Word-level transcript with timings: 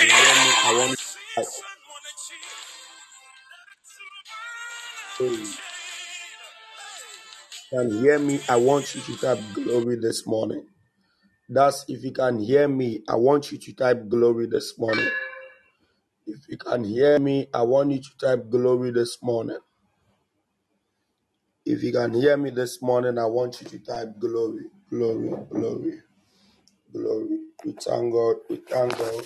hear 0.00 0.34
me, 0.36 0.52
I 0.64 0.74
want 0.78 1.00
you 5.20 5.46
can 7.72 7.90
hear 8.00 8.18
me, 8.18 8.40
I 8.48 8.56
want 8.56 8.94
you 8.94 9.02
to 9.02 9.16
type 9.18 9.40
glory 9.54 9.96
this 10.00 10.26
morning. 10.26 10.66
That's 11.48 11.84
if 11.88 12.04
you 12.04 12.12
can 12.12 12.38
hear 12.40 12.68
me, 12.68 13.02
I 13.08 13.16
want 13.16 13.52
you 13.52 13.58
to 13.58 13.74
type 13.74 14.08
glory 14.08 14.46
this 14.46 14.78
morning. 14.78 15.08
If 16.26 16.48
you 16.48 16.58
can 16.58 16.84
hear 16.84 17.18
me, 17.20 17.48
I 17.54 17.62
want 17.62 17.92
you 17.92 18.00
to 18.00 18.18
type 18.18 18.50
glory 18.50 18.92
this 18.92 19.18
morning. 19.22 19.58
If 21.66 21.82
you 21.84 21.92
can 21.92 22.14
hear 22.14 22.36
me 22.36 22.50
this 22.50 22.82
morning, 22.82 23.18
I 23.18 23.26
want 23.26 23.60
you 23.62 23.68
to 23.68 23.78
type 23.80 24.18
glory, 24.18 24.64
glory, 24.90 25.30
glory, 25.50 26.00
glory. 26.92 27.38
We 27.64 27.72
thank 27.72 28.12
God, 28.12 28.36
we 28.50 28.56
thank 28.56 28.98
God, 28.98 29.24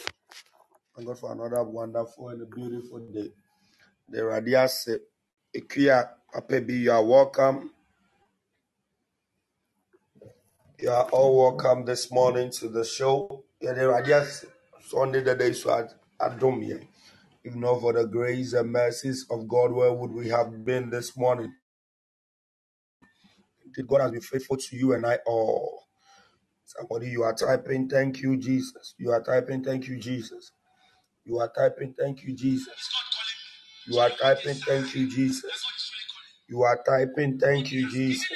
thank 1.00 1.08
God 1.08 1.18
for 1.18 1.32
another 1.32 1.64
wonderful 1.64 2.28
and 2.28 2.42
a 2.42 2.46
beautiful 2.46 2.98
day. 2.98 3.30
The 4.10 4.18
Radiase, 4.20 4.88
eh, 5.54 5.58
Ikuya, 5.60 6.10
Papa 6.30 6.60
B, 6.60 6.74
you 6.74 6.92
are 6.92 7.02
welcome. 7.02 7.70
You 10.78 10.90
are 10.90 11.04
all 11.04 11.38
welcome 11.38 11.86
this 11.86 12.12
morning 12.12 12.50
to 12.52 12.68
the 12.68 12.84
show. 12.84 13.44
Yeah, 13.62 13.72
the 13.72 13.82
Radiase, 13.82 14.44
Sunday 14.88 15.22
the 15.22 15.34
day 15.36 15.54
so 15.54 15.70
here. 16.60 16.82
If 17.42 17.54
not 17.54 17.80
for 17.80 17.94
the 17.94 18.06
grace 18.06 18.52
and 18.52 18.70
mercies 18.70 19.24
of 19.30 19.48
God, 19.48 19.72
where 19.72 19.92
would 19.94 20.12
we 20.12 20.28
have 20.28 20.66
been 20.66 20.90
this 20.90 21.16
morning? 21.16 21.54
God 23.88 24.02
has 24.02 24.10
been 24.10 24.20
faithful 24.20 24.58
to 24.58 24.76
you 24.76 24.92
and 24.92 25.06
I 25.06 25.18
all. 25.26 25.84
Somebody, 26.66 27.08
you 27.08 27.22
are 27.22 27.34
typing, 27.34 27.88
thank 27.88 28.20
you, 28.20 28.36
Jesus. 28.36 28.94
You 28.98 29.12
are 29.12 29.22
typing, 29.22 29.64
thank 29.64 29.88
you, 29.88 29.98
Jesus. 29.98 30.52
You 31.24 31.40
are 31.40 31.52
typing, 31.56 31.94
thank 31.98 32.24
you, 32.24 32.34
Jesus. 32.34 32.90
You 33.88 33.98
are 34.00 34.10
typing, 34.10 34.56
thank 34.56 34.94
you, 34.94 35.10
Jesus. 35.10 35.52
You 36.48 36.62
are 36.64 36.82
typing, 36.86 37.38
thank 37.38 37.72
you, 37.72 37.90
Jesus. 37.90 38.28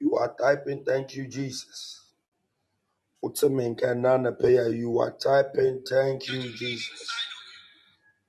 You 0.00 0.16
are 0.16 0.34
typing, 0.40 0.84
thank 0.84 1.16
you, 1.16 1.28
Jesus. 1.28 2.04
Payer, 4.40 4.68
you 4.70 4.98
are 5.00 5.12
typing, 5.12 5.82
thank 5.88 6.28
you, 6.28 6.52
Jesus. 6.54 7.10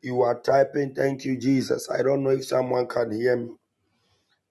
You 0.01 0.21
are 0.23 0.39
typing, 0.41 0.95
thank 0.95 1.25
you, 1.25 1.37
Jesus. 1.37 1.89
I 1.91 2.03
don't 2.03 2.23
know 2.23 2.31
if 2.31 2.45
someone 2.45 2.87
can 2.87 3.11
hear 3.11 3.37
me. 3.37 3.51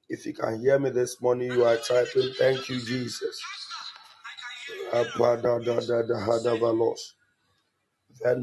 If 0.09 0.27
you 0.27 0.35
can 0.35 0.61
hear 0.61 0.79
me 0.79 0.91
this 0.91 1.21
morning, 1.23 1.53
you 1.53 1.65
are 1.65 1.79
typing, 1.79 2.33
thank 2.39 2.69
you, 2.69 2.81
Jesus. 2.81 3.43
If 8.25 8.39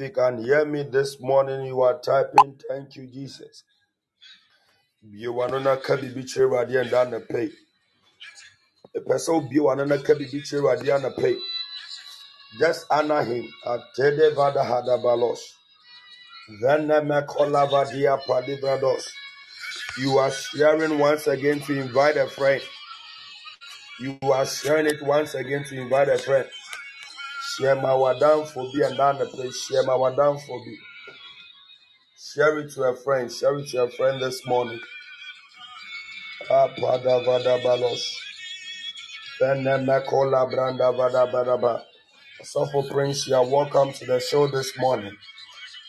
you 0.00 0.10
can 0.10 0.44
hear 0.44 0.64
me 0.66 0.82
this 0.84 1.18
morning, 1.20 1.66
you 1.66 1.82
are 1.82 2.00
typing, 2.00 2.58
thank 2.68 2.96
you, 2.96 3.06
Jesus. 3.06 3.64
Not 5.02 5.82
kabibiche 5.84 6.38
radi 6.48 6.80
and 6.80 6.90
down 6.90 7.10
the 7.12 7.20
pay. 7.20 7.50
The 8.94 9.00
person 9.02 9.48
be 9.50 9.60
one 9.60 9.80
and 9.80 9.92
a 9.92 9.98
kabibiche 9.98 10.54
radi 10.60 10.94
and 10.94 11.04
the 11.04 11.10
pay. 11.12 11.36
Just 12.60 12.86
honor 12.90 13.24
him. 13.24 13.48
at 13.66 13.80
Atede 13.98 14.34
vada 14.34 14.64
hadabalos. 14.64 15.40
Venemekolavadia 16.62 18.18
palibrados. 18.26 19.04
You 19.98 20.18
are 20.18 20.30
sharing 20.32 20.98
once 20.98 21.26
again 21.28 21.60
to 21.62 21.80
invite 21.80 22.16
a 22.16 22.28
friend. 22.28 22.62
You 24.00 24.18
are 24.24 24.46
sharing 24.46 24.86
it 24.86 25.02
once 25.02 25.34
again 25.34 25.64
to 25.64 25.80
invite 25.80 26.08
a 26.08 26.18
friend. 26.18 26.46
Share 27.58 27.76
my 27.76 27.90
wadam 27.90 28.46
for 28.48 28.64
be 28.74 28.82
and 28.82 28.96
down 28.96 29.18
the 29.18 29.26
place. 29.26 29.66
Share 29.66 29.84
my 29.84 29.94
wadam 29.94 30.40
for 30.46 30.64
be. 30.64 30.78
Share 32.34 32.58
it 32.60 32.72
to 32.74 32.82
a 32.84 32.96
friend. 32.96 33.32
Share 33.32 33.56
it 33.58 33.68
to 33.70 33.84
a 33.84 33.90
friend 33.90 34.22
this 34.22 34.46
morning. 34.46 34.80
Ah, 36.50 36.68
Apada 36.68 37.24
vada 37.24 37.58
balos. 37.64 38.16
Benemekola 39.40 40.50
branda 40.50 40.96
vada 40.96 41.26
vada 41.32 41.58
ba. 41.58 41.84
Suffer 42.42 42.82
Prince, 42.90 43.28
you 43.28 43.36
are 43.36 43.46
welcome 43.46 43.92
to 43.92 44.06
the 44.06 44.20
show 44.20 44.48
this 44.48 44.72
morning. 44.78 45.16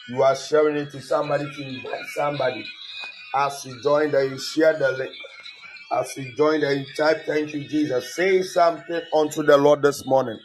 You 0.09 0.23
are 0.23 0.35
sharing 0.35 0.77
it 0.77 0.91
to 0.91 1.01
somebody 1.01 1.45
to 1.45 1.63
invite 1.67 2.05
somebody. 2.15 2.65
As 3.35 3.65
you 3.65 3.81
join 3.83 4.11
there, 4.11 4.25
you 4.25 4.39
share 4.39 4.79
the 4.79 4.93
link. 4.93 5.13
As 5.91 6.15
you 6.17 6.35
join 6.35 6.61
there, 6.61 6.73
you 6.73 6.85
type 6.97 7.25
thank 7.25 7.53
you, 7.53 7.67
Jesus. 7.67 8.15
Say 8.15 8.41
something 8.43 9.01
unto 9.13 9.43
the 9.43 9.57
Lord 9.57 9.81
this 9.81 10.05
morning. 10.05 10.39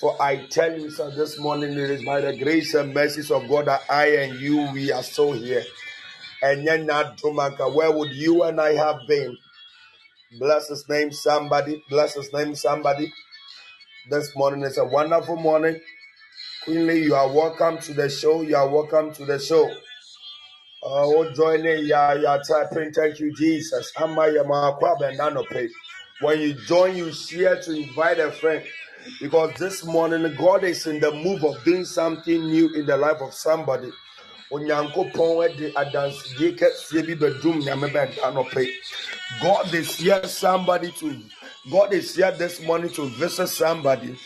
For 0.00 0.22
I 0.22 0.46
tell 0.50 0.78
you, 0.78 0.90
sir, 0.90 1.10
this 1.16 1.38
morning 1.40 1.72
it 1.72 1.90
is 1.90 2.04
by 2.04 2.20
the 2.20 2.36
grace 2.38 2.74
and 2.74 2.94
mercies 2.94 3.30
of 3.30 3.48
God 3.48 3.66
that 3.66 3.82
I 3.90 4.08
and 4.16 4.40
you 4.40 4.70
we 4.72 4.92
are 4.92 5.02
so 5.02 5.32
here. 5.32 5.64
And 6.42 6.64
yet 6.64 6.84
not 6.84 7.18
Tomaka, 7.18 7.74
where 7.74 7.90
would 7.92 8.10
you 8.10 8.42
and 8.44 8.60
I 8.60 8.74
have 8.74 9.00
been? 9.08 9.36
Bless 10.38 10.68
his 10.68 10.88
name, 10.88 11.12
somebody. 11.12 11.82
Bless 11.88 12.14
his 12.14 12.32
name, 12.32 12.54
somebody. 12.54 13.12
This 14.10 14.36
morning 14.36 14.62
is 14.62 14.78
a 14.78 14.84
wonderful 14.84 15.36
morning. 15.36 15.80
Queenly, 16.66 17.04
you 17.04 17.14
are 17.14 17.32
welcome 17.32 17.78
to 17.78 17.94
the 17.94 18.10
show. 18.10 18.42
You 18.42 18.56
are 18.56 18.68
welcome 18.68 19.14
to 19.14 19.24
the 19.24 19.38
show. 19.38 19.70
Uh, 20.82 21.06
oh, 21.06 21.32
join 21.32 21.64
in. 21.64 21.86
Yeah, 21.86 22.14
yeah, 22.14 22.38
typing. 22.38 22.92
Thank 22.92 23.20
you, 23.20 23.32
Jesus. 23.34 23.92
When 26.20 26.40
you 26.40 26.54
join, 26.66 26.96
you 26.96 27.12
share 27.12 27.62
to 27.62 27.72
invite 27.72 28.18
a 28.18 28.32
friend. 28.32 28.64
Because 29.20 29.54
this 29.60 29.84
morning, 29.84 30.34
God 30.36 30.64
is 30.64 30.88
in 30.88 30.98
the 30.98 31.12
move 31.12 31.44
of 31.44 31.62
doing 31.62 31.84
something 31.84 32.44
new 32.48 32.68
in 32.74 32.84
the 32.84 32.96
life 32.96 33.22
of 33.22 33.32
somebody. 33.32 33.92
god 39.42 39.74
is 39.74 39.96
here 39.96 40.24
somebody 40.24 40.92
to 40.92 41.20
god 41.70 41.92
is 41.92 42.14
here 42.14 42.30
this 42.32 42.60
morning 42.62 42.88
to 42.90 43.08
visit 43.10 43.48
somebody 43.48 44.16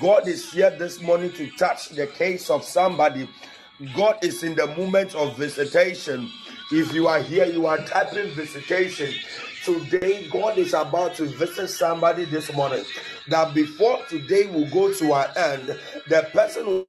god 0.00 0.28
is 0.28 0.52
here 0.52 0.70
this 0.70 1.00
morning 1.00 1.32
to 1.32 1.50
touch 1.52 1.90
the 1.90 2.06
case 2.06 2.50
of 2.50 2.64
somebody. 2.64 3.28
God 3.94 4.18
is 4.22 4.42
in 4.42 4.54
the 4.56 4.66
moment 4.68 5.14
of 5.14 5.36
visitation. 5.36 6.30
If 6.72 6.92
you 6.94 7.08
are 7.08 7.20
here 7.22 7.46
you 7.46 7.66
are 7.66 7.78
typing 7.78 8.30
visitation. 8.32 9.12
Today 9.64 10.28
god 10.30 10.58
is 10.58 10.74
about 10.74 11.14
to 11.16 11.26
visit 11.26 11.68
somebody 11.68 12.24
this 12.26 12.52
morning. 12.54 12.84
That 13.28 13.54
before 13.54 14.00
today 14.08 14.46
will 14.46 14.68
go 14.70 14.92
to 14.92 15.14
an 15.14 15.30
end 15.36 15.80
the 16.08 16.28
person 16.32 16.86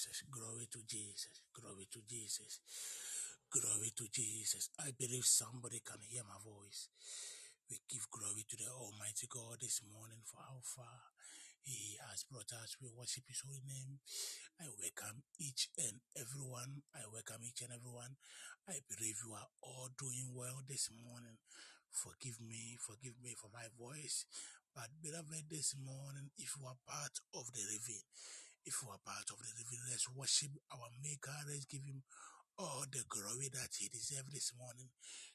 Jesus. 0.00 0.24
Glory 0.32 0.64
to 0.72 0.80
Jesus. 0.88 1.44
Glory 1.52 1.84
to 1.92 2.00
Jesus. 2.08 2.64
Glory 3.52 3.92
to 3.92 4.08
Jesus. 4.08 4.72
I 4.80 4.96
believe 4.96 5.28
somebody 5.28 5.84
can 5.84 6.00
hear 6.00 6.24
my 6.24 6.40
voice. 6.40 6.88
We 7.68 7.84
give 7.84 8.08
glory 8.08 8.48
to 8.48 8.56
the 8.56 8.72
Almighty 8.72 9.28
God 9.28 9.60
this 9.60 9.84
morning 9.84 10.24
for 10.24 10.40
how 10.40 10.64
far 10.64 11.12
He 11.60 12.00
has 12.08 12.24
brought 12.24 12.48
us. 12.64 12.80
We 12.80 12.88
worship 12.88 13.28
His 13.28 13.44
holy 13.44 13.60
name. 13.68 14.00
I 14.56 14.72
welcome 14.72 15.20
each 15.36 15.68
and 15.76 16.00
everyone. 16.16 16.80
I 16.96 17.04
welcome 17.12 17.44
each 17.44 17.60
and 17.60 17.76
everyone. 17.76 18.16
I 18.64 18.80
believe 18.88 19.20
you 19.20 19.36
are 19.36 19.52
all 19.60 19.92
doing 20.00 20.32
well 20.32 20.64
this 20.64 20.88
morning. 20.96 21.36
Forgive 21.92 22.40
me, 22.40 22.80
forgive 22.80 23.20
me 23.20 23.36
for 23.36 23.52
my 23.52 23.68
voice. 23.76 24.24
But 24.72 24.88
beloved, 25.02 25.50
this 25.50 25.74
morning, 25.76 26.30
if 26.38 26.54
you 26.56 26.64
are 26.64 26.78
part 26.86 27.20
of 27.34 27.52
the 27.52 27.60
living, 27.68 28.06
if 28.66 28.82
you 28.82 28.88
are 28.90 29.00
part 29.04 29.28
of 29.30 29.38
the 29.40 29.52
living, 29.56 29.80
let's 29.90 30.08
worship 30.12 30.52
our 30.72 30.88
Maker. 31.02 31.34
Let's 31.48 31.64
give 31.66 31.84
Him 31.84 32.02
all 32.58 32.84
the 32.92 33.04
glory 33.08 33.48
that 33.52 33.72
He 33.78 33.88
deserves 33.88 34.32
this 34.32 34.52
morning. 34.58 34.90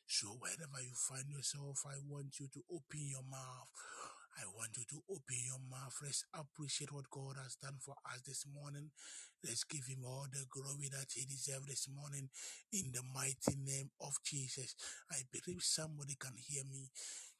So, 0.07 0.37
wherever 0.37 0.79
you 0.81 0.93
find 0.93 1.25
yourself, 1.29 1.81
I 1.89 1.97
want 2.07 2.37
you 2.39 2.47
to 2.53 2.61
open 2.69 3.01
your 3.09 3.25
mouth. 3.25 3.71
I 4.37 4.43
want 4.51 4.75
you 4.77 4.83
to 4.91 4.99
open 5.09 5.39
your 5.47 5.63
mouth. 5.71 5.95
Let's 6.03 6.25
appreciate 6.35 6.91
what 6.91 7.09
God 7.09 7.39
has 7.41 7.55
done 7.55 7.79
for 7.79 7.95
us 8.11 8.21
this 8.27 8.45
morning. 8.45 8.91
Let's 9.43 9.63
give 9.63 9.85
Him 9.87 10.03
all 10.05 10.27
the 10.29 10.45
glory 10.51 10.91
that 10.91 11.07
He 11.15 11.25
deserves 11.25 11.67
this 11.67 11.87
morning 11.89 12.29
in 12.73 12.91
the 12.93 13.01
mighty 13.15 13.55
name 13.57 13.89
of 14.01 14.13
Jesus. 14.23 14.75
I 15.11 15.23
believe 15.31 15.63
somebody 15.63 16.15
can 16.19 16.35
hear 16.35 16.63
me. 16.67 16.91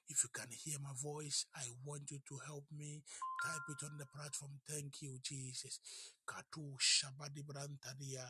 If 0.08 0.24
you 0.24 0.30
can 0.34 0.50
hear 0.52 0.78
my 0.82 0.94
voice, 1.02 1.46
I 1.56 1.64
want 1.86 2.12
you 2.12 2.20
to 2.30 2.38
help 2.46 2.66
me 2.78 3.02
type 3.46 3.66
it 3.70 3.84
on 3.86 3.98
the 3.98 4.06
platform. 4.06 4.52
Thank 4.70 5.02
you, 5.02 5.18
Jesus. 5.22 5.80
Katu 6.26 6.76
shabadi 6.80 7.44
brantadia, 7.44 8.26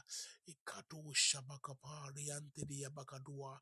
ikatu 0.48 1.04
shabakapari 1.14 2.32
antidia 2.32 2.90
bakadua, 2.90 3.60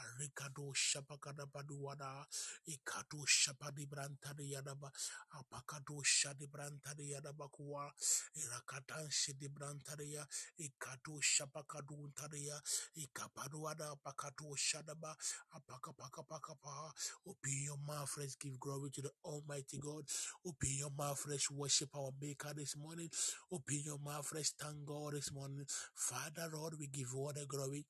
arikado 0.00 0.72
shabakada 0.74 1.46
baduada, 1.46 2.26
ikatu 2.68 3.24
shabadi 3.26 3.86
brantadia 3.86 4.62
daba, 4.62 4.90
apakado 5.38 6.02
shadi 6.04 6.46
brantadia 6.48 7.20
dabakua, 7.22 7.92
irakatan 8.36 9.10
shidi 9.10 9.48
brantadia, 9.48 10.26
ikatu 10.58 11.20
shabakadu 11.22 12.10
tadia, 12.16 12.60
ikapaduada 12.96 13.96
pakatu 14.04 14.56
shadaba, 14.56 15.16
apakapakapakapa, 15.56 16.92
Open 17.28 17.52
your 17.64 17.78
mouth, 17.86 18.10
let's 18.18 18.36
give 18.36 18.58
glory 18.60 18.90
to 18.90 19.02
the 19.02 19.10
Almighty 19.24 19.78
God. 19.78 20.04
Open 20.46 20.70
your 20.74 20.90
mouth, 20.98 21.22
let's 21.28 21.50
worship 21.52 21.90
our 21.96 22.10
Maker 22.20 22.52
this 22.56 22.76
morning. 22.76 23.10
Open 23.52 23.75
Open 23.76 23.84
your 23.84 23.98
mouth, 23.98 24.30
let's 24.34 24.54
thank 24.58 24.86
God 24.86 25.12
this 25.12 25.32
morning. 25.32 25.66
Father, 25.94 26.48
Lord, 26.54 26.74
we 26.78 26.86
give 26.86 27.14
all 27.14 27.32
the 27.34 27.44
glory. 27.46 27.84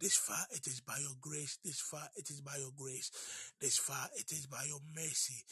This 0.00 0.16
far 0.16 0.44
it 0.50 0.66
is 0.66 0.80
by 0.80 0.96
your 1.00 1.14
grace. 1.20 1.58
This 1.64 1.80
far 1.80 2.08
it 2.16 2.28
is 2.28 2.40
by 2.40 2.56
your 2.58 2.72
grace. 2.76 3.10
This 3.60 3.78
far 3.78 4.08
it 4.18 4.32
is 4.32 4.46
by 4.46 4.64
your 4.66 4.80
mercy. 4.94 5.44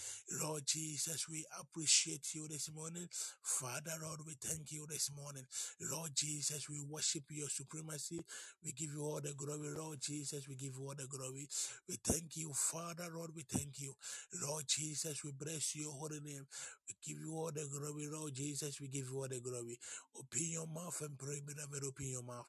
Lord 0.42 0.62
Jesus, 0.66 1.28
we 1.28 1.44
appreciate 1.60 2.34
you 2.34 2.48
this 2.48 2.70
morning. 2.74 3.06
Father, 3.42 3.92
Lord, 4.02 4.20
we 4.26 4.34
thank 4.42 4.72
you 4.72 4.86
this 4.88 5.10
morning. 5.14 5.44
Lord 5.92 6.10
Jesus, 6.14 6.68
we 6.68 6.80
worship 6.80 7.24
your 7.30 7.48
supremacy. 7.48 8.20
We 8.64 8.72
give 8.72 8.90
you 8.92 9.02
all 9.02 9.20
the 9.22 9.34
glory. 9.36 9.70
Lord 9.70 9.98
Jesus, 10.00 10.48
we 10.48 10.56
give 10.56 10.74
you 10.78 10.84
all 10.84 10.94
the 10.96 11.06
glory. 11.06 11.46
We 11.88 11.96
thank 12.02 12.36
you, 12.36 12.50
Father, 12.52 13.06
Lord, 13.14 13.30
we 13.36 13.42
thank 13.42 13.80
you. 13.80 13.94
Lord 14.42 14.64
Jesus, 14.66 15.22
we 15.24 15.30
bless 15.32 15.76
your 15.76 15.92
holy 15.92 16.20
name. 16.20 16.46
We 16.90 17.14
give 17.14 17.22
you 17.22 17.34
all 17.34 17.52
the 17.54 17.66
glory, 17.70 18.08
Lord 18.12 18.34
Jesus. 18.34 18.80
We 18.80 18.88
give 18.88 19.08
you 19.12 19.18
all 19.20 19.28
the 19.28 19.40
glory. 19.40 19.78
Open 20.18 20.42
your 20.50 20.66
mouth 20.66 21.00
and 21.02 21.16
pray, 21.18 21.40
beloved. 21.46 21.84
Open 21.86 22.10
your 22.10 22.22
mouth. 22.24 22.46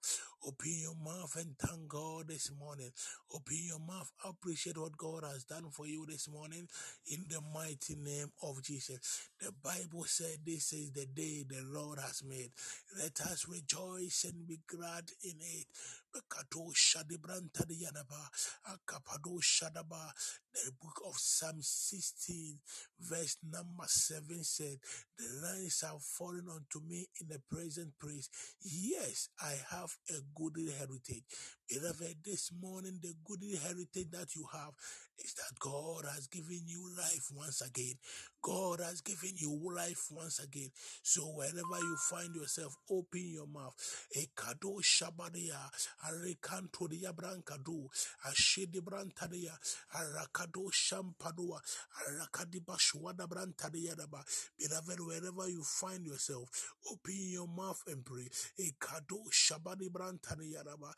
Open 0.47 0.73
your 0.81 0.95
mouth 0.95 1.35
and 1.39 1.55
thank 1.59 1.87
God 1.87 2.27
this 2.29 2.51
morning. 2.59 2.89
Open 3.35 3.57
your 3.61 3.79
mouth. 3.79 4.11
Appreciate 4.25 4.77
what 4.79 4.97
God 4.97 5.23
has 5.25 5.43
done 5.43 5.69
for 5.71 5.85
you 5.85 6.05
this 6.07 6.27
morning 6.27 6.67
in 7.11 7.25
the 7.29 7.39
mighty 7.53 7.95
name 7.95 8.31
of 8.41 8.63
Jesus. 8.63 9.29
The 9.39 9.51
Bible 9.63 10.05
said 10.05 10.39
this 10.45 10.73
is 10.73 10.91
the 10.91 11.05
day 11.05 11.45
the 11.47 11.61
Lord 11.71 11.99
has 11.99 12.23
made. 12.27 12.51
Let 12.99 13.21
us 13.21 13.45
rejoice 13.47 14.25
and 14.27 14.47
be 14.47 14.59
glad 14.67 15.05
in 15.23 15.35
it. 15.41 15.67
Bekato 16.13 16.73
shadibranta 16.73 17.65
di 17.67 17.83
yanaba, 17.83 18.29
akapado 18.67 19.39
shadaba. 19.41 20.11
The 20.53 20.71
book 20.81 21.01
of 21.07 21.15
Psalm 21.17 21.57
16, 21.61 22.59
verse 22.99 23.37
number 23.49 23.85
7 23.87 24.43
said, 24.43 24.79
The 25.17 25.25
lines 25.41 25.83
are 25.87 25.99
fallen 26.01 26.47
unto 26.49 26.85
me 26.85 27.07
in 27.21 27.27
the 27.29 27.41
present 27.49 27.93
praise. 27.99 28.29
Yes, 28.61 29.29
I 29.41 29.53
have 29.71 29.95
a 30.09 30.19
good 30.35 30.57
heritage. 30.77 31.23
Beloved, 31.71 32.17
this 32.25 32.51
morning, 32.61 32.99
the 33.01 33.15
good 33.25 33.41
heritage 33.63 34.11
that 34.11 34.35
you 34.35 34.45
have 34.53 34.73
is 35.19 35.33
that 35.35 35.59
God 35.59 36.05
has 36.15 36.27
given 36.27 36.61
you 36.67 36.83
life 36.97 37.29
once 37.35 37.61
again. 37.61 37.95
God 38.43 38.81
has 38.81 39.01
given 39.01 39.33
you 39.37 39.59
life 39.75 40.07
once 40.11 40.39
again. 40.39 40.69
So 41.03 41.23
wherever 41.23 41.79
you 41.81 41.97
find 42.11 42.35
yourself, 42.35 42.75
open 42.91 43.23
your 43.33 43.47
mouth. 43.47 43.75
Ekado 44.17 44.81
shabadia, 44.83 45.57
arekanto 46.05 46.89
dia 46.89 47.13
brankadu, 47.13 47.89
ashedi 48.27 48.81
brantadia, 48.81 49.53
arakado 49.95 50.69
shampadua, 50.71 51.61
arakadiba 52.07 52.77
shwada 52.79 53.27
brantadia 53.27 53.95
daba. 53.95 54.23
Beloved, 54.59 54.99
wherever 55.01 55.49
you 55.49 55.63
find 55.63 56.05
yourself, 56.05 56.49
open 56.91 57.15
your 57.17 57.47
mouth 57.47 57.83
and 57.87 58.05
pray. 58.05 58.29
Ekado 58.59 59.19
shabadi 59.31 59.89
brantadia 59.89 60.63
daba, 60.65 60.93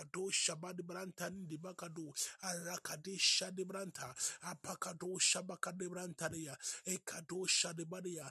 akado 0.00 0.30
shabadi 0.30 0.82
brantani 0.82 1.46
dibakadu, 1.46 2.12
arakadi 2.42 3.18
shadi 3.18 3.64
branta, 3.64 4.14
apakado 4.46 5.18
shabakadi 5.18 5.88
brantadia, 5.88 6.56
ekado 6.86 7.46
shadi 7.46 7.84
badia. 7.88 8.30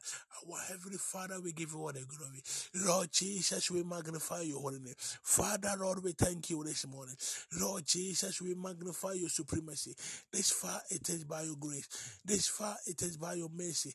Our 0.50 0.60
Heavenly 0.70 0.98
Father, 0.98 1.40
we 1.42 1.54
give 1.54 1.72
you 1.74 1.80
all 1.80 1.94
the 1.94 2.06
glory. 2.06 2.42
Lord 2.76 3.12
Jesus, 3.12 3.72
we 3.72 3.84
magnify 3.84 4.42
your 4.42 4.62
holy 4.62 4.80
name. 4.80 4.96
Father, 5.00 5.76
Lord, 5.80 6.04
we 6.04 6.12
thank 6.14 6.50
you 6.50 6.64
this 6.64 6.88
morning. 6.88 7.16
Lord 7.60 7.86
Jesus, 7.86 8.42
we 8.42 8.56
magnify 8.56 9.14
your 9.14 9.30
supremacy. 9.30 9.96
This 10.32 10.52
far 10.52 10.82
it 10.90 11.10
is 11.10 11.24
by 11.26 11.44
your 11.44 11.56
grace. 11.58 11.88
This 12.26 12.48
far 12.48 12.76
it 12.88 13.02
is 13.02 13.18
by 13.18 13.36
your 13.36 13.50
mercy. 13.50 13.94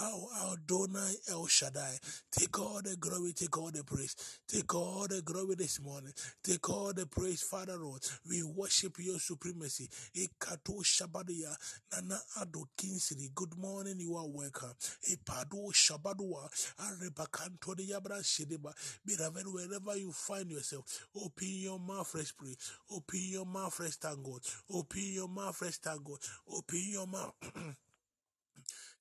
Our 0.00 0.54
Adonai 0.54 1.14
El 1.30 1.46
Shaddai. 1.46 1.98
Take 2.32 2.58
all 2.60 2.80
the 2.82 2.96
glory, 2.96 3.32
take 3.34 3.56
all 3.58 3.70
the 3.70 3.84
praise. 3.84 4.16
Take 4.48 4.74
all 4.74 5.06
the 5.08 5.22
glory 5.22 5.54
this 5.56 5.80
morning. 5.80 6.12
Take 6.44 6.68
all 6.70 6.92
the 6.92 7.01
praise, 7.06 7.42
Father 7.42 7.76
Lord. 7.76 8.02
We 8.28 8.42
worship 8.42 8.96
your 8.98 9.18
supremacy. 9.18 9.88
Ekato 10.16 10.82
Shabadia. 10.82 11.56
Nana 11.92 12.20
Ado 12.40 12.66
Kinsiri. 12.76 13.34
Good 13.34 13.58
morning, 13.58 14.00
you 14.00 14.16
are 14.16 14.26
welcome. 14.26 14.74
Epado 15.10 15.72
Shabadua. 15.72 16.48
Arebakanto 16.80 17.76
de 17.76 17.88
Yabra 17.88 18.22
Shedeba. 18.22 18.72
Beloved, 19.06 19.46
wherever 19.46 19.96
you 19.98 20.12
find 20.12 20.50
yourself, 20.50 21.06
open 21.16 21.48
your 21.48 21.78
mouth, 21.78 22.12
let's 22.14 22.32
pray. 22.32 22.56
Open 22.90 23.20
your 23.22 23.46
mouth, 23.46 23.78
let's 23.80 23.96
thank 23.96 24.22
God. 24.22 24.40
Open 24.72 25.02
your 25.04 25.28
mouth, 25.28 25.58
let's 25.62 25.78
thank 25.78 26.04
God. 26.04 26.18
Open 26.52 26.84
your 26.90 27.06
mouth. 27.06 27.34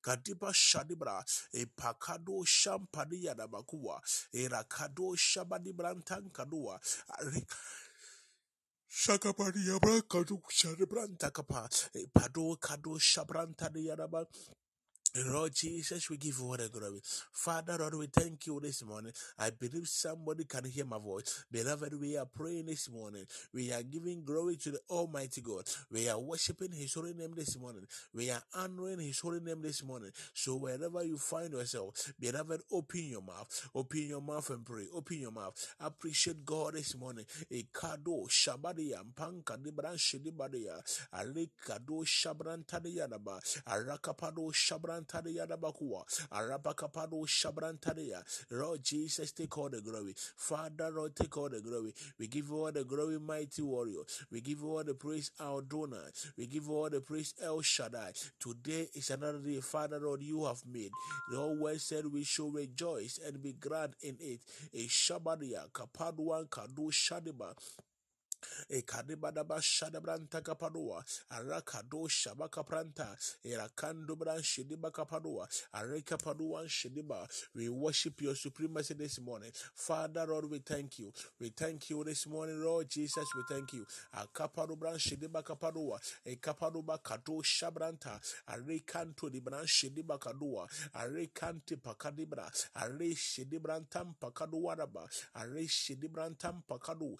Kadiba 0.04 0.52
Shadibra, 0.54 1.24
e 1.54 1.66
Pakado 1.66 2.44
Shampadi 2.46 3.26
e 4.34 4.48
Rakado 4.48 5.16
Shabadi 5.16 5.74
Brantan 5.74 6.32
Kadua, 8.92 9.20
Shakapadi 9.20 9.66
Yabra 9.68 10.02
Kadu 10.08 10.42
Shadibranta 10.50 11.32
Kapa, 11.32 11.70
e 11.94 12.00
eh, 12.00 12.06
Pado 12.14 12.58
Kado 12.60 13.00
Shabranta 13.00 13.70
Yadaba, 13.74 14.26
Lord 15.16 15.54
Jesus, 15.54 16.10
we 16.10 16.16
give 16.18 16.38
you 16.40 16.46
all 16.46 16.58
the 16.58 16.70
glory. 16.70 17.02
Father, 17.34 17.76
Lord, 17.80 17.96
we 17.96 18.08
thank 18.08 18.48
you 18.48 18.60
this 18.62 18.84
morning. 18.86 19.12
I 19.38 19.50
believe 19.52 19.88
somebody 19.88 20.46
can 20.46 20.64
hear 20.66 20.86
my 20.86 20.98
voice. 21.00 21.44
Beloved, 21.52 22.00
we 22.00 22.16
are 22.18 22.26
praying 22.26 22.68
this 22.68 22.90
morning. 22.90 23.26
We 23.54 23.72
are 23.74 23.84
giving 23.84 24.24
glory 24.24 24.56
to 24.58 24.72
the 24.72 24.80
Almighty 24.90 25.42
God. 25.42 25.64
We 25.92 26.08
are 26.10 26.18
worshiping 26.20 26.72
His 26.72 26.94
holy 26.94 27.14
name 27.14 27.34
this 27.36 27.60
morning. 27.60 27.86
We 28.14 28.32
are 28.32 28.42
honoring 28.56 29.00
His 29.02 29.20
holy 29.20 29.42
name 29.42 29.62
this 29.62 29.84
morning. 29.84 30.12
So 30.34 30.56
wherever 30.56 31.04
you 31.04 31.18
find 31.18 31.52
yourself, 31.54 32.14
beloved, 32.20 32.62
open 32.72 33.04
your 33.06 33.22
mouth. 33.22 33.70
Open 33.76 34.08
your 34.08 34.22
mouth 34.22 34.50
and 34.50 34.66
pray. 34.66 34.86
Open 34.96 35.20
your 35.20 35.32
mouth. 35.32 35.54
Appreciate 35.82 36.46
God 36.46 36.74
this 36.76 36.96
morning. 36.96 37.26
Mpanka 37.52 39.58
dibran 39.58 39.98
shabran. 42.06 42.64
Arakapado 43.68 44.52
shabran 44.54 45.01
tadiyadabakua. 45.06 46.04
Arabakapado 46.32 47.26
shabran 47.28 47.80
tadiya. 47.80 48.24
Lord 48.52 48.84
Jesus, 48.84 49.32
take 49.32 49.58
all 49.58 49.70
the 49.70 49.82
glory. 49.82 50.16
Father, 50.36 50.90
Lord, 50.92 51.16
take 51.16 51.36
all 51.38 51.50
the 51.50 51.62
glory. 51.62 51.94
We 52.20 52.28
give 52.28 52.50
you 52.50 52.58
all 52.58 52.72
the 52.72 52.84
glory, 52.84 53.20
mighty 53.20 53.62
warrior. 53.62 54.02
We 54.32 54.42
give 54.42 54.60
you 54.60 54.70
all 54.70 54.84
the 54.84 54.94
praise, 54.94 55.32
our 55.40 55.62
donor. 55.62 56.12
We 56.38 56.48
give 56.48 56.66
you 56.66 56.74
all 56.74 56.90
the 56.90 57.02
praise, 57.02 57.34
El 57.42 57.62
Shaddai. 57.62 58.14
Today 58.40 58.90
is 58.94 59.10
another 59.10 59.40
day, 59.40 59.60
Father, 59.62 60.00
Lord, 60.00 60.22
you 60.22 60.46
have 60.46 60.62
made. 60.72 60.92
Your 61.32 61.56
word 61.56 61.82
said 61.82 62.06
we 62.06 62.24
shall 62.24 62.50
rejoice 62.50 63.20
and 63.26 63.42
be 63.42 63.54
glad 63.54 63.96
in 64.02 64.18
it. 64.20 64.42
A 64.74 64.88
Shabadia, 64.88 65.70
Kapaduan, 65.72 66.48
Kadu 66.50 66.92
Shadiba, 66.92 67.54
e 68.70 68.82
kadibadaba 68.82 69.62
shadabranta 69.62 70.42
kapadua 70.42 71.04
arakado 71.30 72.08
shabaka 72.08 72.64
pranta 72.64 73.18
irakando 73.44 74.16
bran 74.16 74.42
shidiba 74.44 74.92
kapadua 74.92 75.48
areka 75.74 76.18
padua 76.18 76.68
shidiba 76.70 77.28
we 77.56 77.70
worship 77.70 78.22
your 78.22 78.36
supremacy 78.36 78.94
this 78.94 79.20
morning. 79.20 79.52
Father 79.76 80.26
lord 80.28 80.50
we 80.50 80.60
thank 80.60 81.00
you. 81.00 81.12
We 81.40 81.50
thank 81.50 81.90
you 81.90 82.04
this 82.04 82.28
morning 82.28 82.62
lord 82.64 82.90
jesus 82.90 83.28
we 83.36 83.44
thank 83.50 83.74
you. 83.74 83.86
Akapado 84.14 84.78
bran 84.78 84.98
shidiba 84.98 85.44
kapadua 85.44 86.00
e 86.26 86.36
kapaduba 86.36 86.98
kado 86.98 87.42
shabranta 87.44 88.20
arekanto 88.48 89.30
di 89.32 89.40
bran 89.40 89.66
shidiba 89.66 90.18
kadua 90.20 90.68
arekanti 90.94 91.78
pakadibra 91.78 92.50
are 92.76 93.16
shidibrantam 93.16 94.14
pakaduaraba 94.20 95.08
are 95.36 95.68
shidibrantam 95.68 96.62
pakadu 96.68 97.18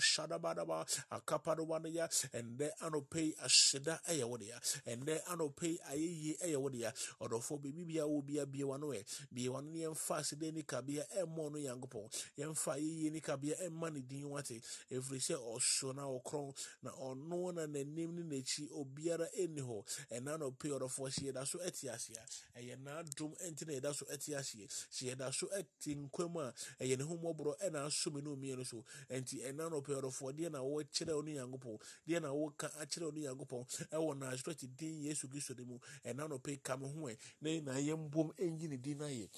adika 0.00 0.38
padaba 0.38 0.86
shadabadaba 0.86 0.86
akapaduwania 1.10 2.08
and 2.34 2.58
then 2.58 2.70
anopay 2.82 3.34
ashida 3.44 4.00
eyawodia 4.08 4.60
and 4.86 5.02
then 5.06 5.20
anopay 5.30 5.78
ayeyi 5.90 6.36
eyawodia 6.42 6.92
ɔdɔfo 7.20 7.60
bibi 7.60 7.84
bia 7.84 8.06
wo 8.06 8.22
bia 8.22 8.46
bia 8.46 8.66
wano 8.66 8.88
ɛ 8.94 9.04
bia 9.32 9.50
wano 9.50 9.70
ne 9.70 9.80
yɛmfa 9.84 10.16
asede 10.18 10.52
ne 10.52 10.62
kabea 10.62 11.04
ɛmmɔ 11.18 11.52
no 11.52 11.58
yankopɔn 11.58 12.08
yɛmfa 12.38 12.74
ayeyi 12.76 13.10
ne 13.12 13.20
kabea 13.20 13.56
ɛmma 13.66 13.92
ne 13.92 14.00
din 14.00 14.28
wate. 14.28 14.60
Ɛfiri 14.90 15.18
sɛ 15.20 15.36
ɔso 15.36 15.94
na 15.94 16.02
ɔkorɔn 16.02 16.54
na 16.82 16.90
ɔno 16.92 17.54
na 17.54 17.66
n'anim 17.66 18.14
ne 18.14 18.22
n'akyi 18.22 18.68
obiara 18.72 19.26
ɛnni 19.38 19.60
hɔ. 19.60 19.84
Ɛna 20.10 20.38
na 20.38 20.46
ɔpɛ 20.46 20.78
ɔdɔfoɔ 20.78 21.10
sɛ 21.10 21.22
yɛda 21.32 21.46
so 21.46 21.58
ɛte 21.58 21.90
aseɛ 21.90 22.22
ɛyɛ 22.56 22.76
n'adom 22.82 23.34
ɛnti 23.44 23.66
na 23.66 23.72
yɛda 23.74 23.94
so 23.94 24.06
ɛte 24.06 24.34
aseɛ. 24.36 24.66
Sɛ 24.90 25.14
yɛda 25.14 25.32
so 25.34 25.46
ɛte 25.48 25.96
nkwam 25.96 26.36
a 26.38 26.52
ɛyɛ 26.82 26.98
ne 26.98 27.04
ho 27.04 27.16
mmɔborɔ 27.16 27.58
ɛna 27.60 27.86
aso 27.86 28.10
me 28.10 28.20
ne 28.20 28.30
omienu 28.30 28.64
so. 28.66 28.84
Ɛnti 29.10 29.42
ɛna 29.44 29.70
na 29.70 29.76
ɔpɛ 29.90 30.00
ɔdɔfoɔ 30.00 30.32
deɛ 30.36 30.50
na 30.50 30.58
wɔkyerɛ 30.60 31.14
wo 31.14 31.22
ne 31.22 31.32
nyankopɔn. 31.34 31.78
Deɛ 32.06 32.20
na 32.22 32.28
wɔka 32.32 32.66
akyerɛ 32.80 33.04
wo 33.04 33.10
ne 33.10 33.20
nyankopɔn 33.20 33.64
ɛwɔ 33.90 34.18
naasoro 34.18 34.54
ti 34.56 34.66
din 34.68 35.02
yesu 35.02 35.28
kristo 35.28 35.54
ne 35.56 35.64
mu. 35.64 35.78
Ɛna 36.04 36.28
na 36.28 36.36
ɔpɛ 36.36 36.62
ka 36.62 36.76
me 36.76 36.86
ho 36.86 37.00
ɛ 37.08 37.16
na 37.40 37.60
na 37.60 37.72
yɛmbom 37.78 38.32
ɛnyi 38.36 38.68
ne 38.68 38.76
din 38.76 38.98
ayɛ 38.98 39.28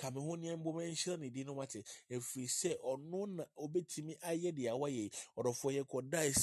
ka 0.00 0.10
me 0.10 0.20
ho 0.20 0.36
nneɛma 0.36 0.64
bɔ 0.64 0.80
nhyira 0.88 1.18
ne 1.18 1.28
din 1.28 1.46
no 1.46 1.52
wate 1.52 1.84
ɛfiri 2.10 2.46
sɛ 2.48 2.70
ɔno 2.80 3.28
na 3.36 3.44
obɛtumi 3.58 4.16
ayɛ 4.24 4.50
deɛ 4.56 4.72
yɛ 4.72 5.10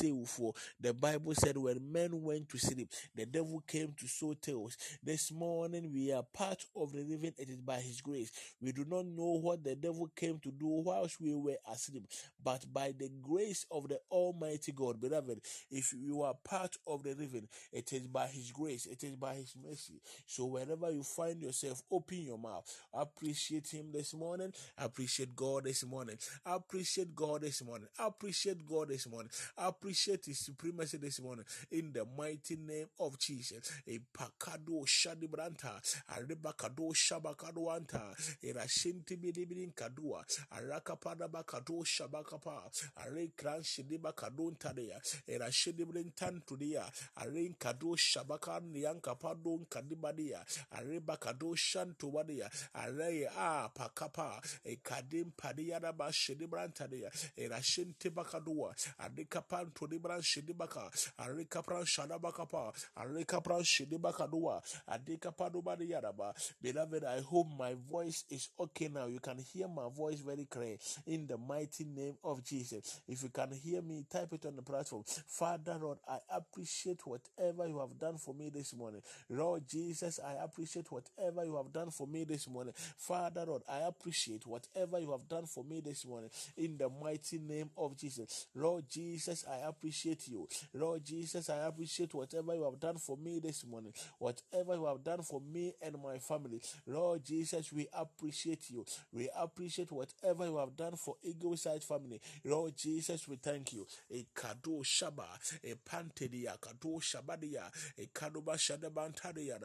ewufoɔ 0.07 0.55
the 0.79 0.93
bible 0.93 1.33
said 1.33 1.57
when 1.57 1.91
men 1.91 2.21
went 2.21 2.47
to 2.49 2.57
sleep 2.57 2.89
the 3.15 3.25
devil 3.25 3.59
came 3.67 3.93
to 3.97 4.07
sow 4.07 4.33
tales 4.35 4.77
this 5.03 5.31
morning 5.31 5.91
we 5.91 6.11
are 6.11 6.23
part 6.23 6.65
of 6.75 6.91
the 6.91 7.03
living 7.03 7.33
it 7.37 7.49
is 7.49 7.57
by 7.61 7.79
his 7.79 8.01
grace. 8.01 8.31
We 8.61 8.71
do 8.71 8.85
not 8.85 9.05
know 9.05 9.39
what 9.41 9.63
the 9.63 9.75
devil 9.75 10.09
came 10.15 10.39
to 10.39 10.51
do 10.51 10.67
whilst 10.67 11.19
we 11.19 11.33
were 11.33 11.57
asleep 11.71 12.07
but 12.43 12.71
by 12.71 12.93
the 12.97 13.09
grace 13.21 13.65
of 13.71 13.87
the 13.87 13.99
almighty 14.11 14.71
god 14.71 15.01
beloved 15.01 15.41
if 15.71 15.93
you 15.93 16.21
are 16.21 16.35
part 16.43 16.75
of 16.85 17.03
the 17.03 17.15
living 17.15 17.47
it 17.71 17.91
is 17.93 18.07
by 18.07 18.27
his 18.27 18.51
grace 18.51 18.85
it 18.85 19.03
is 19.03 19.15
by 19.15 19.33
his 19.33 19.55
mercy. 19.67 19.99
So 20.25 20.45
wherever 20.45 20.91
you 20.91 21.03
find 21.03 21.41
yourself 21.41 21.81
open 21.91 22.21
your 22.23 22.37
mouth. 22.37 22.65
Appreciate 22.93 23.46
Him 23.49 23.91
this 23.93 24.13
morning. 24.13 24.53
Appreciate 24.77 25.35
God 25.35 25.63
this 25.65 25.85
morning. 25.85 26.17
Appreciate 26.45 27.15
God 27.15 27.41
this 27.41 27.63
morning. 27.63 27.87
Appreciate 27.99 28.65
God 28.65 28.89
this 28.89 29.07
morning. 29.09 29.29
Appreciate 29.57 30.25
His 30.25 30.39
supremacy 30.39 30.97
this 30.97 31.21
morning. 31.21 31.45
In 31.71 31.91
the 31.93 32.05
mighty 32.17 32.55
name 32.57 32.87
of 32.99 33.17
Jesus. 33.19 33.71
A 33.87 33.99
pakado 34.13 34.85
shadibranta. 34.85 35.79
Aribakado 36.11 36.91
shabakado 36.93 37.71
anta. 37.71 38.13
Irashinti 38.43 39.17
bidibidin 39.17 39.73
kadua. 39.73 40.23
Shabakapa. 41.85 42.69
Tantudia. 46.15 46.91
Shabakan 47.97 48.75
yankapado 48.75 49.65
shantubadia 51.55 52.49
a 53.37 53.69
pakapa 53.69 54.41
kadim 54.83 55.31
padiyada 55.37 55.95
ba 55.95 56.09
shedi 56.11 56.47
brantadea 56.47 57.09
rashinte 57.49 58.09
bakadua 58.09 58.73
arika 58.99 59.41
panto 59.47 59.87
di 59.87 59.97
bran 59.99 60.21
shedi 60.21 60.53
baka 60.57 60.89
arika 61.19 61.61
pran 61.63 61.85
shada 61.85 62.17
bakapa 62.19 62.73
arika 62.97 63.41
pran 63.41 63.63
shedi 63.63 63.97
bakadua 63.99 64.61
adika 64.87 65.31
padu 65.31 65.61
badi 65.61 65.91
yada 65.91 66.11
ba 66.11 66.33
beloved 66.61 67.03
I 67.03 67.21
hope 67.21 67.47
my 67.57 67.75
voice 67.89 68.23
is 68.29 68.49
okay 68.59 68.87
now. 68.87 69.05
You 69.05 69.19
can 69.19 69.37
hear 69.53 69.67
my 69.67 69.87
voice 69.95 70.19
very 70.19 70.45
clear 70.45 70.77
in 71.05 71.27
the 71.27 71.37
mighty 71.37 71.85
name 71.85 72.15
of 72.23 72.43
Jesus. 72.43 73.01
If 73.07 73.23
you 73.23 73.29
can 73.29 73.51
hear 73.51 73.81
me 73.81 74.05
type 74.09 74.33
it 74.33 74.45
on 74.45 74.55
the 74.55 74.61
platform. 74.61 75.03
Father 75.27 75.77
Lord 75.79 75.99
I 76.07 76.17
appreciate 76.35 77.01
whatever 77.05 77.67
you 77.67 77.79
have 77.79 77.99
done 77.99 78.17
for 78.17 78.33
me 78.33 78.49
this 78.49 78.73
morning. 78.73 79.01
Lord 79.29 79.63
Jesus 79.67 80.19
I 80.25 80.43
appreciate 80.43 80.91
whatever 80.91 81.45
you 81.45 81.55
have 81.55 81.71
done 81.71 81.91
for 81.91 82.07
me 82.07 82.23
this 82.23 82.47
morning. 82.49 82.73
Father, 82.97 83.26
Lord, 83.35 83.63
I 83.69 83.79
appreciate 83.79 84.45
whatever 84.45 84.99
you 84.99 85.11
have 85.11 85.27
done 85.27 85.45
for 85.45 85.63
me 85.63 85.81
this 85.81 86.05
morning 86.05 86.29
in 86.55 86.77
the 86.77 86.89
mighty 86.89 87.37
name 87.39 87.69
of 87.77 87.97
Jesus. 87.97 88.47
Lord 88.55 88.85
Jesus, 88.89 89.45
I 89.49 89.67
appreciate 89.67 90.27
you. 90.27 90.47
Lord 90.73 91.03
Jesus, 91.03 91.49
I 91.49 91.57
appreciate 91.67 92.13
whatever 92.13 92.55
you 92.55 92.63
have 92.63 92.79
done 92.79 92.97
for 92.97 93.17
me 93.17 93.39
this 93.39 93.65
morning, 93.65 93.93
whatever 94.19 94.75
you 94.75 94.85
have 94.85 95.03
done 95.03 95.21
for 95.21 95.41
me 95.41 95.73
and 95.81 95.95
my 96.01 96.17
family. 96.19 96.61
Lord 96.85 97.23
Jesus, 97.23 97.71
we 97.71 97.87
appreciate 97.93 98.69
you. 98.69 98.85
We 99.11 99.29
appreciate 99.37 99.91
whatever 99.91 100.45
you 100.45 100.57
have 100.57 100.75
done 100.75 100.95
for 100.95 101.15
Eagle's 101.23 101.63
Height 101.65 101.83
family. 101.83 102.21
Lord 102.43 102.75
Jesus, 102.75 103.27
we 103.27 103.35
thank 103.37 103.73
you. 103.73 103.85
A 104.11 104.25
kado 104.35 104.83
shaba, 104.83 105.25
a 105.63 105.75
pantedia, 105.89 106.57
kado 106.59 106.99
shabadia, 107.01 107.63
a 107.97 108.07
kadoba 108.07 108.55
shadabantadia, 108.55 109.59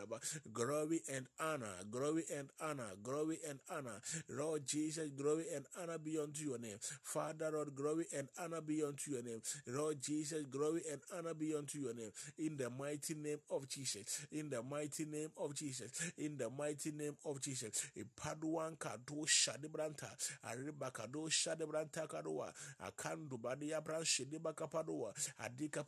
glory 0.53 1.01
and 1.13 1.27
honor, 1.41 1.75
glory 1.91 2.25
and 2.35 2.49
honor, 2.61 2.91
glory 3.03 3.39
and 3.49 3.59
honor. 3.71 4.01
Lord 4.29 4.67
Jesus, 4.67 5.11
glory 5.11 5.45
and 5.55 5.67
honor 5.81 5.99
be 5.99 6.19
unto 6.19 6.45
your 6.45 6.59
name. 6.59 6.79
Father, 7.03 7.51
Lord, 7.53 7.75
glory 7.75 8.07
and 8.17 8.29
honor 8.39 8.61
be 8.61 8.83
unto 8.83 9.11
your 9.13 9.23
name. 9.23 9.41
Lord 9.67 10.01
Jesus, 10.03 10.45
glory 10.47 10.83
and 10.91 11.01
honor 11.17 11.35
be 11.35 11.55
unto 11.55 11.79
your 11.79 11.95
name. 11.95 12.11
In 12.39 12.57
the 12.57 12.71
mighty 12.71 13.15
name 13.15 13.39
of 13.51 13.69
Jesus. 13.69 14.27
In 14.31 14.51
the 14.51 14.63
mighty 14.63 15.05
name 15.05 15.31
of 15.37 15.55
Jesus. 15.55 16.13
In 16.19 16.37
the 16.37 16.51
mighty 16.51 16.91
name 16.93 17.17
of 17.25 17.41
Jesus. 17.41 17.87
Ipaduan 17.97 18.77
kado 18.79 19.27
shadibranta. 19.27 20.09
Arriba 20.45 20.91
kado 20.91 21.29
shadibranta 21.29 22.07
kadoa. 22.07 22.53
Akandu 22.85 23.41
badia 23.41 23.81
bran 23.81 24.05
kapadoa. 24.05 25.13
Adika 25.43 25.85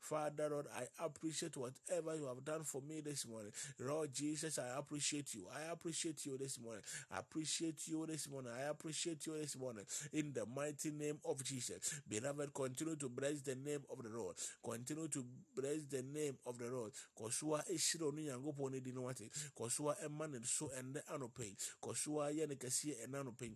Father, 0.00 0.48
Lord, 0.50 0.66
I 0.76 1.04
appreciate 1.04 1.56
whatever 1.56 2.16
you 2.16 2.26
have 2.26 2.44
done 2.44 2.64
for 2.64 2.80
me 2.82 3.00
this 3.00 3.26
morning. 3.26 3.52
Lord 3.80 4.12
Jesus, 4.12 4.58
I 4.58 4.78
appreciate 4.78 5.34
you. 5.34 5.46
I 5.54 5.72
appreciate 5.72 5.93
you 6.24 6.36
this 6.38 6.58
morning. 6.58 6.82
I 7.10 7.18
appreciate 7.18 7.86
you 7.86 8.04
this 8.06 8.28
morning. 8.28 8.50
I 8.58 8.62
appreciate 8.70 9.26
you 9.26 9.38
this 9.38 9.56
morning. 9.56 9.84
In 10.12 10.32
the 10.32 10.44
mighty 10.46 10.90
name 10.90 11.18
of 11.24 11.44
Jesus. 11.44 12.00
Beloved, 12.08 12.52
continue 12.52 12.96
to 12.96 13.08
bless 13.08 13.42
the 13.42 13.54
name 13.54 13.84
of 13.90 14.02
the 14.02 14.08
Lord. 14.08 14.36
Continue 14.64 15.08
to 15.08 15.24
bless 15.54 15.84
the 15.90 16.02
name 16.02 16.36
of 16.46 16.58
the 16.58 16.66
Lord. 16.66 16.92
Kosua 17.14 17.64
eshiro 17.68 18.12
ni 18.12 18.80
dinwati. 18.80 19.30
Kosua 19.54 19.96
emane 20.04 20.40
so 20.44 20.70
ende 20.78 21.00
anope. 21.08 21.56
Kosua 21.80 22.30
yene 22.30 22.56
kesiye 22.56 22.96
enanope 23.04 23.52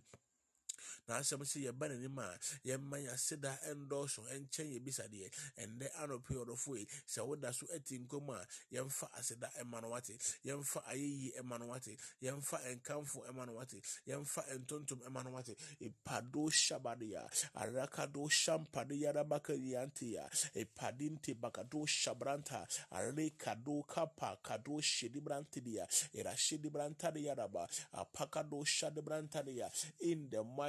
na 1.07 1.19
asɛm 1.19 1.41
sɛ 1.43 1.59
yɛba 1.71 1.87
n'anim 1.89 2.17
a 2.19 2.37
yɛmma 2.65 2.97
yɛaseda 3.05 3.59
ɛndɔɔso 3.69 4.21
ɛnkyɛn 4.33 4.69
yɛbisadeɛ 4.75 5.29
ɛndɛ 5.57 5.87
anɔpɛ 6.01 6.33
ɔdɔfo 6.45 6.77
yi. 6.77 6.85
Sɛ 7.07 7.25
woda 7.27 7.51
so 7.53 7.65
ati 7.73 7.99
nkɔm 7.99 8.29
a 8.35 8.47
yɛmfa 8.75 9.09
aseda 9.17 9.49
ɛma 9.59 9.81
no 9.81 9.89
wate. 9.89 10.17
Yɛmfa 10.45 10.83
ayɛyi 10.85 11.35
ɛma 11.39 11.59
no 11.59 11.65
wate. 11.67 11.97
Yɛmfa 12.21 12.57
ɛnkamfo 12.67 13.27
ɛma 13.29 13.45
no 13.45 13.53
wate. 13.53 13.81
Yɛmfa 14.07 14.41
ɛntontom 14.53 15.01
ɛma 15.07 15.23
no 15.25 15.31
wate. 15.31 15.55
Ipado 15.81 16.49
shabadeya 16.49 17.27
arakado 17.55 18.29
shampade 18.29 18.91
yarabaka 18.99 19.53
yanteya 19.53 20.29
ipadi 20.55 21.09
nte 21.09 21.33
bakado 21.35 21.85
shabranta 21.85 22.67
arekado 22.91 23.83
kapa 23.87 24.37
kado 24.43 24.79
shedibrantediya 24.81 25.87
era 26.13 26.31
shedibrantade 26.35 27.23
yaraba 27.23 27.67
apakado 27.93 28.63
shadebrantadeya 28.65 29.69
in 30.01 30.29
the 30.29 30.43
mighty 30.43 30.68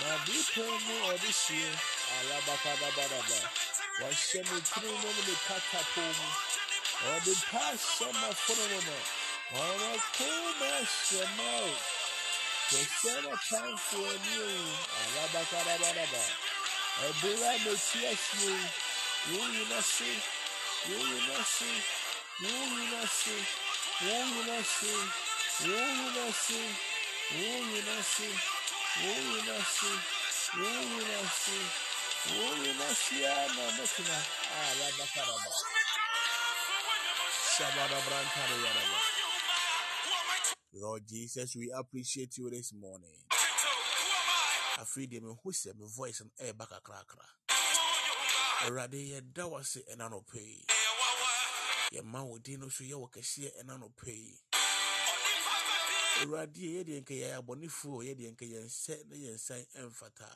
mɔmɔyɛ 0.00 0.18
madipo 0.18 0.62
mu 0.86 0.94
ɔdehyeɛ 1.10 1.70
alabakadabadaba. 2.18 3.38
Wahyɛ 4.00 4.40
me 4.50 4.60
tiri 4.60 4.90
no 5.02 5.10
ne 5.26 5.34
katapo 5.46 6.02
mu 6.18 6.28
ɔde 7.12 7.32
mpa 7.36 7.60
ahyɛ 7.72 8.08
m'afono 8.20 8.64
no 8.72 8.78
mu 8.86 8.96
ɔmako 9.60 10.28
ma 10.60 10.66
ahyɛ 10.80 11.22
ma 11.36 11.48
o 11.60 11.74
kɛsɛ 12.70 13.12
na 13.24 13.36
tamfo 13.48 13.98
ani 14.12 14.34
o 14.38 14.50
alabakadabadaba. 15.02 16.22
Ɛbura 17.06 17.52
meti 17.64 17.98
na 18.02 18.12
se 18.16 18.52
woyi 19.30 19.62
na 19.68 19.80
se 19.82 20.10
woyi 20.88 21.18
na 21.28 21.44
se 21.44 21.70
woyi 22.40 22.82
na 22.92 23.06
se 23.06 23.36
woyi 24.02 24.40
na 24.46 24.58
se 24.62 24.92
woyi 25.68 26.06
na 26.16 26.32
se 26.32 26.60
woyi 27.36 27.80
na 27.86 28.02
se 28.02 28.61
woyi 29.00 29.42
na 29.48 29.56
se 29.64 29.90
woyi 32.28 32.72
na 32.78 32.94
se 32.94 33.26
a 33.26 33.46
na 33.56 33.64
mɛtena 33.76 34.18
alabakadaba 34.60 35.50
shabadabrantare 37.56 38.56
yaraba 38.64 39.00
Lord 40.74 41.06
Jesus, 41.06 41.54
we 41.56 41.70
appreciate 41.70 42.36
you 42.38 42.48
this 42.50 42.72
morning. 42.72 43.20
afei 44.78 45.06
deɛ 45.06 45.20
mehu 45.20 45.48
sɛ 45.52 45.74
me 45.78 45.86
voice 45.96 46.20
no 46.24 46.30
ɛreba 46.40 46.66
kakrakra 46.68 47.26
awurade 48.64 48.98
yɛda 49.12 49.48
wo 49.50 49.56
ase 49.58 49.80
ɛna 49.92 50.08
nɔpɛ 50.10 50.40
yi 50.40 50.64
yɛma 51.92 52.24
wo 52.28 52.38
din 52.38 52.60
no 52.60 52.68
so 52.68 52.84
yɛ 52.84 52.94
wɔ 53.00 53.08
kɛseɛ 53.10 53.50
ɛna 53.60 53.78
nɔpɛ 53.80 54.12
yi 54.12 54.51
awurade 56.20 56.60
yɛdeɛ 56.60 57.00
nka 57.02 57.14
yɛyɛ 57.14 57.36
abɔnefoɔ 57.40 57.98
yɛdeɛ 58.06 58.30
nka 58.32 58.44
yɛnsɛ 58.52 58.94
na 59.08 59.16
yɛnsan 59.16 59.62
ɛmfata 59.80 60.28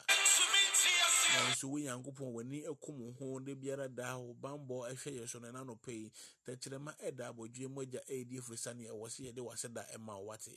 nanso 1.34 1.68
wo 1.68 1.78
nyankopɔn 1.78 2.32
w'ani 2.34 2.66
akum 2.70 3.14
ho 3.18 3.38
de 3.40 3.54
biara 3.54 3.88
daa 3.88 4.16
wo 4.18 4.34
bambɔ 4.34 4.88
ɛhwɛ 4.90 5.10
yɛ 5.20 5.28
so 5.28 5.38
no 5.38 5.48
ɛna 5.52 5.64
nɔpɛ 5.66 5.92
yi 5.92 6.10
tɛkyerɛma 6.46 6.92
ɛda 7.06 7.28
abɔdwe 7.32 7.68
mu 7.68 7.82
agya 7.82 8.00
ɛredi 8.08 8.38
afiri 8.38 8.58
sane 8.58 8.84
ɛwɔ 8.88 9.06
sɛ 9.10 9.20
yɛde 9.32 9.40
w'aseda 9.44 9.82
ɛma 9.94 10.16
wo 10.18 10.24
wate 10.32 10.50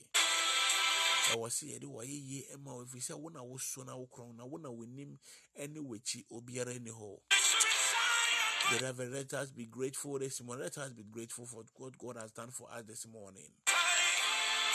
ɛwɔ 1.34 1.48
sɛ 1.50 1.66
yɛde 1.74 1.86
wayɛ 1.86 2.18
yie 2.30 2.56
ma 2.58 2.74
wo 2.74 2.86
ɛfiri 2.86 3.02
sɛ 3.02 3.14
wo 3.20 3.30
na 3.30 3.42
wosuo 3.42 3.86
na 3.86 3.94
wokorɔn 3.98 4.36
na 4.36 4.46
wo 4.46 4.58
na 4.58 4.70
w'anim 4.70 5.18
ne 5.58 5.80
w'akyi 5.80 6.26
obiara 6.32 6.80
ni 6.80 6.92
hɔ 6.92 7.20
Beloved, 8.70 9.10
let 9.12 9.34
us 9.34 9.50
be 9.50 9.66
grateful 9.66 10.20
this 10.20 10.44
morning. 10.44 10.64
Let 10.66 10.78
us 10.78 10.92
be 10.92 11.02
grateful 11.02 11.48
for 11.48 11.64
what 11.78 11.98
God 11.98 12.18
has 12.22 12.32
done 12.32 12.52
for 12.52 12.68
us 12.72 12.84
this 12.86 13.08
morning. 13.08 13.50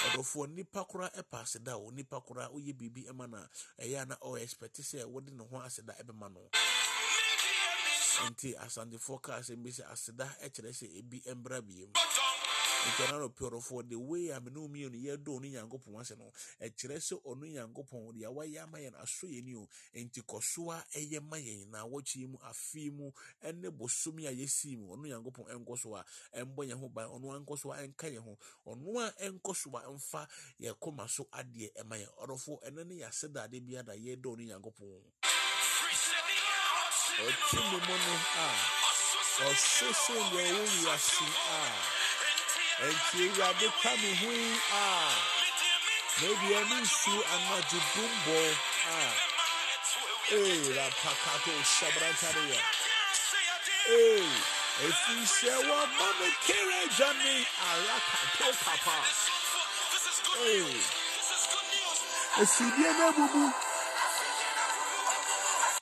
Ɔdɔfoɔ 0.09 0.49
nipa 0.55 0.85
kora 0.85 1.09
ɛpa 1.11 1.41
aseda 1.43 1.77
o 1.77 1.91
nipa 1.91 2.21
kora 2.21 2.49
woyɛ 2.51 2.73
biribi 2.77 3.07
ɛma 3.09 3.29
na 3.31 3.47
ɛyɛ 3.79 4.03
a 4.03 4.05
na 4.07 4.17
ɔyɛ 4.17 4.43
expect 4.43 4.77
sɛ 4.81 5.05
wode 5.07 5.31
ne 5.33 5.45
ho 5.45 5.57
aseda 5.61 5.93
ɛbɛma 6.01 6.33
no. 6.33 6.41
Nti 8.31 8.55
asantefoɔ 8.57 9.21
kaa 9.23 9.41
sɛ 9.41 9.57
bi 9.63 9.71
aseda 9.71 10.27
ɛkyerɛ 10.45 10.71
sɛ 10.73 10.87
ebi 10.99 11.23
mbra 11.35 11.61
biem 11.63 11.91
nkɔla 12.85 13.19
no 13.19 13.29
pɛrɛfoɔ 13.29 13.89
the 13.89 13.97
way 13.97 14.29
a 14.31 14.41
mene 14.41 14.57
mmienu 14.69 14.97
yɛdɔ 15.01 15.31
ɔno 15.41 15.47
nyankopɔn 15.51 16.01
ase 16.01 16.15
no 16.19 16.31
ɛkyerɛ 16.61 16.97
sɛ 17.01 17.15
ɔno 17.25 17.45
nyankopɔn 17.49 18.13
deɛ 18.15 18.29
wayɛ 18.35 18.63
ama 18.63 18.79
yɛn 18.79 18.95
aso 19.03 19.27
yɛn 19.27 19.45
ni 19.45 19.55
o 19.55 19.69
nti 19.95 20.21
kɔsoa 20.23 20.85
ɛyɛ 20.95 21.21
ma 21.23 21.37
yɛn 21.37 21.69
na 21.71 21.85
wɔkyi 21.87 22.29
mu 22.29 22.39
afei 22.45 22.91
mu 22.93 23.11
ɛne 23.43 23.71
bosomi 23.71 24.27
a 24.27 24.33
yɛsii 24.33 24.77
mu 24.79 24.95
ɔno 24.97 25.07
nyankopɔn 25.09 25.47
ɛnkɔ 25.49 25.79
so 25.79 25.95
a 25.97 26.05
ɛmbɔ 26.37 26.61
yɛn 26.69 26.79
ho 26.81 26.89
ban 26.89 27.09
ɔno 27.09 27.33
ankɔ 27.41 27.59
so 27.59 27.71
a 27.73 27.77
ɛnka 27.87 28.07
yɛn 28.13 28.23
ho 28.23 28.39
ɔno 28.67 28.99
a 29.01 29.13
ɛnkɔ 29.25 29.57
so 29.57 29.71
a 29.77 29.81
ɛmfa 29.89 30.29
yɛn 30.61 30.75
kɔma 30.79 31.09
so 31.09 31.25
adeɛ 31.33 31.73
ɛma 31.81 31.97
yɛn 31.97 32.11
ɔdɔfoɔ 32.23 32.63
ɛno 32.69 32.87
ne 32.87 32.95
yɛase 33.01 33.33
dade 33.33 33.61
bi 33.67 33.77
ada 33.77 33.93
yɛdɔ 33.93 34.29
ɔno 34.29 34.45
nyankopɔn 34.45 35.01
ɔtwe 37.15 37.61
mu 37.71 37.79
mu 37.81 37.95
no 37.97 38.15
a 38.37 38.47
ɔso 39.51 39.89
so 39.95 40.13
deɛ 40.13 40.43
ɛwɔ 40.53 40.63
wiase 40.85 41.25
a 41.25 42.14
Enti 42.83 43.31
Awurade 43.31 43.69
ka 43.83 43.93
me 44.03 44.11
ho 44.19 44.31
yi 44.33 44.53
a 44.75 44.85
medeɛ 46.21 46.61
ne 46.69 46.77
nsuo 46.83 47.21
anadwo 47.35 47.79
dumbɔ 47.95 48.39
a 48.91 48.97
ee 50.35 50.75
rapakato 50.77 51.53
hyɛbrantareɛ 51.71 52.59
ee 53.95 54.27
ɛfiri 54.87 55.25
sɛ 55.37 55.53
me 57.19 57.47
papa. 58.65 58.97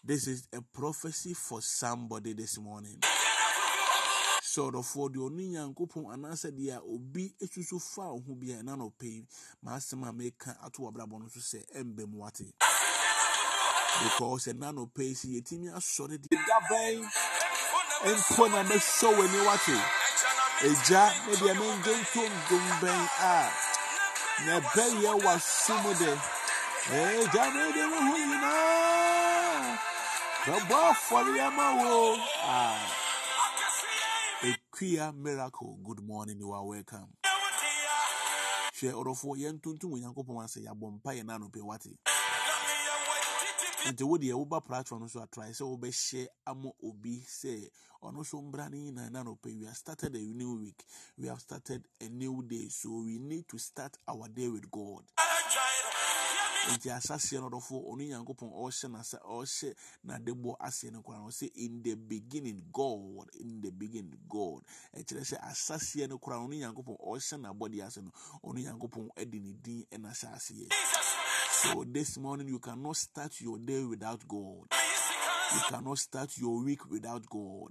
This 0.04 0.26
is 0.26 0.46
a 0.52 0.60
prophecy 0.60 1.32
for 1.32 1.62
somebody 1.62 2.34
this 2.34 2.58
morning 2.58 3.00
sɛ 4.52 4.60
ɔdɔfoɔ 4.68 5.04
deɛ 5.12 5.22
ɔno 5.26 5.42
nyankopɔn 5.52 6.04
anaasɛ 6.12 6.50
deɛ 6.56 6.76
obi 6.94 7.34
susu 7.52 7.78
fa 7.80 8.02
wo 8.12 8.20
ho 8.26 8.34
bi 8.34 8.52
a 8.52 8.56
ɛna 8.60 8.76
na 8.76 8.84
ɔpɛ 8.84 9.06
yi 9.14 9.26
maasɛm 9.64 10.02
a 10.08 10.12
meka 10.12 10.56
ato 10.64 10.82
w'abrabɔ 10.82 11.18
no 11.20 11.28
so 11.28 11.40
sɛ 11.40 11.64
ɛmba 11.74 12.06
mu 12.08 12.18
wate 12.18 12.52
because 14.02 14.46
ɛna 14.52 14.74
na 14.74 14.82
ɔpɛ 14.84 15.02
yi 15.08 15.14
sɛ 15.14 15.28
yɛtumi 15.40 15.68
asɔre 15.72 16.18
de 16.20 16.28
da 16.36 16.58
bɛn 16.68 17.00
mpo 18.04 18.48
na 18.50 18.62
mɛsɔ 18.64 19.08
w'ani 19.16 19.40
wate. 19.46 19.78
Agya 20.62 21.04
ne 21.26 21.32
deɛ 21.40 21.52
mengye 21.58 21.92
ntontom 22.02 22.64
bɛn 22.80 23.02
a 23.20 23.34
na 24.44 24.60
ɛbɛyɛ 24.60 25.12
w'asom 25.22 25.84
de. 25.98 26.10
Agya 26.90 27.44
ne 27.54 27.72
de 27.72 27.82
me 27.90 27.98
ho 28.06 28.14
nyinaa. 28.28 29.78
Bɛbɔ 30.44 30.76
afɔre 30.90 31.40
ama 31.46 31.66
wo. 31.82 32.16
Ah. 32.44 33.01
A 34.82 34.84
queer 34.84 35.12
miracle. 35.12 35.78
Good 35.84 36.00
morning, 36.02 36.38
you 36.40 36.50
are 36.50 36.64
welcome. 36.66 37.06
hwɛ 38.80 38.90
ɔdɔfoɔ 38.98 39.36
yɛntontom 39.38 39.92
onyankopɔn 39.94 40.42
ase 40.44 40.58
yɛabɔ 40.66 40.86
mpa 40.98 41.10
yɛ 41.14 41.22
no 41.24 41.32
anɔpɛ 41.38 41.62
wate 41.62 41.94
nti 43.86 44.02
wo 44.02 44.18
deɛ 44.18 44.34
woba 44.34 44.60
platform 44.60 45.02
no 45.02 45.06
so 45.06 45.20
atrae 45.20 45.52
sɛ 45.54 45.62
wobɛhyɛ 45.70 46.26
ama 46.48 46.70
obi 46.82 47.22
sɛ 47.22 47.70
ɔno 48.02 48.26
so 48.26 48.42
mbra 48.42 48.68
no 48.70 48.76
nyinaa 48.76 49.10
na 49.12 49.22
anɔpɛ 49.22 49.56
we 49.60 49.66
have 49.66 49.76
started 49.76 50.16
a 50.16 50.18
new 50.18 50.58
week 50.58 50.84
we 51.16 51.28
have 51.28 51.38
started 51.40 51.86
a 52.00 52.08
new 52.08 52.42
day 52.42 52.68
so 52.68 52.90
we 53.04 53.18
need 53.20 53.46
to 53.46 53.58
start 53.58 53.96
our 54.08 54.26
day 54.26 54.48
with 54.48 54.68
god 54.68 55.04
nti 56.70 56.90
asaseɛ 56.90 57.40
no 57.40 57.48
ɔdɔfoɔ 57.50 57.80
ɔno 57.90 58.02
nyankopɔn 58.08 58.50
ɔhyɛ 58.54 58.88
nasa 58.90 59.18
ɔhyɛ 59.18 59.74
n'adebɔ 60.06 60.56
aseɛ 60.60 60.92
no 60.92 61.02
koraa. 61.02 61.26
Ɔsɛ 61.26 61.50
in 61.56 61.82
the 61.82 61.94
beginning 61.94 62.62
god 62.72 63.28
in 63.40 63.60
the 63.60 63.70
beginning 63.70 64.18
god. 64.28 64.62
Ɛkyerɛ 64.94 65.22
sɛ 65.24 65.36
asaseɛ 65.42 66.08
no 66.08 66.18
koraa 66.18 66.38
ɔno 66.46 66.54
nyankopɔn 66.58 66.96
ɔhyɛ 66.98 67.36
n'abɔde 67.40 67.84
ase 67.86 67.98
no 68.00 68.12
ɔno 68.44 68.58
nyankopɔn 68.62 69.10
ɛde 69.16 69.42
ne 69.42 69.52
din 69.62 69.86
aseɛ 69.90 70.72
so 71.62 71.84
this 71.84 72.18
morning 72.18 72.48
you 72.48 72.58
cannot 72.58 72.96
start 72.96 73.40
your 73.40 73.56
day 73.58 73.84
without 73.84 74.26
god. 74.26 74.66
You 75.54 75.60
cannot 75.68 75.98
start 75.98 76.36
your 76.38 76.60
week 76.64 76.90
without 76.90 77.24
god. 77.30 77.70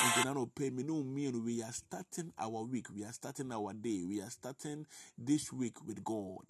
Nti 0.00 0.24
na 0.24 0.32
no 0.32 0.46
pay 0.46 0.70
me 0.70 0.82
no 0.82 0.94
mmienu 1.04 1.44
we 1.44 1.62
are 1.62 1.72
starting 1.72 2.32
our 2.38 2.64
week 2.64 2.88
we 2.94 3.04
are 3.04 3.12
starting 3.12 3.52
our 3.52 3.72
day 3.74 4.02
we 4.02 4.20
are 4.22 4.30
starting 4.30 4.86
this 5.18 5.52
week 5.52 5.76
with 5.86 6.02
god 6.02 6.46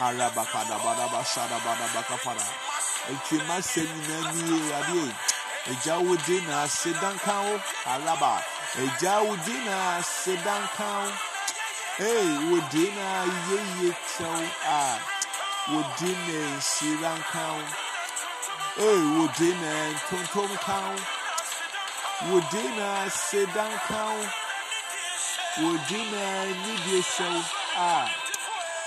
Alabakadabadaba 0.00 1.24
shadabadabakapara. 1.24 2.46
Ekima 3.10 3.62
se 3.62 3.80
nyina 3.80 4.32
nie 4.32 4.74
ade. 4.74 5.14
Eja 5.70 5.98
wodi 5.98 6.40
na 6.46 6.68
sedan 6.68 7.18
kan 7.18 7.60
alaba. 7.84 8.42
Eja 8.78 9.20
wodi 9.20 9.56
na 9.66 10.02
sedan 10.02 10.68
kan. 10.76 11.12
Hey, 11.96 12.28
wodi 12.50 12.84
na 12.96 13.08
yeye 13.48 13.90
kyɛw 14.10 14.42
a 14.64 14.98
wodi 15.72 16.10
na 16.26 16.38
nsiran 16.56 17.20
kan. 17.32 17.64
Hey, 18.76 19.00
wodi 19.16 19.50
na 19.62 19.72
ntontom 19.92 20.52
kan. 20.66 20.96
Wodi 22.30 22.64
na 22.78 23.08
sedan 23.10 23.72
kan. 23.88 24.30
Wodi 25.58 25.98
na 26.12 26.24
nidie 26.62 27.02
hyɛw 27.02 27.42
a 27.76 28.27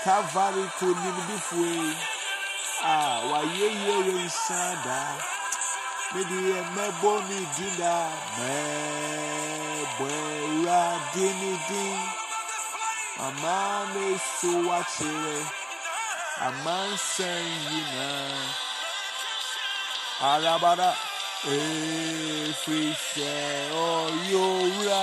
Calvary 0.04 0.66
to 0.78 0.86
nimdifoɔ 1.02 1.70
a 2.90 2.94
wayɛ 3.30 3.66
yie 3.82 3.96
yɛ 4.06 4.14
nsa 4.26 4.62
daa 4.84 5.14
mede 6.12 6.38
yɛ 6.50 6.58
mɛbɔ 6.74 7.12
ne 7.28 7.38
din 7.54 7.74
daa 7.78 8.08
mɛbɔ 8.36 10.08
awurade 10.42 11.26
ne 11.40 11.52
din 11.68 11.98
ama 13.26 13.56
me 13.94 14.06
so 14.34 14.50
wakyerɛ 14.68 15.38
amansan 16.46 17.44
nyinaa 17.70 18.42
arabara 20.30 20.90
efiri 21.54 22.90
sɛ 23.10 23.30
ɔyɛ 23.86 24.40
owura 24.50 25.02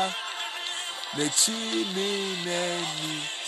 n'akyi 1.15 1.59
ne 1.95 2.07
n'ani 2.45 3.38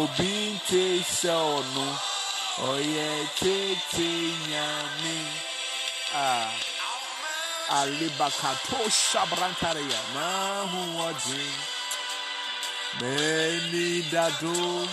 obi 0.00 0.32
nte 0.54 0.82
sɛ 1.18 1.32
ɔno 1.56 1.86
ɔyɛ 2.70 3.08
tete 3.38 4.08
nyame. 4.48 5.16
A 6.14 6.28
alibakato 7.78 8.80
shabrantareya 8.90 10.00
mahoɔden 10.14 11.54
mɛni 13.00 13.86
dado 14.12 14.86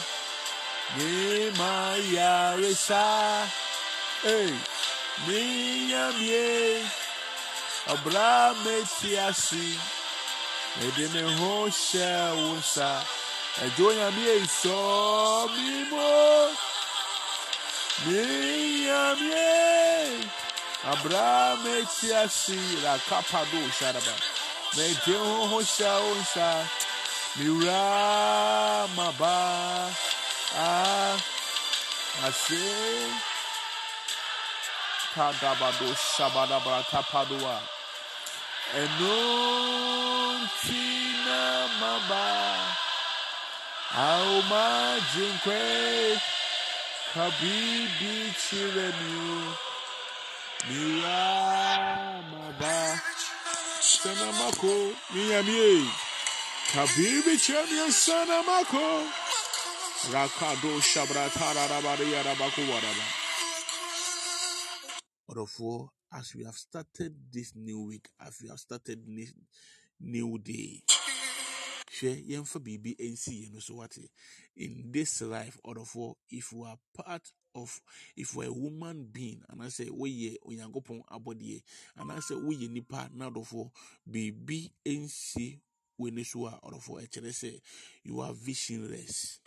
nyema 0.98 1.74
yaresa 2.16 3.06
ei 4.36 4.54
minyamie 5.26 6.84
ɔbra 7.94 8.32
meti 8.64 9.12
ase 9.28 9.66
mede 10.78 11.06
me 11.14 11.22
ho 11.38 11.54
hyɛ 11.68 12.14
wo 12.40 12.52
ẹjọ 13.60 13.88
nyame 13.98 14.24
esọ 14.38 14.78
mímọ 15.56 16.08
míyàmíye 18.06 19.50
abraham 20.92 21.64
eti 21.78 22.08
ase 22.24 22.58
rakapado 22.84 23.60
sharaba 23.78 24.16
mẹjẹ 24.76 25.16
hoho 25.28 25.58
hyɛ 25.72 25.92
wo 26.04 26.12
nsa 26.22 26.50
miwura 27.36 27.82
maba. 28.98 29.36
A. 30.58 31.16
Ase 32.28 32.64
kadabado 35.16 35.90
shabadaba 36.14 36.76
kapadoa 36.92 37.58
ɛno 38.82 39.16
nti 40.44 40.84
na 41.26 41.40
maba. 41.80 42.40
Auma 43.95 44.99
jinkwe 45.13 46.21
kabibi 47.13 48.34
chiremu 48.39 49.54
Mira 50.69 52.23
maba 52.32 53.01
Sanamako 53.82 54.95
Miyamie 55.13 55.86
Kabibi 56.73 57.38
chiremu 57.38 57.91
Sanamako 57.91 59.08
Rakado 60.13 60.80
Shabratara 60.82 61.67
Rabaria 61.67 62.23
Rabakuwaraba. 62.23 63.06
Therefore, 65.27 65.89
as 66.13 66.34
we 66.34 66.43
have 66.45 66.56
started 66.56 67.13
this 67.32 67.54
new 67.56 67.88
week, 67.88 68.08
as 68.25 68.38
we 68.41 68.49
have 68.49 68.60
started 68.60 68.99
this 69.06 69.34
new 69.99 70.38
day, 70.39 70.82
hwɛ 71.95 72.12
yɛmfa 72.30 72.60
biribi 72.60 72.95
nsi 72.99 73.34
yɛn 73.51 73.62
so 73.62 73.75
wate. 73.75 74.10
In 74.56 74.91
this 74.91 75.21
life 75.21 75.58
ɔdɔfoɔ 75.65 76.15
if 76.30 76.54
we 76.54 76.65
are 76.67 76.80
part 76.93 77.32
of 77.56 77.82
if 78.15 78.36
we 78.36 78.45
are 78.45 78.49
a 78.49 78.54
woman 78.54 79.06
being 79.12 79.41
anaasɛ 79.51 79.89
woyɛ 79.89 80.38
onyankopɔn 80.47 81.04
abɔdeɛ 81.12 81.62
anaasɛ 81.97 82.36
woyɛ 82.41 82.69
nipa 82.69 83.10
na 83.13 83.30
ɔdɔfoɔ 83.30 83.71
biribi 84.10 84.71
nsi 84.86 85.60
w'ani 85.99 86.25
so 86.25 86.45
a 86.47 86.60
ɔdɔfoɔ 86.63 87.08
ɛkyerɛ 87.08 87.32
sɛ 87.32 87.62
you 88.04 88.19
are 88.21 88.34
visionless 88.34 89.39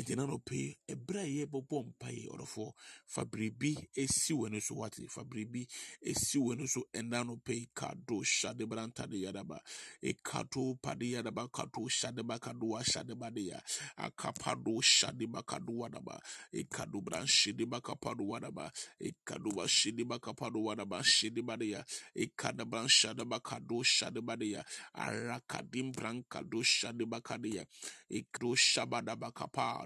nti 0.00 0.16
na 0.16 0.26
no 0.26 0.38
pɛ 0.38 0.76
ɛberɛ 0.92 1.20
a 1.20 1.28
yɛbɛbɔ 1.36 1.76
mpaeɛ 1.88 2.28
ɔdɔfoɔ 2.32 2.72
fa 3.06 3.24
biribi 3.24 3.76
esi 3.96 4.32
w'ani 4.34 4.60
so 4.62 4.74
wate. 4.74 5.08
Fa 5.08 5.24
biribi 5.24 5.66
esi 6.02 6.38
w'ani 6.38 6.68
so 6.68 6.82
ɛna 6.92 7.26
no 7.26 7.36
pɛ 7.36 7.68
kado 7.74 8.20
hyade 8.22 8.66
branta 8.68 9.06
de 9.08 9.16
yadaba 9.24 9.58
ekato 10.02 10.76
pade 10.82 11.10
yadaba 11.12 11.48
kato 11.52 11.80
hyade 11.88 12.22
ba 12.26 12.38
kadoa 12.38 12.82
hyade 12.84 13.18
ba 13.18 13.30
de 13.30 13.40
ya. 13.42 13.60
Akapado 13.98 14.76
hyade 14.80 15.26
ba 15.30 15.42
kadoa 15.42 15.88
daba 15.90 16.20
ekado 16.52 17.00
bran 17.02 17.26
hyede 17.26 17.66
ba 17.68 17.80
kapado 17.80 18.24
wadaba. 18.26 18.70
Ekado 19.00 19.54
ba 19.54 19.64
hyede 19.66 20.04
ba 20.06 20.18
kapado 20.18 20.60
wadaba 20.62 21.02
hyede 21.02 21.42
ba 21.44 21.56
de 21.56 21.66
ya. 21.70 21.84
Ekada 22.14 22.64
bran 22.68 22.86
hyade 22.88 23.24
ba 23.28 23.40
kado 23.40 23.80
hyade 23.82 24.20
ba 24.24 24.36
de 24.36 24.46
ya. 24.50 24.62
Arakadim 24.94 25.92
bran 25.92 26.22
kado 26.28 26.60
hyade 26.62 27.04
kade 27.22 27.48
ya. 27.54 27.64
Ekro 28.10 28.54
shabada 28.54 29.16
ba 29.18 29.32
kapa 29.32 29.85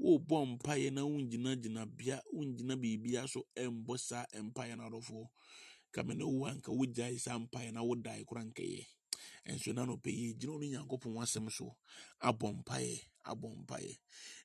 wobɔ 0.00 0.36
mpaeɛ 0.56 0.90
na 0.92 1.02
wongyinagyina 1.04 1.82
bea 1.96 2.18
wongyina 2.32 2.74
biribia 2.80 3.28
so 3.28 3.40
ɛmbɔ 3.56 3.98
saa 3.98 4.26
mpaeɛ 4.46 4.76
no 4.76 4.84
adɔfoɔ. 4.88 5.28
Kame 5.92 6.14
ne 6.14 6.24
wo 6.24 6.46
anka 6.46 6.70
wogyae 6.72 7.18
saa 7.20 7.38
mpaeɛ 7.38 7.72
na 7.72 7.82
wodae 7.82 8.24
kora 8.24 8.42
nkɛyɛ 8.44 8.86
ɛnso 9.48 9.74
na 9.74 9.84
nɔpɛ 9.84 10.10
gyina 10.38 10.52
no 10.52 10.58
nyankopɔn 10.58 11.20
asɛm 11.22 11.50
so. 11.52 11.76
Abɔ 12.22 12.62
mpaeɛ 12.62 13.00
abɔ 13.26 13.48
mpaeɛ. 13.66 13.98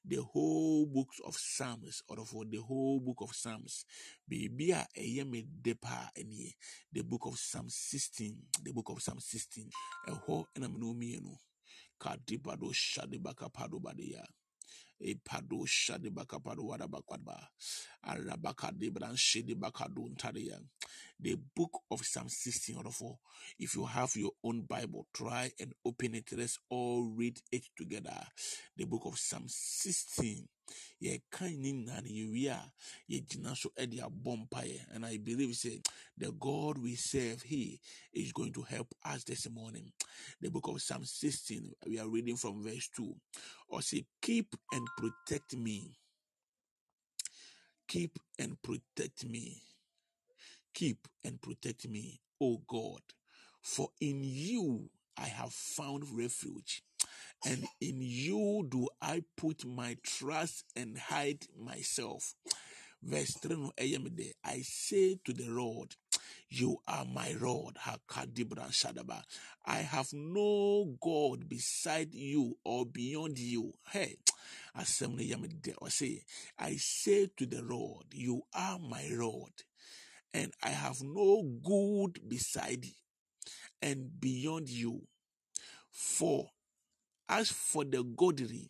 The 0.04 0.18
whole 0.22 0.86
book 0.88 1.10
of 1.24 1.36
psalms 1.38 2.04
ɔdɔfoɔ 2.10 2.52
the 2.52 2.58
whole 2.62 3.00
book 3.00 3.22
of 3.22 3.34
psalms. 3.36 3.86
Biribi 4.30 4.72
a 4.72 4.86
ɛyɛ 4.98 5.30
me 5.30 5.42
de 5.44 5.74
paa 5.76 6.10
ɛnie 6.18 6.54
the 6.92 7.02
book 7.04 7.26
of 7.28 7.40
psalm 7.40 7.70
16 7.70 8.36
the 8.62 8.74
book 8.74 8.90
of 8.90 9.02
psalm 9.02 9.20
16 9.20 9.70
ɛhɔ 10.08 10.46
ɛna 10.56 10.68
mene 10.72 10.84
wo 10.86 10.94
mmienu. 10.94 11.38
Kadibado 12.00 12.74
shadebakapado 12.74 13.80
badeya 13.80 14.26
Bakado 19.56 20.10
ntaria. 20.10 20.60
The 21.20 21.38
book 21.56 21.82
of 21.90 22.06
Psalm 22.06 22.28
16 22.28 22.78
or 22.78 22.92
4. 22.92 23.18
If 23.60 23.76
you 23.76 23.86
have 23.86 24.16
your 24.16 24.32
own 24.44 24.62
Bible, 24.64 25.08
try 25.14 25.52
and 25.60 25.74
open 25.86 26.16
it. 26.16 26.32
Let's 26.34 26.60
all 26.70 27.04
read 27.16 27.40
it 27.52 27.64
together. 27.78 28.28
The 28.76 28.86
book 28.86 29.06
of 29.06 29.18
Psalm 29.18 29.46
16. 29.48 30.48
Yeah, 31.00 31.18
kind 31.32 31.66
in 31.66 31.90
and 31.96 32.08
you 32.08 32.50
are 32.52 32.64
ye 33.08 33.24
so 33.56 33.70
edia 33.80 34.10
bompaye. 34.10 34.80
And 34.94 35.06
I 35.06 35.18
believe 35.18 35.56
say 35.56 35.82
the 36.18 36.32
God 36.32 36.78
we 36.78 36.96
serve, 36.96 37.42
He 37.44 37.80
is 38.14 38.32
going 38.32 38.54
to 38.54 38.64
help 38.64 38.88
us 39.06 39.24
this 39.26 39.50
morning. 39.50 39.92
The 40.42 40.50
book 40.50 40.68
of 40.68 40.82
Psalm 40.82 41.04
16, 41.06 41.74
we 41.88 42.00
are 42.00 42.08
reading 42.08 42.38
from 42.38 42.64
verse 42.64 42.90
2 42.96 43.14
or 43.70 43.82
say, 43.82 44.06
Keep 44.22 44.56
and 44.74 44.88
protect 44.98 45.56
me. 45.56 45.98
Keep 47.88 48.20
and 48.40 48.58
protect 48.62 49.26
me. 49.26 49.62
Keep 50.74 51.08
and 51.24 51.42
protect 51.42 51.88
me, 51.88 52.22
O 52.42 52.62
God. 52.68 53.02
For 53.62 53.90
in 54.02 54.22
you 54.24 54.90
I 55.18 55.28
have 55.28 55.54
found 55.54 56.06
refuge, 56.18 56.84
and 57.46 57.66
in 57.82 58.02
you 58.02 58.68
do 58.70 58.88
I 59.02 59.24
put 59.36 59.66
my 59.66 59.98
trust 60.04 60.66
and 60.76 60.98
hide 60.98 61.46
myself. 61.58 62.36
Verse 63.02 63.34
3 63.34 63.56
no 63.56 63.72
eh, 63.78 63.86
ɛyɛ 63.86 64.04
me 64.04 64.10
dɛ, 64.10 64.32
I 64.44 64.62
say 64.62 65.20
to 65.24 65.34
the 65.34 65.48
Lord, 65.48 65.96
You 66.50 66.78
are 66.88 67.06
my 67.06 67.34
Lord. 67.34 67.76
Hakadibran 67.76 68.72
Shadaba. 68.72 69.22
I 69.66 69.78
have 69.78 70.12
no 70.14 70.96
God 71.02 71.48
beside 71.50 72.14
you 72.14 72.58
or 72.64 72.86
beyond 72.86 73.38
you. 73.38 73.74
Hey, 73.92 74.18
me 75.10 75.34
I 76.58 76.76
say 76.78 77.28
to 77.38 77.46
the 77.46 77.62
Lord, 77.62 78.06
You 78.14 78.42
are 78.54 78.80
my 78.80 79.08
Lord, 79.12 79.52
and 80.34 80.52
I 80.64 80.70
have 80.70 81.02
no 81.02 81.44
good 81.44 82.28
beside 82.28 82.86
and 83.82 84.20
beyond 84.20 84.70
you. 84.70 85.02
For 85.92 86.50
as 87.30 87.50
for 87.50 87.84
the 87.84 88.04
godly 88.04 88.70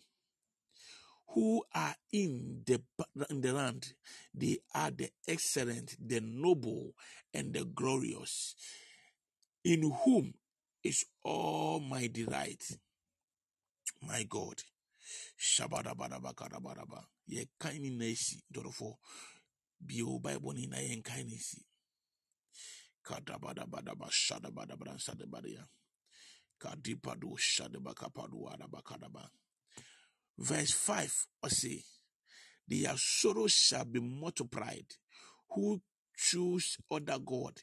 who 1.29 1.63
are 1.73 1.95
in 2.13 2.61
the, 2.65 2.81
in 3.29 3.41
the 3.41 3.51
land, 3.53 3.93
they 4.33 4.57
are 4.73 4.91
the 4.91 5.09
excellent, 5.27 5.95
the 5.99 6.21
noble, 6.21 6.93
and 7.33 7.53
the 7.53 7.65
glorious, 7.65 8.55
in 9.63 9.91
whom 10.03 10.33
is 10.83 11.05
all 11.23 11.79
my 11.79 12.07
delight. 12.07 12.63
My 14.01 14.23
God. 14.23 14.61
Shabadabadabakadabadaba. 15.37 17.03
Ye 17.27 17.47
kaini 17.59 17.89
nesi 17.91 18.43
dorofo. 18.53 18.97
Bio 19.85 20.19
Bible 20.19 20.53
ni 20.53 20.67
na 20.67 20.77
yen 20.77 21.01
kaini 21.01 21.37
si. 21.39 21.65
Kadabadabadaba 23.03 24.09
shadabadabran 24.11 24.97
sadabadaya. 24.99 25.65
Kadipadu. 26.59 27.37
Verse 30.37 30.71
5 30.71 31.27
or 31.43 31.49
say, 31.49 31.83
Their 32.67 32.97
sorrows 32.97 33.53
shall 33.53 33.85
be 33.85 33.99
multiplied. 33.99 34.85
Who 35.51 35.81
choose 36.17 36.77
other 36.91 37.19
God? 37.19 37.61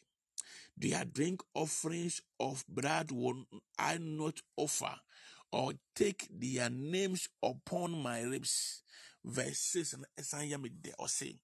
Their 0.76 1.04
drink 1.04 1.42
offerings 1.54 2.22
of 2.40 2.64
blood 2.68 3.10
will 3.10 3.44
I 3.78 3.98
not 3.98 4.40
offer, 4.56 4.94
or 5.50 5.72
take 5.94 6.28
their 6.30 6.70
names 6.70 7.28
upon 7.42 7.92
my 7.92 8.22
lips. 8.24 8.82
Verse 9.24 9.58
6 9.58 9.92
and 9.92 10.04
Isaiah 10.18 10.58
or 10.98 11.08
say, 11.08 11.36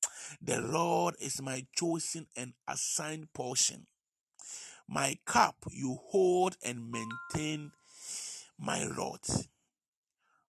The 0.43 0.61
Lord 0.61 1.15
is 1.21 1.41
my 1.43 1.65
chosen 1.77 2.27
and 2.37 2.55
assigned 2.67 3.33
portion. 3.33 3.87
My 4.89 5.19
cup 5.27 5.57
you 5.71 5.99
hold 6.07 6.57
and 6.65 6.91
maintain 6.91 7.73
my 8.59 8.87
rod. 8.97 9.21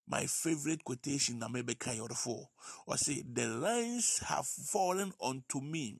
My 0.07 0.25
favorite 0.27 0.83
quotation, 0.85 1.39
Namebeka 1.41 1.97
Yorfo, 1.99 2.45
or 2.87 2.97
say, 2.97 3.21
The 3.31 3.47
lines 3.47 4.19
have 4.25 4.47
fallen 4.47 5.11
unto 5.21 5.59
me 5.59 5.97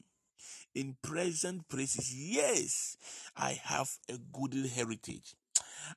in 0.74 0.96
present 1.02 1.68
places. 1.68 2.16
Yes, 2.16 2.96
I 3.36 3.60
have 3.62 3.92
a 4.08 4.18
good 4.18 4.54
heritage. 4.74 5.36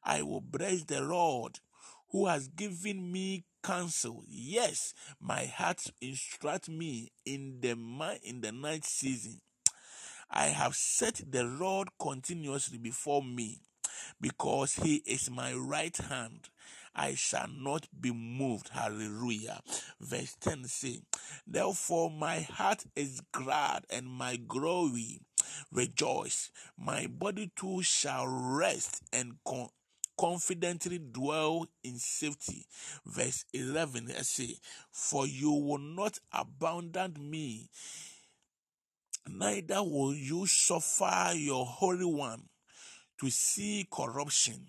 I 0.02 0.22
will 0.22 0.40
bless 0.40 0.83
the 0.83 1.00
Lord 1.00 1.61
who 2.11 2.26
has 2.26 2.48
given 2.48 3.11
me 3.12 3.44
counsel. 3.62 4.24
Yes, 4.28 4.94
my 5.20 5.46
heart 5.46 5.87
instruct 6.00 6.68
me 6.68 7.12
in 7.24 7.61
the 7.61 7.70
in 8.24 8.40
the 8.40 8.50
night 8.52 8.85
season. 8.85 9.40
I 10.32 10.46
have 10.46 10.74
set 10.74 11.20
the 11.30 11.44
Lord 11.44 11.88
continuously 12.00 12.78
before 12.78 13.22
me 13.22 13.60
because 14.20 14.74
he 14.74 14.96
is 15.06 15.30
my 15.30 15.52
right 15.52 15.96
hand. 15.96 16.48
I 16.94 17.14
shall 17.14 17.48
not 17.48 17.86
be 18.00 18.12
moved. 18.12 18.70
Hallelujah. 18.70 19.60
Verse 20.00 20.36
10 20.40 20.64
say, 20.64 21.00
Therefore 21.46 22.10
my 22.10 22.40
heart 22.40 22.84
is 22.96 23.20
glad 23.32 23.84
and 23.90 24.06
my 24.06 24.36
glory 24.36 25.20
rejoice. 25.70 26.50
My 26.78 27.06
body 27.06 27.50
too 27.54 27.82
shall 27.82 28.26
rest 28.26 29.02
and 29.12 29.34
con- 29.46 29.68
confidently 30.18 30.98
dwell 30.98 31.66
in 31.82 31.96
safety. 31.98 32.66
Verse 33.06 33.44
11 33.52 34.10
I 34.16 34.22
say, 34.22 34.56
For 34.90 35.26
you 35.26 35.50
will 35.52 35.78
not 35.78 36.18
abandon 36.32 37.14
me 37.18 37.68
neither 39.28 39.82
will 39.82 40.14
you 40.14 40.46
suffer 40.46 41.32
your 41.35 41.66
Holy 41.66 42.04
One 42.04 42.48
to 43.20 43.30
see 43.30 43.87
corruption. 43.90 44.68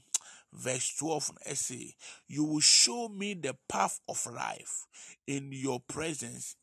Verse 0.52 0.96
12 1.00 1.32
essay, 1.48 1.96
you 2.28 2.44
will 2.44 2.60
show 2.60 3.10
me 3.10 3.34
the 3.34 3.56
path 3.68 4.00
of 4.08 4.24
life. 4.28 4.86
In 5.26 5.50
your 5.52 5.80
presence 5.80 6.56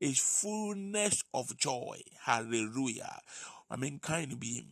is 0.00 0.18
fullness 0.18 1.24
of 1.32 1.56
joy. 1.56 2.00
Hallelujah. 2.24 3.20
I 3.70 3.76
mean, 3.76 3.98
kind 4.00 4.38
be. 4.38 4.66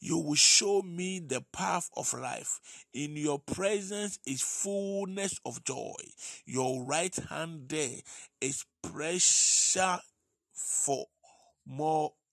You 0.00 0.18
will 0.18 0.34
show 0.34 0.82
me 0.82 1.20
the 1.20 1.42
path 1.52 1.90
of 1.96 2.12
life. 2.12 2.60
In 2.92 3.16
your 3.16 3.38
presence 3.38 4.18
is 4.26 4.42
fullness 4.42 5.38
of 5.44 5.64
joy. 5.64 5.96
Your 6.44 6.84
right 6.84 7.14
hand 7.30 7.68
there 7.68 7.98
is 8.40 8.64
pressure 8.82 9.98
for 10.52 11.06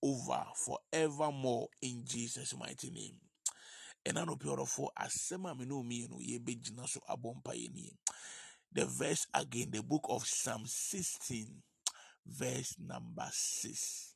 moreover, 0.02 0.46
forevermore, 0.56 1.68
in 1.82 2.04
Jesus' 2.06 2.56
mighty 2.58 2.92
name. 2.92 3.16
ɛna 4.06 4.26
no 4.26 4.36
pɛɔrɔfo 4.36 4.88
asɛm 4.98 5.52
a 5.52 5.56
me 5.56 5.66
ne 5.66 5.74
mmienu 5.76 6.20
yɛbɛgyina 6.22 6.88
so 6.88 7.02
abɔ 7.10 7.36
the 8.72 8.86
verse 8.86 9.28
again 9.34 9.70
the 9.72 9.84
book 9.84 10.06
of 10.08 10.26
psalm 10.26 10.66
16 10.66 11.62
verse 12.26 12.80
number 12.80 13.28
6 13.30 14.16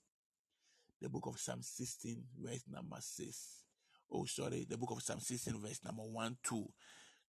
the 1.01 1.09
book 1.09 1.25
of 1.27 1.37
psalm 1.37 1.61
16 1.61 2.23
verse 2.39 2.63
number 2.67 2.95
6 3.01 3.63
oh 4.11 4.23
sorry 4.25 4.65
the 4.69 4.77
book 4.77 4.91
of 4.91 5.03
psalm 5.03 5.19
16 5.19 5.59
verse 5.59 5.83
number 5.83 6.03
1 6.03 6.37
to 6.43 6.65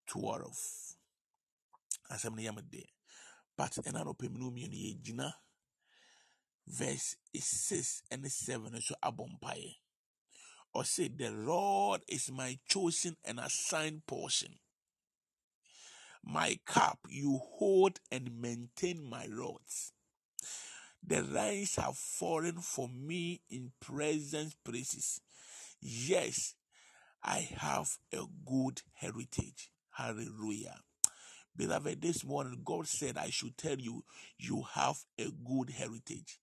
12 0.06 0.96
asɛm 2.12 2.36
no 2.36 2.42
yɛ 2.44 2.56
me 2.56 2.62
de. 2.70 2.86
But 3.58 3.72
ɛna 3.72 4.06
no 4.06 4.14
pɛ 4.14 4.30
me 4.32 4.40
ne 4.40 4.52
mmienu 4.52 5.02
yɛgyina 5.02 5.34
verse 6.68 7.16
6 7.36 8.04
and 8.12 8.32
7 8.32 8.72
nso 8.72 8.94
abɔ 9.04 9.28
or 10.74 10.84
say, 10.84 11.08
The 11.08 11.30
Lord 11.30 12.02
is 12.08 12.32
my 12.32 12.58
chosen 12.68 13.16
and 13.24 13.40
assigned 13.40 14.06
portion. 14.08 14.56
My 16.24 16.58
cup 16.66 17.00
you 17.10 17.40
hold 17.58 18.00
and 18.12 18.42
maintain 18.42 19.04
my 19.08 19.28
rods. 19.28 19.92
The 21.06 21.22
lines 21.22 21.76
have 21.76 21.98
fallen 21.98 22.60
for 22.60 22.88
me 22.88 23.42
in 23.50 23.74
present 23.82 24.56
places. 24.64 25.20
Yes, 25.82 26.56
I 27.22 27.50
have 27.58 27.90
a 28.14 28.24
good 28.46 28.82
heritage. 28.94 29.70
Hallelujah. 29.92 30.80
Beloved, 31.56 32.02
this 32.02 32.24
morning 32.24 32.62
God 32.64 32.88
said, 32.88 33.18
I 33.18 33.30
should 33.30 33.58
tell 33.58 33.78
you, 33.78 34.06
you 34.38 34.64
have 34.74 34.98
a 35.20 35.28
good 35.46 35.72
heritage. 35.72 36.40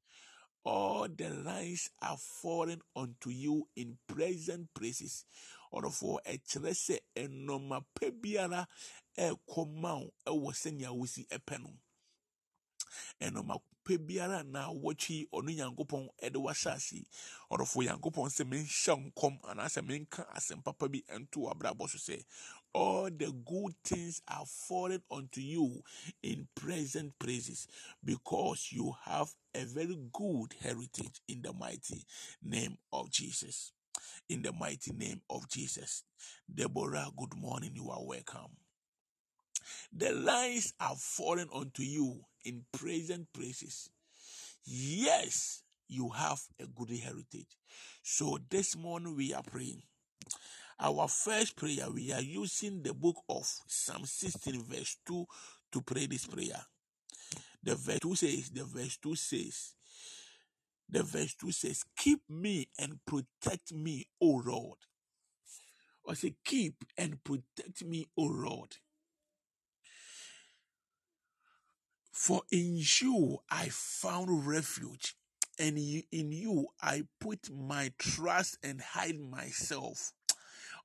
All 0.65 1.09
the 1.09 1.31
lines 1.31 1.89
are 2.03 2.19
falling 2.19 2.83
unto 2.95 3.31
you 3.31 3.67
in 3.77 3.97
present 4.07 4.69
places. 4.75 5.25
Ɔdɔfoɔ 5.73 6.19
ɛkyerɛ 6.27 6.73
sɛ 6.75 6.99
ɛnɔma 7.17 7.85
pa 7.95 8.11
biara 8.11 8.67
ɛrekɔ 9.17 9.75
ma 9.81 9.95
wo 9.97 10.13
ɛwɔ 10.27 10.53
sɛnea 10.53 10.91
wosi 10.95 11.27
ɛpɛ 11.29 11.63
no. 11.63 11.73
Ɛnɔma 13.21 13.61
pɛ 13.85 13.99
biara 14.07 14.43
na 14.45 14.69
wɔtwi 14.69 15.29
ɔno 15.33 15.51
nyankopɔn 15.57 16.09
ɛde 16.23 16.37
wahyɛ 16.37 16.75
ase 16.75 17.05
ɔdɔfo 17.51 17.83
nyankopɔn 17.87 18.29
sɛ 18.31 18.45
menhyɛ 18.45 19.13
nkɔm 19.13 19.41
anaasɛ 19.51 20.63
papa 20.65 20.89
bi 20.89 21.03
nto 21.09 21.41
w'abrabɔ 21.41 21.89
so 21.89 21.99
sɛ 21.99 22.23
all 22.73 23.05
the 23.05 23.33
good 23.45 23.75
things 23.85 24.23
are 24.29 24.47
falling 24.47 25.03
unto 25.11 25.41
you 25.41 25.83
in 26.23 26.47
present 26.55 27.13
praises 27.19 27.67
because 28.05 28.69
you 28.71 28.95
have 29.05 29.29
a 29.55 29.65
very 29.65 29.99
good 30.13 30.55
heritage 30.63 31.21
in 31.29 31.43
the 31.43 31.53
mighty 31.53 32.05
name 32.43 32.77
of 32.93 33.11
Jesus. 33.11 33.73
In 34.29 34.43
the 34.43 34.53
mighty 34.53 34.93
name 34.93 35.21
of 35.29 35.49
Jesus. 35.49 36.05
Deborah, 36.53 37.09
good 37.17 37.37
morning. 37.37 37.73
You 37.75 37.91
are 37.91 38.05
welcome. 38.05 38.57
The 39.93 40.13
lines 40.13 40.73
are 40.81 40.97
falling 40.97 41.49
unto 41.53 41.83
you 41.83 42.21
in 42.45 42.65
present 42.73 43.27
praises. 43.33 43.91
Yes, 44.65 45.63
you 45.89 46.11
have 46.11 46.41
a 46.61 46.67
good 46.67 46.91
heritage. 46.91 47.57
So 48.03 48.39
this 48.51 48.77
morning 48.77 49.17
we 49.17 49.35
are 49.35 49.43
praying. 49.43 49.83
Our 50.83 51.09
first 51.09 51.57
prayer, 51.57 51.91
we 51.91 52.11
are 52.11 52.23
using 52.23 52.83
the 52.83 52.95
book 52.95 53.17
of 53.29 53.45
Psalm 53.67 54.07
16, 54.07 54.65
verse 54.65 54.97
2 55.07 55.27
to 55.73 55.81
pray 55.83 56.07
this 56.07 56.27
prayer. 56.27 56.61
The 57.63 57.75
verse 57.75 58.01
2 58.01 58.15
says, 58.15 58.49
the 58.49 58.65
verse 58.65 58.97
2 58.97 59.15
says, 59.15 59.75
the 60.89 61.03
verse 61.03 61.35
2 61.35 61.53
says, 61.53 61.85
Keep 61.97 62.23
me 62.31 62.69
and 62.79 62.99
protect 63.07 63.75
me, 63.75 64.07
O 64.23 64.43
Lord. 64.45 64.79
I 66.09 66.15
say, 66.15 66.35
Keep 66.45 66.85
and 66.97 67.23
protect 67.23 67.85
me, 67.85 68.09
O 68.17 68.23
Lord. 68.23 68.75
For 72.11 72.43
in 72.51 72.79
you 73.01 73.39
I 73.51 73.69
found 73.71 74.47
refuge, 74.47 75.15
and 75.59 75.79
in 75.79 76.33
you 76.33 76.67
I 76.83 77.03
put 77.21 77.51
my 77.51 77.93
trust 77.99 78.59
and 78.65 78.81
hide 78.81 79.21
myself. 79.21 80.13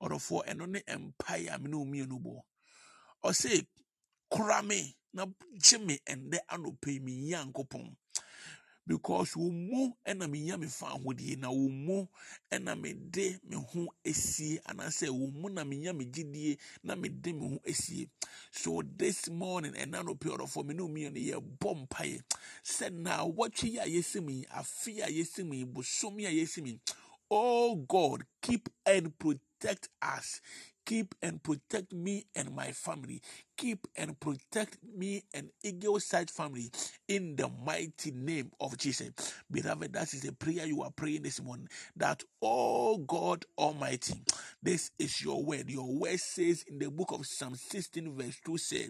Ɔdɔfoɔ 0.01 0.45
ɛno 0.47 0.67
ne 0.69 0.79
mpaeɛ 0.81 1.53
a 1.55 1.60
me 1.60 1.69
ne 1.69 1.77
mmienu 1.77 2.19
bɔ. 2.21 2.41
Ɔse, 3.23 3.65
kora 4.29 4.62
me 4.63 4.95
na 5.13 5.25
gye 5.60 5.77
me 5.77 5.97
ɛndɛ 6.05 6.39
anɔpɛ 6.49 6.88
yi 6.93 6.99
me 6.99 7.31
Nyankopɔn. 7.31 7.95
because 8.88 9.34
wɔn 9.34 9.51
mu 9.69 9.93
ɛna 10.05 10.27
menya 10.29 10.58
me 10.60 10.67
fa 10.67 10.88
ahodie 10.93 11.36
na 11.39 11.47
wɔn 11.49 11.71
mu 11.86 12.08
ɛna 12.51 12.79
mede 12.79 13.39
me 13.43 13.55
ho 13.58 13.88
esie 14.03 14.60
anaasɛ 14.65 15.08
wɔn 15.10 15.34
mu 15.34 15.49
na 15.49 15.63
menya 15.63 15.93
me 15.95 16.05
gyidie 16.05 16.58
na 16.84 16.95
mede 16.95 17.34
me 17.34 17.49
ho 17.49 17.60
esie 17.65 18.08
so 18.51 18.81
this 18.97 19.27
morning 19.29 19.73
ɛna 19.73 20.05
no 20.05 20.13
pɛ 20.13 20.38
ɔrɔfo 20.38 20.63
me 20.65 20.73
ne 20.75 20.84
omi 20.84 21.01
yɛ 21.10 21.34
yɛ 21.34 21.58
bɔ 21.60 21.88
mpaeɛ 21.88 22.21
sɛ 22.63 22.93
na 22.93 23.25
wɔtwe 23.25 23.77
a 23.81 23.88
yɛsi 23.89 24.21
mu 24.23 24.29
yi 24.31 24.45
afe 24.53 24.99
a 25.01 25.10
yɛsi 25.10 25.43
mu 25.45 25.53
yi 25.55 25.63
bosom 25.65 26.19
yi 26.19 26.25
a 26.27 26.31
yɛsi 26.45 26.62
mu 26.63 26.77
oh 27.31 27.75
god 27.88 28.23
keep 28.41 28.69
and 28.86 29.17
protect 29.17 29.41
us 30.01 30.41
keep 30.86 31.15
and 31.21 31.41
protect 31.41 31.91
me 31.93 32.25
and 32.36 32.56
my 32.56 32.71
family. 32.71 33.21
Keep 33.57 33.87
and 33.95 34.19
protect 34.19 34.77
me 34.97 35.23
and 35.33 35.49
Eagle's 35.63 36.09
Height 36.11 36.29
family 36.29 36.71
in 37.07 37.35
the 37.35 37.49
mighty 37.65 38.11
name 38.11 38.51
of 38.59 38.77
Jesus. 38.77 39.11
Beloved, 39.51 39.93
that 39.93 40.13
is 40.13 40.25
a 40.27 40.33
prayer 40.33 40.65
you 40.65 40.81
are 40.83 40.91
praying 40.91 41.23
this 41.23 41.41
morning. 41.41 41.69
That, 41.95 42.23
oh 42.41 42.97
God 42.97 43.45
Almighty, 43.57 44.15
this 44.63 44.91
is 44.99 45.21
your 45.21 45.43
word. 45.43 45.69
Your 45.69 45.87
word 45.87 46.19
says 46.19 46.65
in 46.67 46.79
the 46.79 46.91
book 46.91 47.11
of 47.11 47.25
Psalm 47.25 47.55
16, 47.55 48.17
verse 48.17 48.39
2 48.45 48.57
say, 48.57 48.89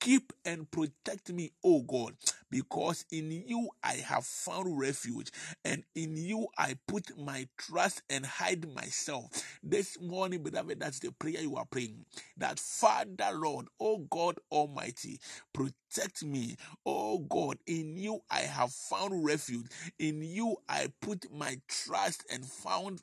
Keep 0.00 0.32
and 0.44 0.70
protect 0.70 1.32
me, 1.32 1.52
O 1.64 1.80
God, 1.82 2.14
because 2.50 3.06
in 3.10 3.30
you 3.32 3.70
I 3.82 3.94
have 3.94 4.26
found 4.26 4.78
refuge, 4.78 5.30
and 5.64 5.84
in 5.94 6.16
you 6.16 6.48
I 6.58 6.76
put 6.86 7.18
my 7.18 7.48
trust 7.58 8.02
and 8.10 8.26
hide 8.26 8.72
myself. 8.74 9.26
This 9.62 9.98
morning, 10.00 10.42
beloved, 10.42 10.78
that's 10.80 10.98
the 11.00 11.12
prayer 11.12 11.40
you 11.40 11.56
are 11.56 11.64
praying. 11.64 12.04
That 12.36 12.58
Father, 12.58 13.30
Lord, 13.32 13.68
oh 13.80 13.98
God 14.10 14.36
Almighty, 14.50 15.20
protect 15.52 16.24
me. 16.24 16.56
Oh 16.86 17.18
God, 17.18 17.58
in 17.66 17.96
you 17.96 18.20
I 18.30 18.40
have 18.40 18.72
found 18.72 19.24
refuge. 19.24 19.66
In 19.98 20.22
you 20.22 20.56
I 20.68 20.88
put 21.00 21.26
my 21.32 21.58
trust 21.68 22.24
and 22.30 22.44
found 22.44 23.02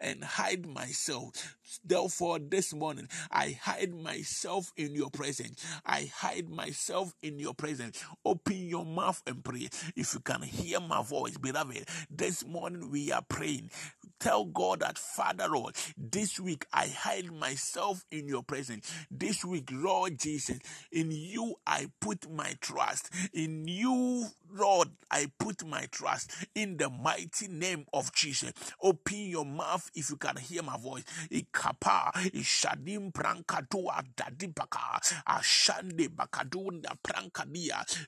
And 0.00 0.24
hide 0.24 0.66
myself. 0.66 1.56
Therefore, 1.84 2.38
this 2.38 2.74
morning 2.74 3.08
I 3.30 3.58
hide 3.60 3.94
myself 3.94 4.72
in 4.76 4.94
your 4.94 5.10
presence. 5.10 5.64
I 5.86 6.10
hide 6.14 6.48
myself 6.48 7.14
in 7.22 7.38
your 7.38 7.54
presence. 7.54 8.02
Open 8.24 8.56
your 8.68 8.84
mouth 8.84 9.22
and 9.26 9.44
pray. 9.44 9.68
If 9.96 10.14
you 10.14 10.20
can 10.20 10.42
hear 10.42 10.80
my 10.80 11.02
voice, 11.02 11.36
beloved, 11.38 11.88
this 12.10 12.44
morning 12.46 12.90
we 12.90 13.12
are 13.12 13.22
praying. 13.28 13.70
Tell 14.18 14.44
God 14.44 14.80
that, 14.80 14.98
Father, 14.98 15.48
Lord, 15.48 15.74
this 15.96 16.38
week 16.38 16.66
I 16.72 16.88
hide 16.88 17.32
myself 17.32 18.04
in 18.10 18.28
your 18.28 18.42
presence. 18.42 18.92
This 19.10 19.44
week, 19.44 19.70
Lord 19.72 20.18
Jesus, 20.18 20.58
in 20.92 21.10
you 21.10 21.54
I 21.66 21.86
put 22.00 22.30
my 22.30 22.54
trust. 22.60 23.10
In 23.32 23.66
you, 23.66 24.26
Lord, 24.52 24.88
I 25.10 25.30
put 25.38 25.66
my 25.66 25.86
trust. 25.90 26.32
In 26.54 26.76
the 26.76 26.90
mighty 26.90 27.48
name 27.48 27.86
of 27.92 28.12
Jesus. 28.12 28.52
Open 28.82 29.18
your 29.18 29.44
mouth 29.44 29.90
if 29.94 30.10
you 30.10 30.16
can 30.16 30.36
hear 30.36 30.62
my 30.62 30.76
voice. 30.78 31.04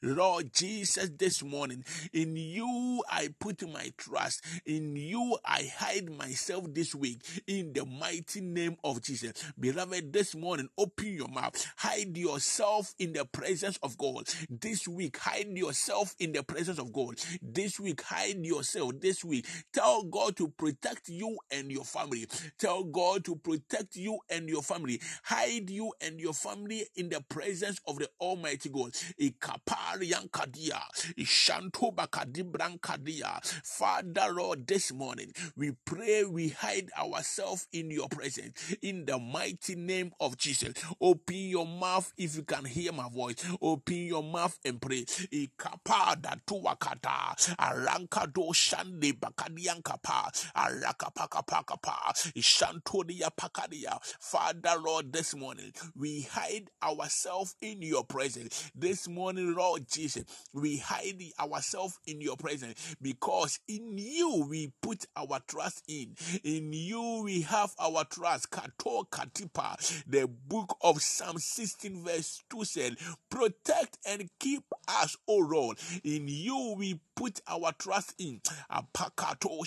Lord 0.02 0.52
Jesus, 0.52 1.10
this 1.16 1.42
morning, 1.42 1.84
in 2.12 2.36
you 2.36 3.02
I 3.10 3.28
put 3.38 3.68
my 3.68 3.92
trust. 3.96 4.44
In 4.66 4.96
you 4.96 5.38
I 5.44 5.70
hide 5.76 6.10
myself 6.16 6.66
this 6.72 6.94
week 6.94 7.20
in 7.46 7.72
the 7.72 7.84
mighty 7.84 8.40
name 8.40 8.76
of 8.84 9.02
Jesus. 9.02 9.32
Beloved, 9.58 10.12
this 10.12 10.34
morning, 10.34 10.68
open 10.78 11.14
your 11.14 11.28
mouth. 11.28 11.66
Hide 11.76 12.16
yourself 12.16 12.94
in 12.98 13.12
the 13.12 13.24
presence 13.24 13.78
of 13.82 13.96
God. 13.98 14.28
This 14.50 14.86
week, 14.88 15.16
hide 15.18 15.56
yourself 15.56 16.14
in 16.18 16.32
the 16.32 16.42
presence 16.42 16.78
of 16.78 16.92
God. 16.92 17.20
This 17.42 17.80
week, 17.80 18.02
hide 18.02 18.44
yourself. 18.44 19.00
This 19.00 19.24
week, 19.24 19.46
tell 19.72 20.02
God 20.04 20.36
to 20.36 20.48
protect 20.56 21.08
you 21.08 21.38
and 21.50 21.70
your 21.72 21.84
family. 21.84 22.26
Tell 22.58 22.84
God 22.84 23.24
to 23.26 23.36
protect 23.36 23.96
you 23.96 24.18
and 24.30 24.48
your 24.48 24.62
family. 24.62 25.00
Hide 25.24 25.70
you 25.70 25.92
and 26.00 26.20
your 26.20 26.34
family 26.34 26.84
in 26.96 27.08
the 27.10 27.22
presence 27.28 27.80
of 27.86 27.98
the 27.98 28.08
Almighty 28.20 28.70
God. 28.70 28.94
Father 33.64 34.32
Lord, 34.32 34.66
this 34.66 34.92
morning 34.92 35.32
we 35.56 35.72
pray 35.84 36.24
we 36.24 36.48
hide 36.50 36.90
ourselves 36.98 37.68
in 37.72 37.90
your 37.90 38.08
presence 38.08 38.74
in 38.82 39.04
the 39.06 39.18
mighty 39.18 39.74
name 39.76 40.12
of 40.20 40.36
Jesus. 40.36 40.74
Open 41.00 41.36
your 41.36 41.66
mouth 41.66 42.12
if 42.16 42.36
you 42.36 42.42
can 42.42 42.64
hear 42.64 42.92
my 42.92 43.08
voice. 43.08 43.36
Open 43.60 43.96
your 43.96 44.22
mouth 44.22 44.58
and 44.64 44.80
pray. 44.80 45.04
Ikapada 45.32 46.36
tuwakata 46.46 47.36
arankado 47.58 48.52
shande 48.52 49.12
bakadiankapa 49.12 50.32
Father 54.20 54.76
Lord, 54.80 55.12
this 55.12 55.34
morning 55.36 55.72
we 55.96 56.22
hide 56.22 56.70
ourselves 56.82 57.56
in 57.60 57.82
your 57.82 58.04
presence. 58.04 58.70
This 58.74 59.08
morning, 59.08 59.54
Lord 59.54 59.86
Jesus, 59.90 60.24
we 60.52 60.78
hide 60.78 61.22
ourselves 61.40 61.98
in 62.06 62.20
your 62.20 62.36
presence 62.36 62.96
because 63.00 63.60
in 63.68 63.98
you 63.98 64.46
we 64.48 64.72
put 64.82 65.06
our 65.16 65.40
trust 65.48 65.82
in. 65.88 66.14
In 66.44 66.72
you 66.72 67.22
we 67.24 67.42
have 67.42 67.72
our 67.78 68.04
trust. 68.04 68.50
Kato 68.50 69.04
Katipa, 69.10 69.76
the 70.06 70.28
book 70.28 70.76
of 70.82 71.02
Psalm 71.02 71.38
16, 71.38 72.04
verse 72.04 72.42
2 72.50 72.64
said, 72.64 72.96
Protect 73.30 73.98
and 74.06 74.28
keep 74.40 74.64
us, 74.88 75.16
O 75.28 75.36
Lord. 75.38 75.78
In 76.04 76.28
you 76.28 76.74
we 76.78 77.00
put 77.16 77.40
our 77.48 77.72
trust 77.78 78.14
in. 78.18 78.40
Apakato 78.70 79.66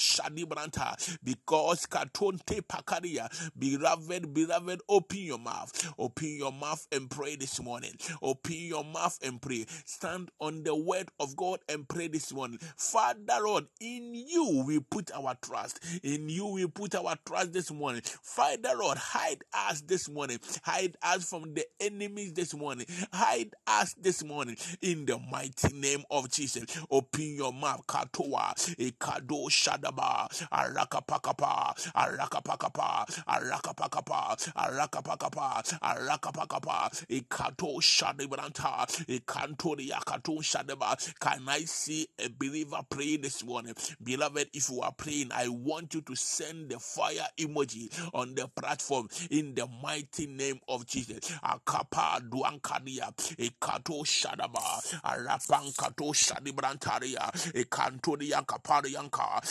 Shadibranta, 0.72 1.18
because 1.24 1.86
Katonte 1.88 2.62
Pakaria, 2.62 3.30
beloved, 3.58 4.34
beloved, 4.34 4.82
open 4.90 5.20
your 5.20 5.40
mouth. 5.40 5.94
Open 5.98 6.30
your 6.38 6.52
mouth 6.52 6.88
and 6.92 7.10
pray 7.10 7.36
this 7.36 7.62
morning. 7.62 7.94
Open 8.22 8.54
your 8.56 8.84
mouth 8.84 9.18
and 9.24 9.42
pray. 9.42 9.66
Stand 9.86 10.30
on 10.40 10.64
the 10.64 10.76
word 10.76 11.10
of 11.20 11.36
God 11.36 11.60
and 11.70 11.88
pray 11.88 12.08
this 12.08 12.34
morning. 12.34 12.60
Father 12.78 13.20
Lord, 13.44 13.66
in 13.80 14.14
you 14.14 14.64
we 14.66 14.80
put 14.80 15.12
our 15.14 15.36
trust. 15.42 15.80
In 16.04 16.30
you 16.30 16.48
we 16.48 16.68
put 16.68 16.96
our 16.96 17.16
trust 17.26 17.54
this 17.54 17.72
morning. 17.72 18.02
Father 18.22 18.74
Lord, 18.78 18.98
hide 18.98 19.44
us 19.54 19.82
this 19.82 20.10
morning. 20.10 20.40
Hide 20.64 20.98
us 21.04 21.30
from 21.30 21.54
the 21.54 21.66
enemies 21.80 22.34
this 22.34 22.54
morning. 22.56 22.86
Hide 23.14 23.54
us 23.68 23.94
this 23.96 24.24
morning 24.24 24.58
in 24.82 25.06
the 25.06 25.20
mighty 25.32 25.74
name 25.74 26.04
of 26.12 26.32
Jesus. 26.32 26.66
Open 26.90 27.36
your 27.36 27.54
mouth. 27.54 27.86
Katoa, 27.88 28.54
Ekado 28.78 29.48
Shadaba, 29.50 30.28
Arakapakapa, 30.56 31.76
Arakapakapa, 31.96 33.06
Arakapakapa, 33.28 34.54
Arakapakapa, 34.56 35.80
Arakapakapa, 35.82 37.08
Ekato 37.10 37.80
Shadibranta, 37.82 38.88
Ekanto 39.08 39.78
Yakato 39.80 40.40
Shadaba. 40.42 40.96
Can 41.20 41.50
I 41.50 41.62
see 41.62 42.08
a 42.20 42.30
believer 42.30 42.80
praying 42.90 43.22
this 43.24 43.44
morning? 43.46 43.76
Beloved, 44.04 44.50
if 44.54 44.70
you 44.70 44.82
are 44.82 44.94
praying, 44.94 45.32
I 45.34 45.50
want 45.50 45.96
you 45.96 46.02
to 46.04 46.16
send 46.16 46.70
the 46.72 46.80
fire 46.80 47.28
emoji 47.40 47.90
on 48.14 48.36
the 48.36 48.48
platform 48.50 49.10
in 49.32 49.56
the 49.56 49.68
mighty 49.84 50.28
name 50.28 50.60
of 50.70 50.86
Jesus. 50.88 51.20
Akapa 51.44 52.22
duankadia, 52.30 53.12
ekato 53.38 54.04
shadaba, 54.06 54.82
arapankato 55.04 56.14
shadibrantaria, 56.14 57.32
ekanto 57.54 58.18
diankapari 58.18 58.94
yanka, 58.94 59.42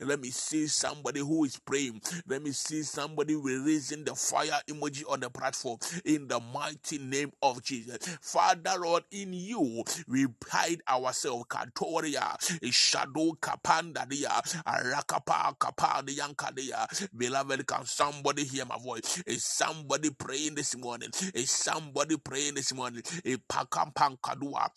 Let 0.00 0.20
me 0.20 0.30
see 0.30 0.66
somebody 0.68 1.20
who 1.20 1.44
is 1.44 1.58
praying. 1.58 2.02
Let 2.28 2.42
me 2.42 2.52
see 2.52 2.82
somebody 2.82 3.36
releasing 3.36 4.04
the 4.04 4.14
fire 4.14 4.60
emoji 4.68 5.04
on 5.10 5.20
the 5.20 5.30
platform 5.30 5.78
in 6.04 6.28
the 6.28 6.40
mighty 6.54 6.98
name 6.98 7.32
of 7.42 7.62
Jesus. 7.62 7.98
Father 8.22 8.74
Lord, 8.78 9.04
in 9.12 9.32
you 9.34 9.84
we 10.08 10.26
hide 10.48 10.82
ourselves. 10.88 11.44
Katoria, 11.48 12.36
shadow 12.72 13.32
kapandadia, 13.40 14.30
arakapa 14.66 15.56
kapadiankadia. 15.58 17.08
Beloved, 17.16 17.66
can 17.66 17.84
somebody 17.86 18.44
hear 18.44 18.66
my 18.66 18.78
voice? 18.78 19.22
Is 19.26 19.44
somebody 19.44 20.10
praying 20.10 20.56
this 20.56 20.76
morning? 20.76 21.10
Is 21.34 21.50
somebody 21.50 22.16
praying 22.18 22.54
this 22.56 22.74
morning? 22.74 23.02
Pakampankadua. 23.50 24.68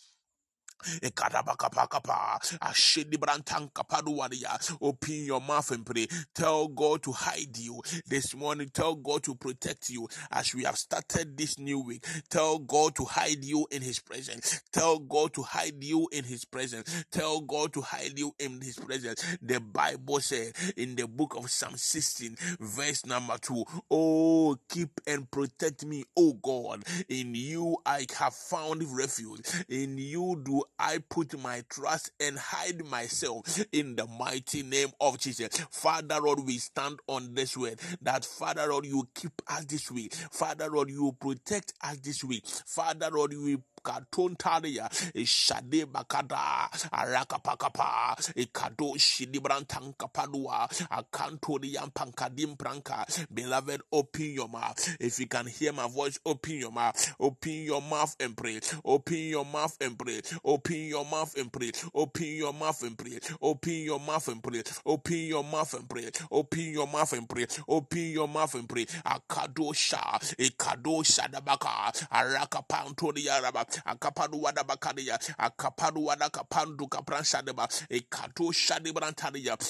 Open 4.81 5.25
your 5.25 5.41
mouth 5.41 5.71
and 5.71 5.85
pray. 5.85 6.07
Tell 6.33 6.67
God 6.67 7.03
to 7.03 7.11
hide 7.11 7.57
you 7.57 7.81
this 8.07 8.35
morning. 8.35 8.69
Tell 8.73 8.95
God 8.95 9.23
to 9.23 9.35
protect 9.35 9.89
you 9.89 10.07
as 10.31 10.53
we 10.53 10.63
have 10.63 10.77
started 10.77 11.37
this 11.37 11.59
new 11.59 11.79
week. 11.79 12.05
Tell 12.29 12.59
God 12.59 12.95
to 12.95 13.05
hide 13.05 13.43
you 13.43 13.67
in 13.71 13.81
His 13.81 13.99
presence. 13.99 14.61
Tell 14.71 14.99
God 14.99 15.33
to 15.33 15.43
hide 15.43 15.83
you 15.83 16.07
in 16.11 16.23
His 16.23 16.45
presence. 16.45 17.05
Tell 17.11 17.41
God 17.41 17.73
to 17.73 17.81
hide 17.81 18.17
you 18.17 18.33
in 18.39 18.61
His 18.61 18.77
presence. 18.77 19.23
The 19.41 19.59
Bible 19.59 20.19
said 20.19 20.53
in 20.77 20.95
the 20.95 21.07
book 21.07 21.35
of 21.35 21.49
Psalm 21.49 21.75
16, 21.75 22.35
verse 22.59 23.05
number 23.05 23.37
2, 23.37 23.63
Oh, 23.91 24.57
keep 24.69 24.89
and 25.07 25.29
protect 25.29 25.85
me, 25.85 26.03
O 26.17 26.33
God. 26.33 26.83
In 27.09 27.35
you 27.35 27.77
I 27.85 28.05
have 28.17 28.33
found 28.33 28.83
refuge. 28.95 29.41
In 29.69 29.97
you 29.97 30.41
do 30.43 30.63
I 30.79 30.99
put 31.09 31.39
my 31.39 31.63
trust 31.69 32.11
and 32.19 32.37
hide 32.37 32.85
myself 32.85 33.59
in 33.71 33.95
the 33.95 34.07
mighty 34.07 34.63
name 34.63 34.89
of 34.99 35.19
Jesus. 35.19 35.49
Father 35.71 36.19
Lord, 36.21 36.39
we 36.45 36.57
stand 36.57 36.99
on 37.07 37.33
this 37.33 37.55
word 37.55 37.79
that 38.01 38.25
Father 38.25 38.67
Lord, 38.67 38.85
you 38.85 39.07
keep 39.13 39.41
us 39.47 39.65
this 39.65 39.91
week. 39.91 40.13
Father 40.13 40.69
Lord, 40.69 40.89
you 40.89 41.15
protect 41.19 41.73
us 41.81 41.97
this 41.97 42.23
week. 42.23 42.45
Father 42.65 43.09
Lord, 43.11 43.33
you 43.33 43.63
katontaria 43.85 44.89
ishade 45.13 45.85
bakada 45.85 46.69
arakapakapa 46.91 48.17
ikado 48.35 48.97
shidibrantankapadua 48.97 50.69
akantoriam 50.89 51.89
pankadim 51.93 52.55
pranka 52.57 53.05
beloved 53.33 53.81
open 53.91 54.31
your 54.33 54.49
mouth. 54.49 54.97
If 54.99 55.19
you 55.19 55.27
can 55.27 55.45
hear 55.47 55.71
my 55.73 55.87
voice 55.87 56.19
open 56.25 56.55
your 56.59 56.71
mouth. 56.71 57.15
Open 57.19 57.51
your 57.51 57.81
mouth 57.81 58.15
and 58.19 58.35
pray. 58.35 58.59
Open 58.83 59.17
your 59.17 59.45
mouth 59.45 59.77
and 59.81 59.97
pray. 59.97 60.21
Open 60.43 60.77
your 60.87 61.03
mouth 61.05 61.35
and 61.37 61.51
pray. 61.51 61.71
Open 61.93 62.25
your 62.25 62.53
mouth 62.53 62.83
and 62.83 62.97
pray. 62.97 63.19
Open 63.41 63.75
your 63.75 63.99
mouth 63.99 64.27
and 64.27 64.43
pray. 64.43 64.63
Open 64.85 65.17
your 65.17 65.43
mouth 65.43 65.73
and 65.73 65.89
pray. 65.89 66.09
Open 66.31 66.63
your 66.73 66.87
mouth 66.87 67.13
and 67.13 67.29
pray. 67.29 67.45
Open 67.67 68.11
your 68.11 68.27
mouth 68.27 68.55
and 68.55 68.67
pray. 68.69 68.85
Akado 69.05 69.73
sha 69.75 70.19
ikado 70.37 71.03
shadabaka 71.03 71.93
arakapantoriaraba 72.11 73.65
akapadu 73.85 74.41
wada 74.41 74.63
akapadu 74.63 76.05
wada 76.05 76.29
kapandu 76.29 76.87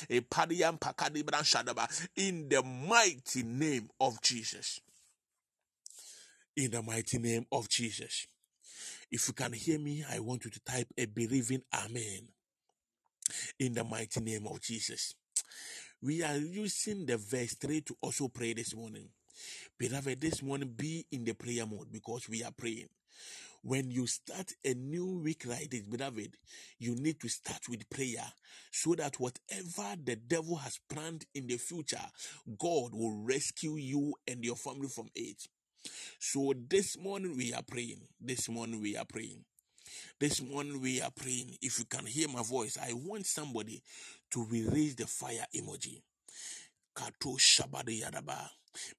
epadiam 0.09 0.77
pakadi 0.77 1.23
branshadeba 1.23 1.87
in 2.15 2.49
the 2.49 2.61
mighty 2.61 3.43
name 3.43 3.89
of 3.99 4.21
Jesus. 4.21 4.79
In 6.55 6.71
the 6.71 6.81
mighty 6.81 7.17
name 7.17 7.45
of 7.51 7.67
Jesus. 7.69 8.27
If 9.11 9.27
you 9.27 9.33
can 9.33 9.53
hear 9.53 9.79
me 9.79 10.03
I 10.09 10.19
want 10.19 10.45
you 10.45 10.51
to 10.51 10.59
type 10.61 10.87
a 10.97 11.05
believing 11.05 11.63
amen. 11.73 12.29
In 13.59 13.73
the 13.73 13.83
mighty 13.83 14.21
name 14.21 14.47
of 14.47 14.61
Jesus. 14.61 15.15
We 16.01 16.23
are 16.23 16.37
using 16.37 17.05
the 17.05 17.17
verse 17.17 17.55
3 17.55 17.81
to 17.81 17.97
also 18.01 18.27
pray 18.27 18.53
this 18.53 18.75
morning. 18.75 19.09
Beloved 19.77 20.21
this 20.21 20.41
morning 20.43 20.73
be 20.75 21.05
in 21.11 21.25
the 21.25 21.33
prayer 21.33 21.65
mode 21.65 21.91
because 21.91 22.29
we 22.29 22.43
are 22.43 22.51
praying 22.51 22.87
when 23.65 23.89
you 23.89 24.05
start 24.05 24.51
a 24.63 24.75
new 24.75 25.19
week 25.23 25.43
like 25.47 25.71
this, 25.71 25.81
beloved, 25.81 26.37
you 26.77 26.93
need 26.95 27.19
to 27.19 27.27
start 27.27 27.61
with 27.67 27.89
prayer 27.89 28.23
so 28.71 28.93
that 28.93 29.19
whatever 29.19 29.95
the 30.03 30.15
devil 30.15 30.55
has 30.57 30.79
planned 30.87 31.25
in 31.33 31.47
the 31.47 31.57
future, 31.57 31.97
God 32.59 32.93
will 32.93 33.23
rescue 33.23 33.77
you 33.77 34.13
and 34.27 34.45
your 34.45 34.55
family 34.55 34.87
from 34.87 35.09
it. 35.15 35.47
So 36.19 36.53
this 36.69 36.95
morning 36.99 37.35
we 37.35 37.53
are 37.53 37.63
praying. 37.63 38.01
This 38.21 38.47
morning 38.49 38.81
we 38.83 38.95
are 38.97 39.05
praying. 39.05 39.43
This 40.19 40.43
morning 40.43 40.79
we 40.79 41.01
are 41.01 41.11
praying. 41.11 41.57
If 41.59 41.79
you 41.79 41.85
can 41.85 42.05
hear 42.05 42.27
my 42.29 42.43
voice, 42.43 42.77
I 42.79 42.93
want 42.93 43.25
somebody 43.25 43.81
to 44.31 44.45
release 44.45 44.93
the 44.93 45.07
fire 45.07 45.45
emoji. 45.55 46.03
Kato 46.95 47.31
Shabada 47.37 47.89
Yadaba. 47.99 48.47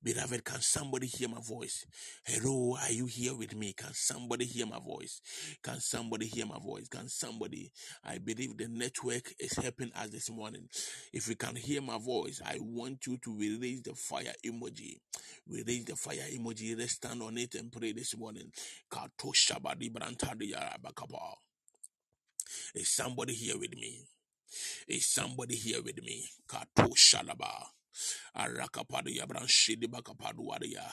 Beloved, 0.02 0.44
can 0.44 0.60
somebody 0.60 1.06
hear 1.06 1.28
my 1.28 1.40
voice? 1.40 1.86
Hello, 2.24 2.76
are 2.80 2.92
you 2.92 3.06
here 3.06 3.34
with 3.34 3.54
me? 3.56 3.72
Can 3.72 3.92
somebody 3.92 4.44
hear 4.46 4.66
my 4.66 4.80
voice? 4.80 5.20
Can 5.62 5.80
somebody 5.80 6.26
hear 6.26 6.46
my 6.46 6.58
voice? 6.58 6.88
Can 6.88 7.08
somebody? 7.08 7.72
I 8.04 8.18
believe 8.18 8.56
the 8.56 8.68
network 8.68 9.32
is 9.38 9.54
helping 9.56 9.92
us 9.94 10.10
this 10.10 10.30
morning. 10.30 10.68
If 11.12 11.28
you 11.28 11.36
can 11.36 11.56
hear 11.56 11.82
my 11.82 11.98
voice, 11.98 12.40
I 12.44 12.58
want 12.60 13.06
you 13.06 13.18
to 13.18 13.36
release 13.38 13.82
the 13.82 13.94
fire 13.94 14.34
emoji. 14.46 14.98
Release 15.48 15.84
the 15.84 15.96
fire 15.96 16.26
emoji. 16.32 16.78
Let's 16.78 16.92
stand 16.92 17.22
on 17.22 17.38
it 17.38 17.54
and 17.54 17.72
pray 17.72 17.92
this 17.92 18.16
morning. 18.16 18.52
Shabadi. 18.92 19.90
Is 22.74 22.90
somebody 22.90 23.34
here 23.34 23.58
with 23.58 23.74
me? 23.74 24.06
Is 24.88 25.06
somebody 25.06 25.56
here 25.56 25.82
with 25.82 26.02
me? 26.02 26.28
Kato 26.48 26.88
shalaba. 26.94 27.66
Arakapadia 28.36 29.26
branshidi 29.26 29.88
bakapaduaria. 29.88 30.84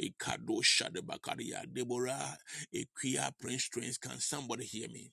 Ekado 0.00 0.62
shade 0.62 1.02
bakaria. 1.02 1.64
Deborah. 1.72 2.36
Equia 2.74 3.32
Prince 3.40 3.68
Trains. 3.70 3.98
Can 3.98 4.20
somebody 4.20 4.64
hear 4.66 4.88
me? 4.88 5.12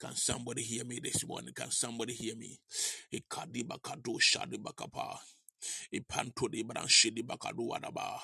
Can 0.00 0.14
somebody 0.16 0.62
hear 0.62 0.84
me 0.84 1.00
this 1.02 1.26
morning? 1.26 1.54
Can 1.54 1.70
somebody 1.70 2.14
hear 2.14 2.36
me? 2.36 2.58
Ekadiba 3.14 3.78
kado 3.82 4.20
shade 4.20 4.58
bakapa. 4.62 5.18
Ipanto 5.92 6.48
de 6.50 6.62
branche 6.64 7.10
de 7.10 7.22
bakadu 7.22 7.68
wadaba. 7.70 8.20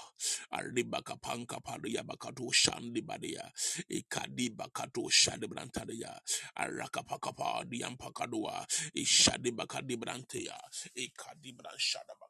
Ardi 0.53 0.85
bakapanka 0.85 1.61
paria 1.65 2.03
bakatu 2.05 2.53
shandi 2.53 3.01
badia. 3.07 3.51
Ikadi 3.91 4.51
bakato 4.55 5.09
shadi 5.11 5.47
brantadia. 5.49 6.13
Arakapakapa 6.59 7.65
diampakadua. 7.71 8.67
Ishadi 8.95 9.53
bakadi 9.53 9.97
brantea. 9.97 10.61
Ikadi 10.97 11.55
branchada 11.57 12.13
bakapa. 12.21 12.30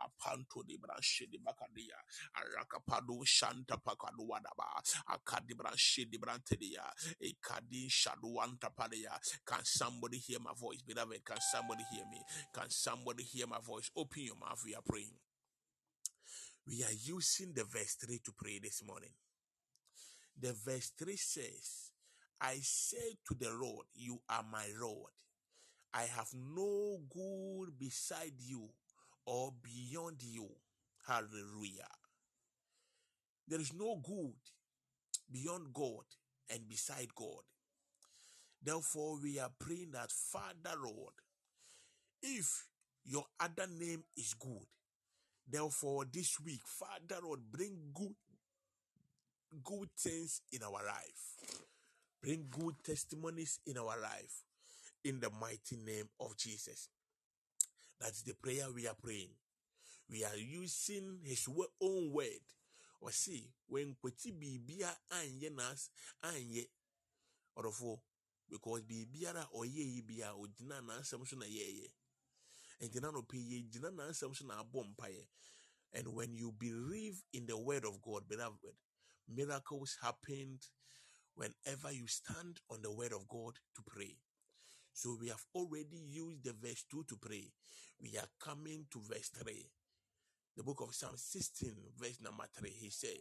Apanto 0.00 0.64
bakadia. 1.44 1.98
Shanta 3.24 3.76
pakadu 3.78 4.28
wadaba. 4.28 4.82
Akadi 5.10 5.54
brantedia. 6.18 6.84
Padia. 8.76 9.18
Can 9.46 9.64
somebody 9.64 10.18
hear 10.18 10.38
my 10.40 10.52
voice, 10.58 10.82
beloved? 10.82 11.24
Can 11.24 11.38
somebody 11.40 11.84
hear 11.92 12.04
me? 12.10 12.22
Can 12.52 12.70
somebody 12.70 13.24
hear 13.24 13.46
my 13.46 13.58
voice? 13.60 13.90
Open 13.96 14.22
your 14.22 14.36
mouth. 14.36 14.62
We 14.64 14.74
are 14.74 14.82
praying. 14.86 15.18
We 16.66 16.84
are 16.84 16.92
using 17.04 17.52
the 17.54 17.64
verse 17.64 17.94
3 17.94 18.18
to 18.24 18.32
pray 18.36 18.58
this 18.62 18.82
morning. 18.86 19.12
The 20.40 20.52
verse 20.52 20.92
3 20.98 21.16
says, 21.16 21.92
I 22.40 22.58
said 22.62 23.18
to 23.28 23.34
the 23.34 23.50
Lord, 23.50 23.86
You 23.94 24.20
are 24.28 24.44
my 24.50 24.66
Lord. 24.80 25.12
I 25.94 26.02
have 26.02 26.28
no 26.34 26.98
good 27.10 27.78
beside 27.78 28.34
you 28.38 28.68
or 29.28 29.52
beyond 29.62 30.22
you. 30.22 30.48
Hallelujah. 31.06 31.92
There 33.46 33.60
is 33.60 33.74
no 33.74 34.00
good 34.02 34.32
beyond 35.30 35.74
God 35.74 36.04
and 36.50 36.66
beside 36.66 37.14
God. 37.14 37.44
Therefore, 38.62 39.18
we 39.22 39.38
are 39.38 39.50
praying 39.58 39.90
that, 39.92 40.10
Father 40.10 40.76
Lord, 40.82 41.12
if 42.22 42.66
your 43.04 43.24
other 43.38 43.66
name 43.78 44.02
is 44.16 44.34
good, 44.34 44.66
therefore 45.46 46.06
this 46.10 46.40
week, 46.40 46.62
Father 46.64 47.20
Lord, 47.22 47.40
bring 47.52 47.76
good 47.94 48.14
good 49.62 49.88
things 49.98 50.40
in 50.52 50.62
our 50.62 50.84
life. 50.84 51.58
Bring 52.22 52.46
good 52.50 52.74
testimonies 52.82 53.60
in 53.66 53.78
our 53.78 54.00
life. 54.00 54.44
In 55.04 55.20
the 55.20 55.30
mighty 55.40 55.76
name 55.76 56.08
of 56.20 56.36
Jesus. 56.36 56.88
That's 58.00 58.22
the 58.22 58.34
prayer 58.34 58.66
we 58.74 58.86
are 58.86 58.94
praying. 58.94 59.30
We 60.10 60.24
are 60.24 60.36
using 60.36 61.18
his 61.24 61.48
own 61.80 62.12
word. 62.12 62.46
Or 63.00 63.12
see, 63.12 63.50
when 63.68 63.96
kweti 64.02 64.32
bibia 64.32 64.90
anye 65.10 65.50
nas 65.50 65.90
anye 66.22 66.66
orofo 67.56 68.00
because 68.50 68.82
bibiara 68.82 69.46
oye 69.54 69.82
yi 69.82 70.02
bia 70.02 70.32
ogyina 70.32 70.80
n'asɛm 70.80 71.26
so 71.26 71.36
na 71.36 71.46
yɛyɛ. 71.46 71.92
Ngyina 72.82 73.12
no 73.12 73.22
pe 73.22 73.36
yɛ 73.36 73.70
gyina 73.70 73.90
n'asɛm 73.90 74.34
so 74.34 74.46
na 74.46 74.62
abɔ 74.62 74.84
mpaeɛ. 74.94 75.26
And 75.92 76.08
when 76.14 76.36
you 76.36 76.52
believe 76.52 77.22
in 77.32 77.46
the 77.46 77.56
word 77.56 77.84
of 77.84 78.02
God, 78.02 78.28
beloved, 78.28 78.76
miracles 79.26 79.96
happened 80.02 80.66
whenever 81.34 81.92
you 81.92 82.06
stand 82.06 82.60
on 82.70 82.82
the 82.82 82.92
word 82.92 83.12
of 83.12 83.28
God 83.28 83.58
to 83.74 83.82
pray. 83.86 84.16
So 84.98 85.16
we 85.20 85.28
have 85.28 85.44
already 85.54 86.02
used 86.10 86.42
the 86.42 86.52
verse 86.60 86.84
2 86.90 87.04
to 87.10 87.16
pray. 87.16 87.52
We 88.02 88.18
are 88.18 88.26
coming 88.40 88.86
to 88.90 89.00
verse 89.00 89.28
3. 89.28 89.54
The 90.56 90.64
book 90.64 90.80
of 90.80 90.92
Psalm 90.92 91.12
16, 91.14 91.72
verse 91.96 92.18
number 92.20 92.42
3. 92.58 92.68
He 92.68 92.90
said, 92.90 93.20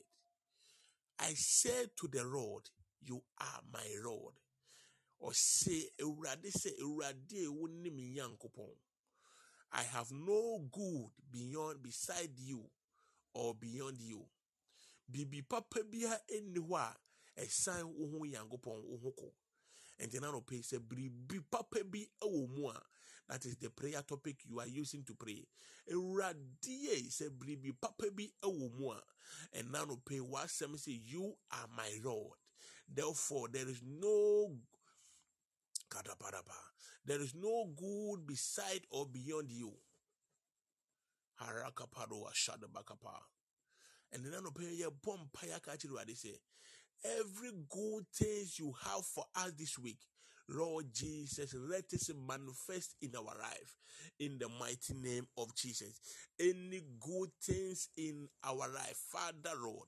I 1.19 1.33
said 1.35 1.91
to 1.99 2.07
the 2.07 2.23
Lord, 2.23 2.63
You 2.99 3.21
are 3.39 3.61
my 3.71 3.85
Lord. 4.03 4.33
Or 5.19 5.33
say, 5.33 5.83
Awurade 6.01 6.49
say, 6.49 6.71
me 7.93 8.21
I 9.71 9.83
have 9.83 10.11
no 10.11 10.59
good 10.71 11.11
beyond 11.31 11.83
beside 11.83 12.31
you 12.37 12.63
or 13.35 13.53
beyond 13.53 14.01
you. 14.01 14.25
Bibi 15.11 15.43
papa 15.43 15.81
bia 15.83 16.17
enni 16.27 16.57
hɔ 16.57 16.95
a 17.37 17.41
Nyankopɔn 17.45 18.83
wo 18.83 18.97
ho 19.03 19.13
kɔ. 19.15 19.31
Nti 19.99 20.19
na 20.19 20.27
anɔpa 20.29 20.53
yi 20.53 20.61
sɛ 20.61 20.77
biribi 20.79 21.39
papa 21.49 21.83
bi 21.83 22.07
wɔ 22.21 22.47
mu 22.49 22.69
a 22.69 22.81
that 23.27 23.45
is 23.45 23.57
the 23.57 23.69
prayer 23.69 24.01
topic 24.03 24.45
you 24.45 24.59
are 24.59 24.67
using 24.67 25.03
to 25.03 25.13
pray. 25.15 25.45
Awurade 25.91 26.67
yi 26.67 27.09
sɛ 27.09 27.29
biribi 27.29 27.73
papa 27.79 28.11
bi 28.11 28.31
wɔ 28.43 28.73
mu 28.77 28.91
a 28.91 29.03
ɛna 29.55 29.85
anɔpa 29.85 30.11
yi 30.11 30.19
w'asɛm 30.19 30.75
sɛ 30.75 31.05
you 31.05 31.35
are 31.51 31.67
my 31.69 31.99
Lord. 32.03 32.37
Therefore 32.87 33.47
there 33.49 33.67
is 33.67 33.81
no 33.81 34.55
kadapadapa. 35.89 36.55
There 37.03 37.21
is 37.21 37.33
no 37.33 37.65
good 37.75 38.27
beside 38.27 38.85
or 38.91 39.07
beyond 39.07 39.51
you. 39.51 39.73
Harakapado 41.41 42.29
ashadabakapa. 42.29 43.17
Anɔpa 44.13 44.61
yi 44.61 44.83
yɛ 44.83 44.91
bɔ 45.01 45.27
mpaeɛ 45.31 45.55
aka 45.55 45.71
akyerɛ 45.71 45.89
Awurade 45.89 46.15
sɛ 46.15 46.37
every 47.05 47.51
good 47.69 48.05
things 48.13 48.59
you 48.59 48.73
have 48.85 49.05
for 49.05 49.25
us 49.35 49.51
this 49.57 49.77
week. 49.77 49.99
Lord 50.49 50.85
Jesus, 50.93 51.53
let 51.53 51.91
it 51.91 52.09
manifest 52.27 52.95
in 53.01 53.11
our 53.17 53.23
life 53.23 53.75
in 54.19 54.37
the 54.39 54.47
mighty 54.59 54.93
name 54.93 55.27
of 55.37 55.53
Jesus. 55.55 55.99
Any 56.39 56.81
good 57.01 57.29
things 57.43 57.89
in 57.97 58.29
our 58.43 58.67
life, 58.69 58.97
Father 59.11 59.55
Lord, 59.61 59.87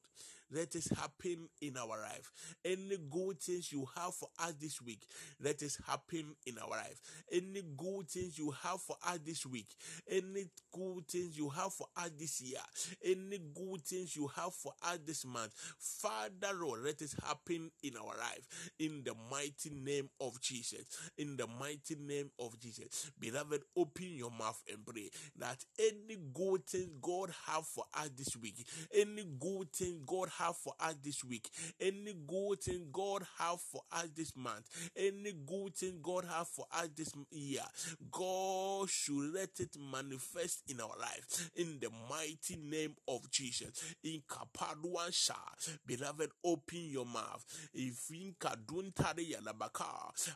let 0.52 0.76
it 0.76 0.88
happen 0.98 1.50
in 1.62 1.78
our 1.78 2.02
life. 2.02 2.32
Any 2.66 2.98
good 3.10 3.40
things 3.40 3.72
you 3.72 3.88
have 3.96 4.14
for 4.14 4.30
us 4.40 4.54
this 4.60 4.82
week, 4.82 5.06
let 5.42 5.62
it 5.62 5.78
happen 5.88 6.36
in 6.46 6.58
our 6.58 6.70
life. 6.70 7.00
Any 7.32 7.64
good 7.78 8.10
things 8.10 8.38
you 8.38 8.52
have 8.64 8.82
for 8.82 8.96
us 9.08 9.20
this 9.26 9.46
week, 9.46 9.68
any 10.10 10.48
good 10.72 11.08
things 11.08 11.38
you 11.38 11.50
have 11.50 11.74
for 11.74 11.88
us 11.98 12.12
this 12.18 12.42
year, 12.42 12.60
any 13.04 13.40
good 13.54 13.82
things 13.82 14.16
you 14.16 14.28
have 14.36 14.54
for 14.54 14.74
us 14.84 15.00
this 15.06 15.26
month, 15.26 15.54
Father 15.78 16.56
Lord, 16.56 16.84
let 16.84 17.02
it 17.02 17.14
happen 17.26 17.72
in 17.84 17.96
our 17.98 18.18
life 18.18 18.72
in 18.80 19.04
the 19.04 19.14
mighty 19.30 19.70
name 19.70 20.10
of 20.20 20.40
Jesus. 20.42 20.86
In 21.18 21.38
the 21.38 21.48
mighty 21.48 21.96
name 21.96 22.32
of 22.40 22.60
Jesus. 22.60 23.12
Beloved, 23.20 23.62
open 23.76 24.08
your 24.14 24.32
mouth 24.32 24.62
and 24.72 24.86
pray 24.86 25.10
that 25.38 25.64
any 25.80 26.18
good 26.34 26.66
thing 26.66 26.90
God 27.02 27.32
have 27.48 27.66
for 27.66 27.84
us 27.94 28.10
this 28.18 28.36
week, 28.38 28.66
any 28.94 29.26
good 29.40 29.72
thing 29.72 30.02
God 30.06 30.30
have 30.40 30.56
for 30.58 30.74
us 30.80 30.96
this 31.04 31.24
week, 31.24 31.50
any 31.80 32.14
good 32.28 32.62
thing 32.62 32.88
God 32.92 33.24
have 33.38 33.60
for 33.62 33.82
us 33.92 34.10
this 34.16 34.36
month, 34.36 34.66
any 34.96 35.34
good 35.46 35.76
thing 35.76 36.00
God 36.02 36.26
have 36.26 36.48
for 36.48 36.66
us 36.72 36.90
this 36.96 37.14
year, 37.32 37.62
God 38.12 38.90
should 38.90 39.34
let 39.34 39.60
it 39.60 39.76
manifest 39.92 40.64
in 40.68 40.82
our 40.82 40.98
life 41.00 41.52
in 41.56 41.80
the 41.80 41.90
mighty 42.10 42.56
name 42.58 42.96
of 43.08 43.30
Jesus. 43.30 43.96
In 44.04 44.22
Kapaduansha, 44.28 45.36
beloved, 45.86 46.30
open 46.44 46.90
your 46.90 47.06
mouth. 47.06 47.44
If 47.74 48.10
in 48.12 48.36
Kaduntari 48.40 49.34
Yalabaka, 49.34 49.86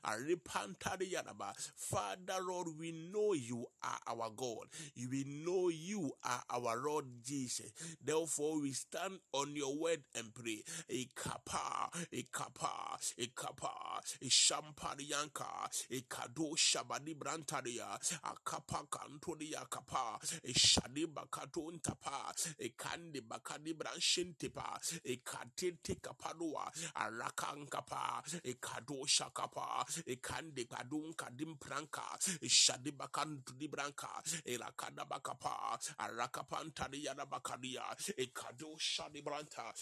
Aripantari 0.05 1.11
Yalaba, 1.13 1.53
Father 1.75 2.41
Lord, 2.45 2.67
we 2.79 2.91
know 2.91 3.33
you 3.33 3.65
are 3.83 3.99
our 4.07 4.29
God. 4.35 4.67
We 4.97 5.23
know 5.45 5.69
you 5.69 6.11
are 6.23 6.43
our 6.49 6.77
Lord 6.77 7.05
Jesus. 7.23 7.71
Therefore, 8.03 8.61
we 8.61 8.71
stand 8.71 9.19
on 9.33 9.55
your 9.55 9.77
word 9.77 9.92
word 9.93 10.03
and 10.15 10.33
pray. 10.33 10.63
Ekapa, 10.89 11.89
ekapa, 12.11 12.97
ekapa, 13.17 14.01
eshamparianka, 14.21 15.69
ekado 15.91 16.55
shabadi 16.55 17.15
brantaria, 17.15 17.87
akapa 18.23 18.85
kantoria 18.89 19.69
kapa, 19.69 20.19
eshadi 20.45 21.05
bakato 21.07 21.71
ntapa, 21.71 22.33
ekandi 22.59 23.21
bakadi 23.21 23.73
branshintipa, 23.73 24.79
ekatete 25.05 26.01
kapadua, 26.01 26.71
arakankapa, 26.95 28.23
ekado 28.43 29.05
shakapa, 29.05 29.85
ekande 30.07 30.67
kadun 30.67 31.13
kadim 31.15 31.57
pranka, 31.59 32.17
eshadi 32.41 32.91
bakantu 32.91 33.57
di 33.57 33.67
branka, 33.67 34.09
erakada 34.45 35.05
bakapa, 35.07 35.77
arakapantaria 35.99 37.13
bakaria, 37.29 37.83
ekado 38.17 38.75
shadi 38.77 39.21
branta, 39.23 39.73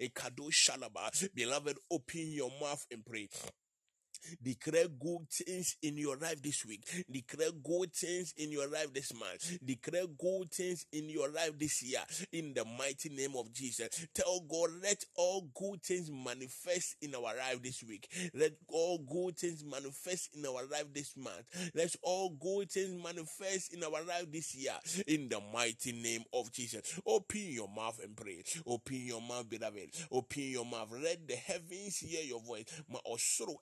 ekado 0.00 0.50
shalaba. 0.50 1.10
Beloved, 1.34 1.76
open 1.90 2.32
your 2.32 2.50
mouth 2.60 2.86
and 2.90 3.04
pray. 3.04 3.28
Declare 4.42 4.88
good 5.00 5.28
things 5.30 5.76
in 5.82 5.96
your 5.96 6.16
life 6.16 6.42
this 6.42 6.64
week. 6.64 6.82
Declare 7.10 7.50
good 7.62 7.92
things 7.92 8.34
in 8.36 8.50
your 8.52 8.68
life 8.68 8.92
this 8.92 9.12
month. 9.14 9.58
Declare 9.64 10.06
good 10.18 10.50
things 10.50 10.86
in 10.92 11.08
your 11.08 11.28
life 11.30 11.58
this 11.58 11.82
year. 11.82 12.00
In 12.32 12.54
the 12.54 12.64
mighty 12.64 13.08
name 13.08 13.34
of 13.36 13.52
Jesus. 13.52 14.06
Tell 14.14 14.40
God, 14.48 14.70
let 14.82 15.04
all 15.16 15.48
good 15.54 15.82
things 15.82 16.10
manifest 16.10 16.96
in 17.00 17.14
our 17.14 17.22
life 17.36 17.62
this 17.62 17.82
week. 17.82 18.08
Let 18.34 18.52
all 18.68 18.98
good 18.98 19.36
things 19.36 19.64
manifest 19.64 20.30
in 20.36 20.44
our 20.46 20.66
life 20.70 20.86
this 20.94 21.16
month. 21.16 21.72
Let 21.74 21.94
all 22.02 22.30
good 22.30 22.70
things 22.70 23.02
manifest 23.02 23.72
in 23.74 23.82
our 23.84 24.04
life 24.04 24.30
this 24.32 24.54
year. 24.54 24.74
In 25.06 25.28
the 25.28 25.40
mighty 25.52 25.92
name 25.92 26.24
of 26.32 26.52
Jesus. 26.52 27.00
Open 27.06 27.40
your 27.40 27.68
mouth 27.68 28.00
and 28.02 28.16
pray. 28.16 28.42
Open 28.66 28.96
your 28.96 29.20
mouth, 29.20 29.48
beloved. 29.48 29.90
Open 30.10 30.42
your 30.42 30.64
mouth. 30.64 30.88
Let 30.92 31.26
the 31.26 31.36
heavens 31.36 31.98
hear 31.98 32.22
your 32.22 32.40
voice. 32.40 32.64
Ma 32.88 32.98
osoro 33.06 33.56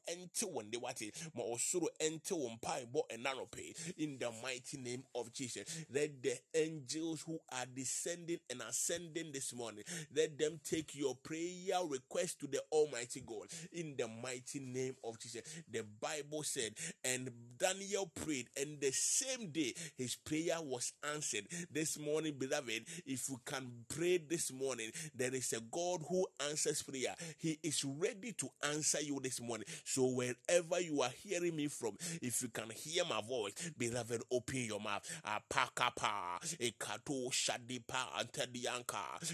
ente 0.53 0.55
wonde 0.55 0.77
wate. 0.77 1.13
Ma 1.35 1.43
osoro 1.43 1.89
ente 1.99 2.33
wo 2.33 2.49
mpaebɔ 2.51 3.03
ɛna 3.11 3.33
anɔpe. 3.33 3.95
In 3.99 4.19
the 4.19 4.31
mighty 4.43 4.77
name 4.79 5.05
of 5.15 5.33
Jesus. 5.33 5.65
Let 5.91 6.23
the 6.23 6.39
angels 6.55 7.23
who 7.23 7.39
are 7.51 7.67
descending 7.75 8.39
and 8.51 8.63
ascending 8.63 9.33
this 9.33 9.55
morning, 9.55 9.85
let 10.15 10.39
them 10.39 10.61
take 10.65 10.95
your 10.95 11.17
prayer 11.17 11.81
request 11.87 12.41
to 12.41 12.47
the 12.47 12.63
Almighty 12.71 13.21
God. 13.21 13.49
In 13.73 13.95
the 13.97 14.09
mighty 14.09 14.61
name 14.61 14.97
of 15.05 15.19
Jesus. 15.19 15.43
The 15.71 15.85
Bible 16.01 16.43
said, 16.43 16.75
and 17.05 17.31
Daniel 17.59 18.11
prayed, 18.15 18.49
and 18.57 18.81
the 18.81 18.93
same 18.93 19.51
day 19.51 19.75
his 19.97 20.17
prayer 20.17 20.61
was 20.61 20.93
answered. 21.15 21.47
This 21.71 21.99
morning, 21.99 22.35
beloved, 22.39 22.85
if 23.07 23.29
you 23.29 23.41
can 23.45 23.71
pray 23.89 24.19
this 24.19 24.53
morning, 24.53 24.91
there 25.15 25.35
is 25.35 25.53
a 25.53 25.61
God 25.61 26.03
who 26.09 26.27
answers 26.49 26.83
prayer. 26.83 27.15
He 27.39 27.59
is 27.63 27.85
ready 27.85 28.33
to 28.33 28.49
answer 28.71 29.01
you 29.01 29.21
this 29.23 29.41
morning. 29.41 29.67
So, 29.85 30.07
wherever 30.49 30.81
you 30.81 31.03
are 31.03 31.11
hearing 31.23 31.57
me 31.57 31.69
from, 31.69 31.97
if 32.21 32.43
you 32.43 32.49
can 32.49 32.71
hear 32.71 33.05
my 33.05 33.21
voice, 33.21 33.55
beloved, 33.79 34.23
open 34.31 34.65
your 34.65 34.81
mouth. 34.81 35.03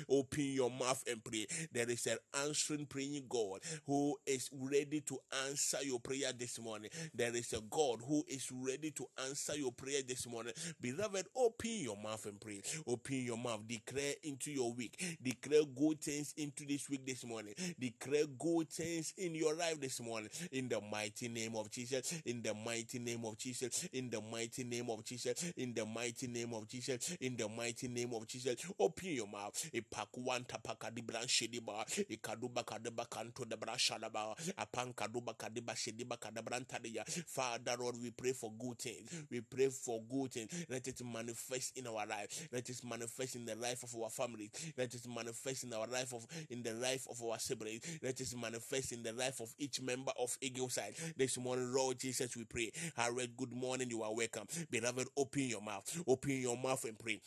Open 0.09 0.44
your 0.44 0.70
mouth 0.70 1.04
and 1.11 1.24
pray. 1.24 1.46
There 1.72 1.90
is 1.90 2.06
an 2.06 2.18
answering 2.44 2.86
praying 2.86 3.24
God 3.28 3.61
who 3.86 4.16
is 4.26 4.50
ready 4.52 5.00
to 5.02 5.18
answer 5.46 5.78
your 5.82 6.00
prayer 6.00 6.32
this 6.36 6.59
morning. 6.61 6.90
There 7.14 7.34
is 7.34 7.52
a 7.52 7.61
God 7.70 8.00
who 8.06 8.24
is 8.28 8.50
ready 8.52 8.90
to 8.92 9.06
answer 9.26 9.56
your 9.56 9.72
prayer 9.72 10.02
this 10.06 10.26
morning. 10.26 10.52
Beloved, 10.80 11.26
open 11.36 11.70
your 11.70 11.96
mouth 11.96 12.26
and 12.26 12.40
pray. 12.40 12.61
Open 12.86 13.22
your 13.22 13.38
mouth. 13.38 13.66
Declare 13.66 14.14
into 14.22 14.50
your 14.50 14.72
week. 14.72 15.18
Declare 15.22 15.62
good 15.76 16.00
things 16.00 16.34
into 16.36 16.66
this 16.66 16.88
week 16.88 17.06
this 17.06 17.24
morning. 17.24 17.54
Declare 17.78 18.26
good 18.38 18.68
things 18.70 19.12
in 19.16 19.34
your 19.34 19.54
life 19.54 19.80
this 19.80 20.00
morning. 20.00 20.30
In 20.52 20.68
the 20.68 20.80
mighty 20.91 21.28
name 21.28 21.57
of 21.57 21.70
Jesus. 21.70 22.12
In 22.24 22.43
the 22.43 22.55
mighty 22.55 22.99
name 22.99 23.24
of 23.24 23.39
Jesus. 23.39 23.89
In 23.93 24.11
the 24.11 24.20
mighty 24.20 24.64
name 24.64 24.91
of 24.91 25.05
Jesus. 25.05 25.53
In 25.57 25.74
the 25.74 25.84
mighty 25.86 26.26
name 26.26 26.55
of 26.55 26.68
Jesus. 26.68 27.16
In 27.20 27.36
the 27.36 27.49
mighty 27.49 27.89
name 27.89 28.12
of 28.14 28.26
Jesus. 28.26 28.57
Open 28.78 29.09
your 29.09 29.26
mouth. 29.26 29.70
Ipakuanta 29.72 30.59
pakadi 30.62 31.03
branshediba. 31.03 31.84
Ikaduba 32.09 32.64
kadeba 32.64 33.09
kanto 33.09 33.45
de 33.45 33.57
brashadaba. 33.57 34.34
Apankaduba 34.57 35.34
kadiba 35.34 35.74
shediba 35.74 36.16
kadabrantadia. 36.16 37.05
Father 37.26 37.76
Lord, 37.78 37.97
we 38.03 38.11
pray 38.11 38.32
for 38.32 38.53
good 38.59 38.78
things. 38.78 39.11
We 39.30 39.41
pray 39.41 39.68
for 39.68 40.01
good 40.11 40.32
things. 40.32 40.66
Let 40.68 40.86
it 40.89 41.01
manifest 41.05 41.76
in 41.78 41.86
our 41.86 42.07
life. 42.07 42.49
Let 42.53 42.68
it 42.68 42.80
manifest 42.84 43.36
in 43.36 43.45
the 43.45 43.55
life 43.57 43.82
of 43.82 43.95
our 44.01 44.11
family. 44.11 44.51
Let 44.76 44.95
it 44.95 45.07
manifest 45.09 45.64
in 45.64 45.72
our 45.72 45.86
life 45.86 46.12
of 46.12 46.26
in 46.51 46.62
the 46.62 46.72
life 46.74 47.07
of 47.11 47.22
our 47.22 47.39
siblings. 47.39 47.82
Let 48.03 48.20
it 48.20 48.34
manifest 48.41 48.93
in 48.93 49.03
the 49.03 49.12
life 49.12 49.41
of 49.41 49.53
each 49.59 49.80
member 49.80 50.12
of 50.18 50.36
Eagle 50.41 50.68
This 51.16 51.39
morning, 51.39 51.72
Lord 51.74 51.99
Jesus, 51.99 52.37
we 52.37 52.45
pray. 52.45 52.70
I 52.97 53.09
read, 53.09 53.37
good 53.37 53.53
morning. 53.53 53.91
You 53.91 54.03
are 54.03 54.14
welcome. 54.14 54.47
Beloved, 54.70 55.09
open 55.16 55.43
your 55.43 55.61
mouth. 55.62 56.03
Open 56.07 56.31
your 56.41 56.57
mouth 56.57 56.85
and 56.85 56.99
pray. 56.99 57.20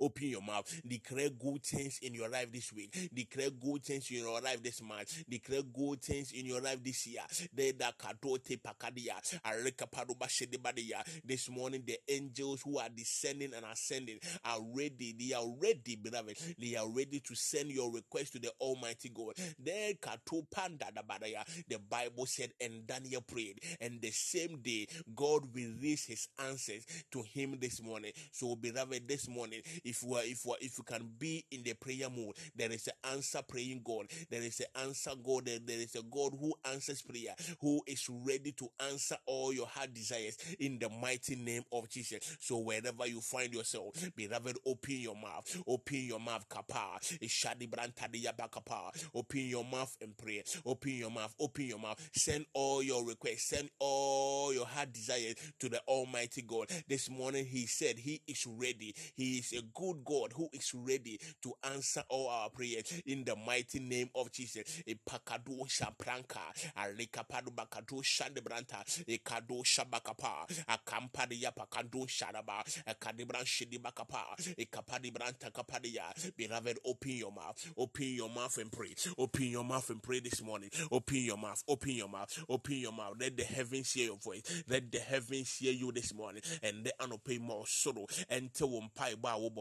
Open 0.00 0.28
your 0.28 0.42
mouth. 0.42 0.80
Declare 0.86 1.30
good 1.30 1.62
things 1.62 1.98
in 2.02 2.14
your 2.14 2.28
life 2.28 2.52
this 2.52 2.72
week. 2.72 3.10
Declare 3.12 3.50
good 3.50 3.84
things 3.84 4.10
in 4.10 4.18
your 4.18 4.40
life 4.40 4.62
this 4.62 4.82
month. 4.82 5.24
Declare 5.28 5.62
good 5.62 6.02
things 6.02 6.32
in 6.32 6.46
your 6.46 6.60
life 6.60 6.82
this 6.84 7.06
year. 7.06 7.22
This 11.24 11.48
morning, 11.50 11.82
the 11.86 11.98
angels 12.08 12.62
who 12.62 12.78
are 12.78 12.88
descending 12.94 13.52
and 13.54 13.64
ascending 13.70 14.18
are 14.44 14.60
ready. 14.74 15.14
They 15.18 15.34
are 15.34 15.46
ready, 15.60 15.96
beloved. 15.96 16.38
They 16.58 16.76
are 16.76 16.88
ready 16.88 17.20
to 17.20 17.34
send 17.34 17.70
your 17.70 17.92
request 17.92 18.32
to 18.32 18.38
the 18.38 18.52
Almighty 18.60 19.10
God. 19.10 19.34
The 21.68 21.78
Bible 21.88 22.26
said, 22.26 22.52
and 22.60 22.86
Daniel 22.86 23.22
prayed, 23.22 23.60
and 23.80 24.00
the 24.00 24.10
same 24.10 24.60
day 24.62 24.86
God 25.14 25.54
released 25.54 26.08
His 26.08 26.28
answers 26.38 26.84
to 27.12 27.22
him 27.22 27.56
this 27.60 27.82
morning. 27.82 28.12
So, 28.32 28.56
beloved, 28.56 29.08
this 29.08 29.28
morning, 29.28 29.60
if 29.88 30.02
we 30.02 30.18
if 30.20 30.44
we 30.44 30.54
if 30.60 30.78
you 30.78 30.84
can 30.84 31.08
be 31.18 31.44
in 31.50 31.62
the 31.62 31.74
prayer 31.74 32.08
mode, 32.10 32.34
there 32.54 32.70
is 32.70 32.86
an 32.88 33.12
answer 33.12 33.40
praying 33.46 33.82
God. 33.84 34.06
There 34.30 34.42
is 34.42 34.60
an 34.60 34.82
answer 34.86 35.12
God. 35.22 35.46
There, 35.46 35.58
there 35.64 35.78
is 35.80 35.94
a 35.94 36.02
God 36.02 36.32
who 36.38 36.52
answers 36.70 37.02
prayer, 37.02 37.34
who 37.60 37.80
is 37.86 38.06
ready 38.08 38.52
to 38.52 38.68
answer 38.88 39.16
all 39.26 39.52
your 39.52 39.66
heart 39.66 39.94
desires 39.94 40.36
in 40.58 40.78
the 40.78 40.88
mighty 40.88 41.36
name 41.36 41.62
of 41.72 41.88
Jesus. 41.88 42.36
So 42.40 42.58
wherever 42.58 43.06
you 43.06 43.20
find 43.20 43.52
yourself, 43.52 43.94
beloved, 44.14 44.58
open 44.66 44.96
your 44.96 45.16
mouth. 45.16 45.62
Open 45.66 45.96
your 45.96 46.20
mouth, 46.20 46.48
kapa. 46.48 46.98
Open 49.14 49.40
your 49.40 49.64
mouth 49.64 49.96
and 50.00 50.16
pray. 50.16 50.42
Open 50.64 50.92
your 50.92 51.10
mouth. 51.10 51.34
Open 51.40 51.66
your 51.66 51.78
mouth. 51.78 52.10
Send 52.12 52.46
all 52.52 52.82
your 52.82 53.04
requests. 53.06 53.48
Send 53.48 53.70
all 53.78 54.52
your 54.52 54.66
heart 54.66 54.92
desires 54.92 55.34
to 55.60 55.68
the 55.68 55.80
Almighty 55.88 56.42
God. 56.42 56.68
This 56.88 57.08
morning, 57.10 57.46
He 57.46 57.66
said 57.66 57.98
He 57.98 58.20
is 58.26 58.46
ready. 58.46 58.94
He 59.14 59.38
is 59.38 59.52
a 59.52 59.62
good 59.78 60.04
God 60.04 60.32
who 60.34 60.48
is 60.52 60.72
ready 60.74 61.20
to 61.42 61.52
answer 61.62 62.02
all 62.08 62.28
our 62.28 62.50
prayers 62.50 63.00
in 63.06 63.24
the 63.24 63.36
mighty 63.36 63.78
name 63.78 64.10
of 64.14 64.32
Jesus. 64.32 64.82
Shapranka, 65.68 66.40
bakado 67.54 68.02
shabakapa, 68.02 68.84
akadibran 72.88 73.44
branta. 75.12 76.36
Beloved, 76.36 76.78
open 76.84 77.10
your 77.12 77.32
mouth, 77.32 77.72
open 77.76 78.06
your 78.06 78.28
mouth 78.30 78.58
and 78.58 78.72
pray. 78.72 78.94
Open 79.16 79.44
your 79.44 79.64
mouth 79.64 79.88
and 79.90 80.02
pray 80.02 80.20
this 80.20 80.42
morning. 80.42 80.70
Open 80.90 81.16
your 81.18 81.36
mouth, 81.36 81.62
open 81.68 81.92
your 81.92 82.08
mouth, 82.08 82.44
open 82.48 82.76
your 82.76 82.92
mouth. 82.92 83.14
Let 83.20 83.36
the 83.36 83.44
heavens 83.44 83.92
hear 83.92 84.06
your 84.06 84.16
voice. 84.16 84.42
Let 84.68 84.90
the 84.90 84.98
heavens 84.98 85.56
hear 85.56 85.72
you 85.72 85.92
this 85.92 86.12
morning. 86.14 86.42
And 86.62 86.84
more 87.40 87.64
sorrow 87.66 88.06
tell 88.54 88.70
one 88.70 88.88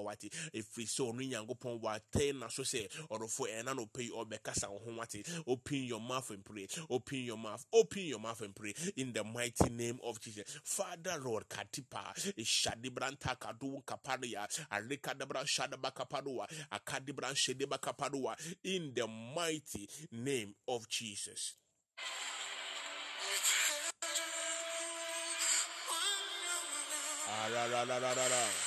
wate. 0.08 0.30
Ɛfiri 0.53 0.86
sɛ 0.88 1.01
ɔno 1.12 1.22
nyankopɔn 1.30 1.82
watɛn 1.82 2.39
na 2.39 2.47
so 2.47 2.64
sɛ 2.64 2.88
ɔdɔfo 3.10 3.47
ɛna 3.51 3.76
no 3.76 3.86
pɛ 3.86 4.03
yi 4.03 4.12
ɔbɛkasa 4.12 4.70
wo 4.70 4.80
ho 4.80 4.95
wate. 4.97 5.24
Open 5.47 5.84
your 5.84 6.01
mouth 6.01 6.30
and 6.32 6.43
pray. 6.45 6.68
Open 6.89 7.18
your 7.20 7.38
mouth. 7.38 7.66
Open 7.74 8.03
your 8.03 8.20
mouth 8.20 8.41
and 8.41 8.55
pray. 8.55 8.74
In 8.95 9.14
the 9.14 9.24
mighty 9.24 9.70
name 9.70 9.99
of 10.03 10.20
Jesus. 10.20 10.60
Father 10.64 11.18
Lord 11.24 11.47
katipa 11.49 12.14
ishadi 12.38 12.89
branta 12.89 13.36
kadu 13.38 13.82
kaparia 13.86 14.47
alika 14.72 15.14
dabra 15.14 15.43
shadaba 15.45 15.91
kapadua 15.91 16.47
akadi 16.72 17.16
bran 17.16 17.34
shedeba 17.36 17.78
kapadua 17.80 18.36
in 18.64 18.93
the 18.93 19.08
mighty 19.08 19.88
name 20.12 20.53
of 20.68 20.88
Jesus. 20.88 21.55
Ah, 27.30 27.49
la, 27.53 27.66
la, 27.66 27.84
la, 27.84 27.97
la, 27.99 28.14
la, 28.14 28.66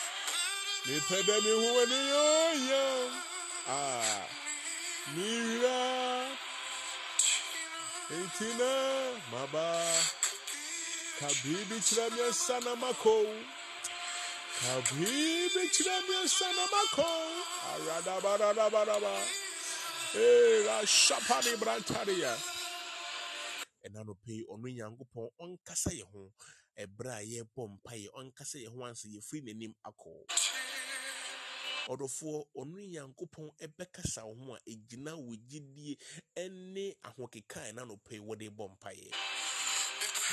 la. 0.87 0.93
mepɛdɛ 0.93 1.35
me 1.45 1.53
ho 1.63 1.69
ani 1.83 1.99
yɛyɛ 2.13 2.83
a 3.69 3.81
mewura 5.15 5.79
enti 8.11 8.49
na 8.59 8.71
maba 9.31 9.67
ka 11.19 11.29
biribi 11.43 11.77
kyerɛ 11.87 12.11
me 12.17 12.23
ansa 12.29 12.57
na 12.65 12.75
makɔ 12.75 13.17
Habibi 14.61 15.63
chirami 15.73 16.29
sana 16.29 16.65
mako. 16.69 17.09
Arada 17.73 18.21
barada 18.21 18.69
baraba. 18.69 19.15
Eh, 20.15 20.65
la 20.67 20.85
shapani 20.85 21.57
brantaria. 21.57 22.37
ɛna 23.87 24.05
no 24.05 24.13
pɛi 24.13 24.45
ɔno 24.53 24.69
nyankopɔn 24.69 25.31
ɔnkasa 25.41 25.91
yɛ 25.97 26.05
ho 26.13 26.31
ɛberɛ 26.77 27.13
a 27.17 27.23
yɛbɔ 27.25 27.63
mpaeɛ 27.73 28.09
ɔnkasa 28.13 28.57
yɛ 28.61 28.69
ho 28.69 28.85
ansa 28.85 29.09
yɛfiri 29.09 29.41
n'anim 29.41 29.73
akɔ 29.89 30.11
ɔdɔfoɔ 31.91 32.45
ɔno 32.57 32.79
nyankopɔn 32.93 33.51
ɛbɛkasa 33.65 34.23
wo 34.25 34.35
ho 34.45 34.55
a 34.55 34.59
ɛgyina 34.71 35.13
wɔ 35.19 35.35
gyidie 35.49 35.97
ɛne 36.37 36.95
ahokeka 37.03 37.61
ɛna 37.71 37.87
no 37.87 37.97
pɛi 37.97 38.21
wɔde 38.21 38.49
bɔ 38.51 38.69
mpaeɛ. 38.79 39.11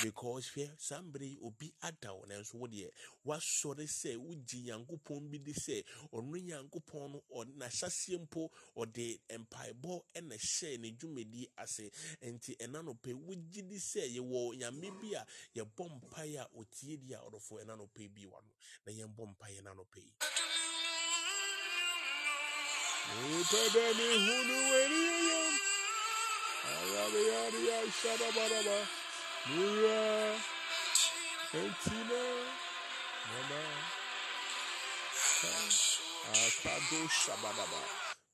Because 0.00 0.52
hwɛ 0.54 0.70
saa 0.78 1.00
mmerɛ 1.02 1.26
yi 1.26 1.38
obi 1.42 1.74
ada 1.82 2.14
wo 2.14 2.24
nanso 2.26 2.54
wo 2.54 2.68
deɛ 2.68 2.88
woasɔre 3.26 3.82
sɛ 3.88 4.14
wogye 4.16 4.62
nyankopɔn 4.70 5.28
bi 5.30 5.38
de 5.38 5.50
sɛ 5.52 5.82
ɔno 6.12 6.38
nyankopɔn 6.38 7.10
no 7.10 7.22
n'ahyɛseɛ 7.58 8.20
mpo 8.22 8.48
ɔde 8.76 9.18
mpaebɔ 9.28 10.02
ɛna 10.14 10.36
hyɛɛ 10.38 10.78
ne 10.78 10.90
dwumadi 10.92 11.48
ase. 11.58 11.90
Nti 12.22 12.54
ɛna 12.58 12.84
no 12.84 12.94
pɛ 12.94 13.12
wogye 13.26 13.62
di 13.68 13.74
sɛ 13.76 14.06
yɛwɔ 14.14 14.54
nyame 14.58 14.88
bi 15.00 15.14
a 15.14 15.26
yɛbɔ 15.56 15.90
mpaeɛ 16.00 16.38
a 16.38 16.48
ɔtie 16.56 16.96
di 17.04 17.14
a 17.14 17.18
ɔdɔfo 17.18 17.58
ɛna 17.64 17.76
no 17.76 17.88
pɛ 17.92 18.08
bi 18.14 18.24
wa 18.26 18.38
no 18.40 18.52
na 18.86 18.92
yɛmbɔ 18.92 19.34
mpaeɛ 19.34 19.62
na 19.64 19.74
no 19.74 19.82
pɛ 19.84 19.98
yi 19.98 20.12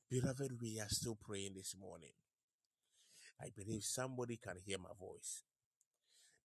Beloved, 0.09 0.51
we 0.61 0.79
are 0.79 0.89
still 0.89 1.15
praying 1.15 1.53
this 1.55 1.75
morning. 1.79 2.13
I 3.41 3.49
believe 3.55 3.83
somebody 3.83 4.37
can 4.37 4.57
hear 4.65 4.77
my 4.77 4.93
voice. 4.99 5.43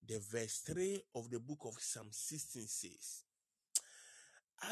The 0.06 0.20
verse 0.20 0.62
3 0.66 1.02
of 1.14 1.30
the 1.30 1.40
book 1.40 1.60
of 1.66 1.74
Psalm 1.78 2.08
16 2.10 2.62
says, 2.66 3.24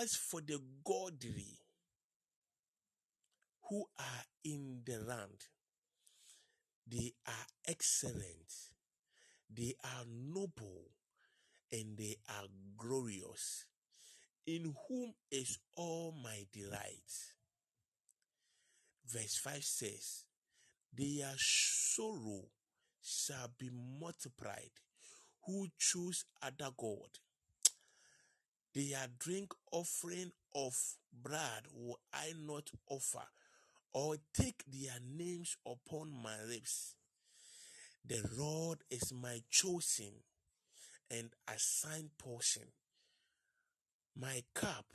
As 0.00 0.14
for 0.14 0.40
the 0.40 0.60
godly 0.84 1.58
who 3.68 3.84
are 3.98 4.24
in 4.44 4.82
the 4.84 4.98
land, 4.98 5.46
they 6.86 7.12
are 7.26 7.46
excellent, 7.66 8.52
they 9.54 9.74
are 9.84 10.04
noble, 10.06 10.90
and 11.70 11.98
they 11.98 12.16
are 12.28 12.46
glorious, 12.78 13.66
in 14.46 14.74
whom 14.88 15.12
is 15.30 15.58
all 15.76 16.14
my 16.22 16.46
delight. 16.52 17.34
Verse 19.06 19.36
5 19.36 19.64
says, 19.64 20.24
Their 20.94 21.32
sorrow 21.36 22.44
shall 23.02 23.50
be 23.58 23.70
multiplied, 24.00 24.70
who 25.46 25.66
choose 25.78 26.24
other 26.42 26.70
God. 26.76 27.18
Their 28.74 29.06
drink 29.18 29.52
offering 29.72 30.30
of 30.54 30.74
blood 31.12 31.66
will 31.74 31.98
I 32.12 32.32
not 32.38 32.70
offer, 32.88 33.24
or 33.92 34.16
take 34.34 34.64
their 34.66 34.98
names 35.02 35.56
upon 35.66 36.12
my 36.12 36.42
lips. 36.46 36.94
The 38.04 38.22
Lord 38.36 38.78
is 38.90 39.12
my 39.12 39.40
chosen 39.50 40.12
and 41.10 41.30
assigned 41.46 42.10
portion. 42.18 42.64
My 44.16 44.42
cup 44.54 44.86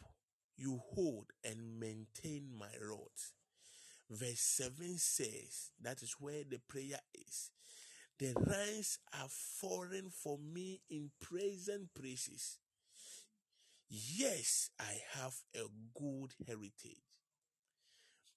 you 0.58 0.82
hold 0.94 1.32
and 1.44 1.80
maintain 1.80 2.50
my 2.58 2.72
rod. 2.82 3.00
Verse 4.10 4.40
7 4.40 4.98
says, 4.98 5.72
that 5.82 6.02
is 6.02 6.16
where 6.20 6.44
the 6.48 6.60
prayer 6.68 7.00
is. 7.14 7.50
The 8.20 8.34
lines 8.34 9.00
are 9.14 9.30
falling 9.30 10.12
for 10.12 10.38
me 10.38 10.82
in 10.90 11.12
praise 11.20 11.68
and 11.68 11.92
praises. 11.94 12.60
Yes, 13.90 14.70
I 14.80 15.00
have 15.14 15.34
a 15.56 15.66
good 15.98 16.34
heritage. 16.48 17.13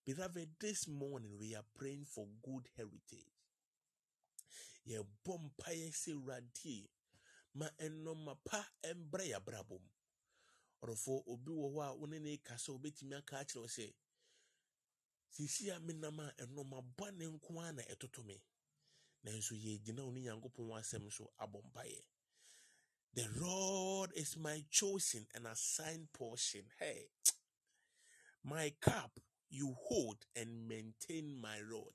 Beloved, 0.06 0.48
this 0.60 0.86
morning 0.86 1.32
we 1.36 1.56
are 1.56 1.64
praying 1.74 2.06
for 2.06 2.28
good 2.44 2.68
heritage. 2.76 3.34
Yɛbɔ 4.86 5.34
mpaeɛ 5.42 5.90
sɛ 5.90 6.12
Awurade 6.14 6.88
ma 7.54 7.66
ɛnɔma 7.80 8.38
pa 8.44 8.64
ɛmbrɛ 8.84 9.24
yɛabrabɔ 9.32 9.80
mu. 9.82 9.90
Ɔdɔfoɔ 10.82 11.22
obi 11.26 11.50
wɔ 11.50 11.72
hɔ 11.74 11.82
a 11.88 11.94
wo 11.94 12.06
ne 12.06 12.18
ne 12.20 12.36
kasa 12.36 12.70
wobɛtumi 12.70 13.18
aka 13.18 13.36
akyerɛ 13.42 13.60
wo 13.60 13.66
sɛ 13.66 13.94
sisi 15.32 15.70
a 15.74 15.80
menam 15.80 16.20
a 16.20 16.32
ɛnɔma 16.38 16.84
bɔne 16.96 17.26
nko 17.40 17.60
ara 17.60 17.72
na 17.72 17.82
ɛtoto 17.82 18.24
me 18.24 18.40
nanso 19.24 19.54
yɛgyina 19.58 20.04
wo 20.04 20.12
ne 20.12 20.20
nyankopɔn 20.20 20.70
asɛm 20.78 21.10
so 21.12 21.32
abɔ 21.40 21.60
mpaeɛ 21.72 22.04
the 23.14 23.26
lord 23.40 24.12
is 24.14 24.36
my 24.36 24.64
chosen 24.70 25.26
and 25.34 25.48
assigned 25.48 26.12
portion 26.12 26.70
hey 26.78 27.10
my 28.44 28.70
cup 28.80 29.18
you 29.50 29.74
hold 29.88 30.16
and 30.36 30.68
maintain 30.68 31.40
my 31.40 31.58
rod 31.72 31.94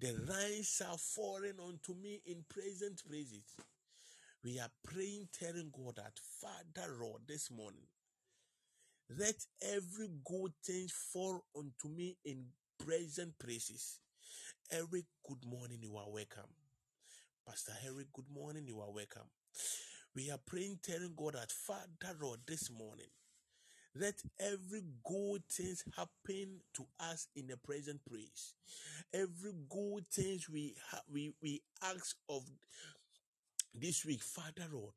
the 0.00 0.12
lines 0.12 0.82
are 0.90 0.98
falling 0.98 1.58
unto 1.66 1.94
me 1.94 2.20
in 2.26 2.44
present 2.48 3.02
praises 3.08 3.44
we 4.44 4.58
are 4.58 4.70
praying 4.84 5.28
telling 5.32 5.70
god 5.72 5.96
that 5.96 6.18
father 6.40 6.92
lord 7.00 7.22
this 7.28 7.50
morning 7.50 7.86
let 9.10 9.36
every 9.62 10.08
good 10.24 10.52
thing 10.64 10.88
fall 10.88 11.44
unto 11.56 11.88
me 11.94 12.16
in 12.24 12.46
present 12.84 13.38
praises. 13.38 14.00
Eric, 14.72 15.04
good 15.28 15.44
morning. 15.46 15.78
You 15.82 15.96
are 15.96 16.10
welcome. 16.10 16.50
Pastor 17.46 17.72
Harry, 17.82 18.06
good 18.14 18.30
morning. 18.34 18.66
You 18.66 18.80
are 18.80 18.90
welcome. 18.92 19.28
We 20.16 20.30
are 20.30 20.38
praying, 20.46 20.80
telling 20.82 21.14
God 21.16 21.34
that 21.34 21.52
Father 21.52 22.16
Lord 22.20 22.40
this 22.46 22.70
morning. 22.70 23.06
Let 23.96 24.16
every 24.40 24.82
good 25.04 25.42
things 25.50 25.84
happen 25.96 26.60
to 26.74 26.86
us 27.00 27.28
in 27.36 27.46
the 27.48 27.56
present 27.56 28.00
praise. 28.08 28.54
Every 29.12 29.52
good 29.68 30.06
things 30.08 30.48
we 30.50 30.74
ha- 30.90 31.02
we 31.12 31.34
we 31.42 31.62
ask 31.82 32.16
of 32.28 32.44
this 33.74 34.04
week, 34.04 34.22
Father 34.22 34.66
Lord, 34.72 34.94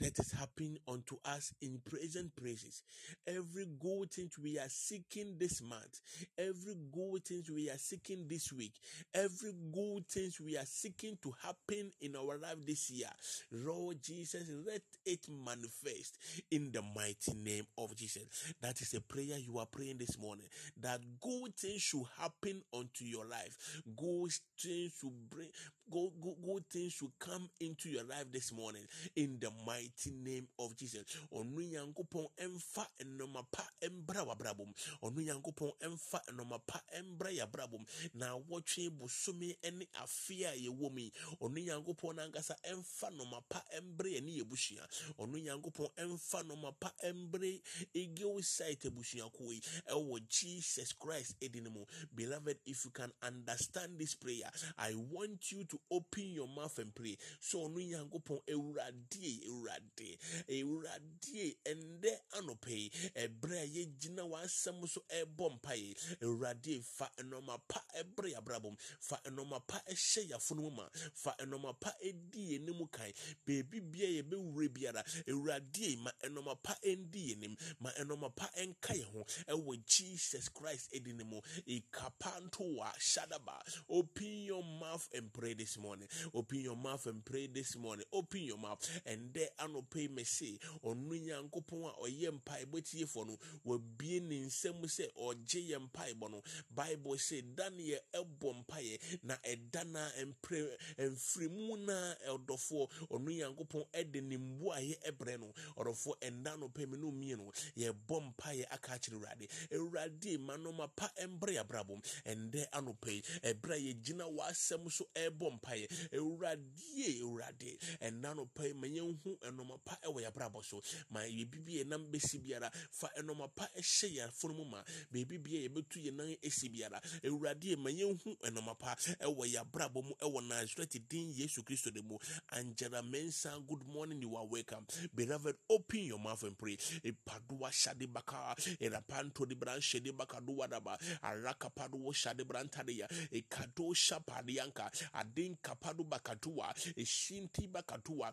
let 0.00 0.18
it 0.18 0.30
happen 0.38 0.78
unto 0.86 1.16
us 1.24 1.54
in 1.62 1.80
present 1.88 2.34
praises. 2.36 2.82
Every 3.26 3.66
good 3.78 4.12
thing 4.12 4.30
we 4.42 4.58
are 4.58 4.68
seeking 4.68 5.36
this 5.38 5.62
month, 5.62 6.00
every 6.38 6.74
good 6.92 7.24
thing 7.24 7.42
we 7.54 7.70
are 7.70 7.78
seeking 7.78 8.26
this 8.28 8.52
week, 8.52 8.74
every 9.14 9.52
good 9.72 10.06
thing 10.08 10.30
we 10.44 10.56
are 10.56 10.66
seeking 10.66 11.16
to 11.22 11.32
happen 11.42 11.92
in 12.00 12.14
our 12.14 12.38
life 12.38 12.58
this 12.66 12.90
year, 12.90 13.08
Lord 13.50 14.02
Jesus, 14.02 14.44
let 14.66 14.82
it 15.04 15.26
manifest 15.28 16.18
in 16.50 16.72
the 16.72 16.82
mighty 16.82 17.32
name 17.34 17.66
of 17.78 17.96
Jesus. 17.96 18.24
That 18.60 18.80
is 18.80 18.92
a 18.94 19.00
prayer 19.00 19.38
you 19.38 19.58
are 19.58 19.66
praying 19.66 19.98
this 19.98 20.18
morning. 20.18 20.46
That 20.80 21.00
good 21.22 21.56
things 21.56 21.80
should 21.82 22.04
happen 22.18 22.62
unto 22.72 23.04
your 23.04 23.24
life. 23.24 23.80
Good 23.96 24.32
things 24.60 24.92
should 25.00 25.30
bring 25.30 25.48
good, 25.90 26.10
good, 26.20 26.34
good 26.44 26.64
things 26.70 26.92
should 26.92 27.12
come 27.18 27.48
into 27.60 27.88
your 27.88 28.04
life 28.04 28.26
this 28.32 28.52
morning 28.52 28.82
in 29.14 29.38
the 29.40 29.50
mighty 29.66 29.85
name 30.12 30.48
of 30.58 30.76
Jesus. 30.76 31.04
Ɔno 31.32 31.60
nyankopɔn 31.60 32.26
ɛmfa 32.38 32.86
nnɔma 33.04 33.46
pa 33.50 33.68
ɛmbra 33.82 34.26
w'abrabɔ 34.26 34.66
mu. 34.66 34.72
Ɔno 35.02 35.24
nyankopɔn 35.24 35.72
ɛmfa 35.80 36.20
nnɔma 36.30 36.60
pa 36.66 36.80
ɛmbra 36.94 37.30
yɛabrabɔ 37.32 37.78
mu. 37.78 37.84
Na 38.14 38.36
wɔtwe 38.38 38.90
bosome 38.90 39.56
ɛne 39.62 39.86
afe 39.94 40.44
a 40.44 40.54
yɛwɔ 40.56 40.92
mu 40.92 40.98
yi, 40.98 41.12
ɔno 41.40 41.64
nyankopɔn 41.64 42.16
n'ankasa 42.16 42.56
ɛmfa 42.64 43.10
nnɔma 43.12 43.42
pa 43.48 43.62
ɛmbra 43.74 44.08
yɛne 44.14 44.36
yɛbusua. 44.42 44.86
Ɔno 45.18 45.36
nyankopɔn 45.42 45.90
ɛmfa 45.96 46.42
nnɔma 46.44 46.74
pa 46.80 46.92
ɛmbra 47.04 47.62
Eagle's 47.94 48.58
Height 48.58 48.80
abusuakuo 48.84 49.52
yi 49.52 49.60
ɛwɔ 49.90 50.28
Jesus 50.28 50.92
Christ 50.92 51.36
edin 51.40 51.68
mu. 51.72 51.84
Beloved, 52.14 52.58
if 52.66 52.84
you 52.84 52.90
can 52.90 53.12
understand 53.22 53.98
this 53.98 54.14
prayer, 54.14 54.50
I 54.78 54.94
want 54.94 55.52
you 55.52 55.64
to 55.64 55.80
open 55.90 56.32
your 56.32 56.48
mouth 56.48 56.78
and 56.78 56.94
pray. 56.94 57.16
So 57.40 57.60
onu 57.60 57.76
ɔno 57.76 58.10
nyankopɔn 58.10 58.40
ewurade 58.48 59.40
ewurade 59.76 60.18
ewurade 60.48 61.56
ɛndɛ 61.64 62.12
anɔpɛ 62.38 62.70
yi 62.70 62.90
ɛbrɛ 63.14 63.56
a 63.62 63.66
yɛgyina 63.66 64.22
w'asɛm 64.30 64.88
so 64.88 65.02
ɛbɔ 65.10 65.60
mpaeɛ 65.60 66.18
ewurade 66.20 66.82
fa 66.84 67.10
nnɔma 67.18 67.60
pa 67.68 67.80
ɛbrɛ 67.98 68.34
yɛabrabɔ 68.34 68.76
fa 69.00 69.20
nnɔma 69.26 69.66
pa 69.66 69.78
ɛhyɛ 69.88 70.30
yɛafono 70.30 70.62
mu 70.62 70.70
ma 70.70 70.88
fa 71.14 71.34
nnɔma 71.40 71.78
pa 71.80 71.92
ɛdi 72.04 72.50
yɛn 72.52 72.62
anim 72.68 72.86
kan 72.88 73.12
beebi 73.46 73.80
bia 73.80 74.22
yɛbɛwura 74.22 74.68
biara 74.72 75.02
ewurade 75.26 75.98
ma 75.98 76.10
nnɔma 76.24 76.62
pa 76.62 76.74
ɛndi 76.84 77.28
yɛn 77.30 77.36
anim 77.36 77.56
ma 77.80 77.90
nnɔma 77.92 78.34
pa 78.34 78.50
ɛnka 78.56 78.92
yɛn 78.94 79.04
ho 79.12 79.24
ɛwɔ 79.48 79.84
jesus 79.86 80.48
christ 80.48 80.92
ɛdi 80.92 81.14
ne 81.14 81.24
mu. 81.24 81.40
Ikapantoa 81.66 82.92
shadaba. 82.98 83.60
Open 83.88 84.44
your 84.44 84.62
mouth 84.62 85.08
and 85.14 85.32
pray 85.32 85.54
this 85.54 85.78
morning. 85.78 86.08
Open 86.34 86.60
your 86.60 86.76
mouth 86.76 87.06
and 87.06 87.24
pray 87.24 87.46
this 87.46 87.76
morning. 87.76 88.04
Open 88.12 88.40
your 88.42 88.58
mouth. 88.58 88.78
And 89.06 89.32
there 89.34 89.48
anɔpɛ 89.66 89.98
yi 90.00 90.08
mɛse 90.08 90.58
ɔno 90.82 91.14
nyankopɔn 91.14 91.84
a 91.84 91.92
ɔyɛ 92.02 92.30
mpaebɔ 92.40 92.80
tiefoɔ 92.82 93.26
no 93.26 93.38
wabie 93.64 94.20
ne 94.22 94.46
nsɛm 94.46 94.82
sɛ 94.86 95.10
ɔgye 95.14 95.68
yɛ 95.70 95.78
mpaebɔ 95.90 96.30
no. 96.30 96.42
Bible 96.70 97.16
sɛ 97.16 97.42
daniel 97.54 98.00
ɛbɔ 98.14 98.64
mpaeɛ 98.64 99.00
na 99.24 99.36
ɛda 99.44 99.84
na 99.86 100.10
mpre 100.24 100.76
mfirimu 100.98 101.76
na 101.84 102.14
ɔdɔfoɔ. 102.28 102.88
Ɔno 103.10 103.28
nyankopɔn 103.30 103.84
ɛde 103.92 104.22
ne 104.22 104.36
mbuayɛ 104.36 104.98
ɛbrɛ 105.10 105.40
no. 105.40 105.52
Ɔdɔfoɔ 105.76 106.14
ɛnda 106.20 106.54
anɔpɛ 106.56 106.88
mi 106.88 106.96
no 106.98 107.10
mmienu 107.10 107.52
yɛbɔ 107.76 108.32
mpaeɛ 108.34 108.66
aka 108.70 108.92
akyerɛ 108.94 109.16
awurade. 109.16 109.48
Awurade 109.72 110.38
ma 110.40 110.56
nɔma 110.56 110.88
pa 110.96 111.10
ɛmbrɛ 111.20 111.52
yɛabrabɔ 111.58 112.02
ɛndɛ 112.26 112.70
anɔpɛ 112.70 113.10
yi 113.10 113.22
ɛberɛ 113.42 113.74
a 113.74 113.78
yɛgyina 113.94 114.24
w'asɛm 114.36 114.90
so 114.92 115.08
ɛrebɔ 115.14 115.60
mpaeɛ. 115.60 115.86
Awurade 116.12 117.20
awurade 117.22 117.78
ɛnna 118.00 118.34
anɔpɛ 118.34 118.66
yi 118.66 118.72
ma 118.74 118.86
yɛnhu 118.86 119.38
ɛnɔma 119.56 119.78
pa 119.84 119.98
ɛwɔ 120.04 120.22
yɛabrabɔ 120.22 120.64
so. 120.64 120.80
Ma 121.10 121.20
yɛbibi 121.20 121.80
yɛ 121.80 121.86
nam 121.86 122.06
bɛsi 122.12 122.38
biara 122.42 122.70
fa 122.90 123.08
ɛnɔma 123.18 123.54
pa 123.54 123.68
ɛhyɛ 123.76 124.16
yɛafono 124.16 124.56
mu 124.56 124.64
ma 124.64 124.82
baabi 125.12 125.38
bia 125.42 125.68
yɛbɛtu 125.68 126.04
yɛ 126.04 126.12
nan 126.14 126.36
ɛsi 126.42 126.68
biara. 126.72 127.00
Awurade 127.24 127.76
ma 127.78 127.90
yɛnhu 127.90 128.36
ɛnɔma 128.40 128.78
pa 128.78 128.94
ɛwɔ 129.20 129.46
yɛabrabɔ 129.54 130.04
mu 130.04 130.14
ɛwɔ 130.20 130.46
nasarete 130.48 131.08
din 131.08 131.32
yesu 131.34 131.62
kristo 131.62 131.90
de 131.92 132.02
mu. 132.02 132.18
Angela 132.52 133.02
mensa 133.02 133.58
good 133.66 133.86
morning 133.86 134.20
you 134.22 134.36
are 134.36 134.46
welcome. 134.46 134.86
Beloved 135.14 135.56
open 135.70 136.00
your 136.00 136.18
mouth 136.18 136.42
and 136.42 136.56
pray. 136.58 136.76
Ipaduwa 137.04 137.72
shade 137.72 138.12
baka 138.12 138.54
erapanto 138.80 139.46
di 139.48 139.54
branche 139.54 140.00
di 140.02 140.10
baka 140.10 140.40
duwa 140.40 140.68
daba 140.68 140.98
araka 141.22 141.70
paduwa 141.70 142.14
shade 142.14 142.44
brantade 142.46 142.90
ya 142.96 143.06
ikado 143.32 143.94
shapadianka 143.94 144.90
adin 145.14 145.56
kapadu 145.62 146.04
bakatua 146.04 146.74
ishinti 146.96 147.68
bakatua 147.68 148.32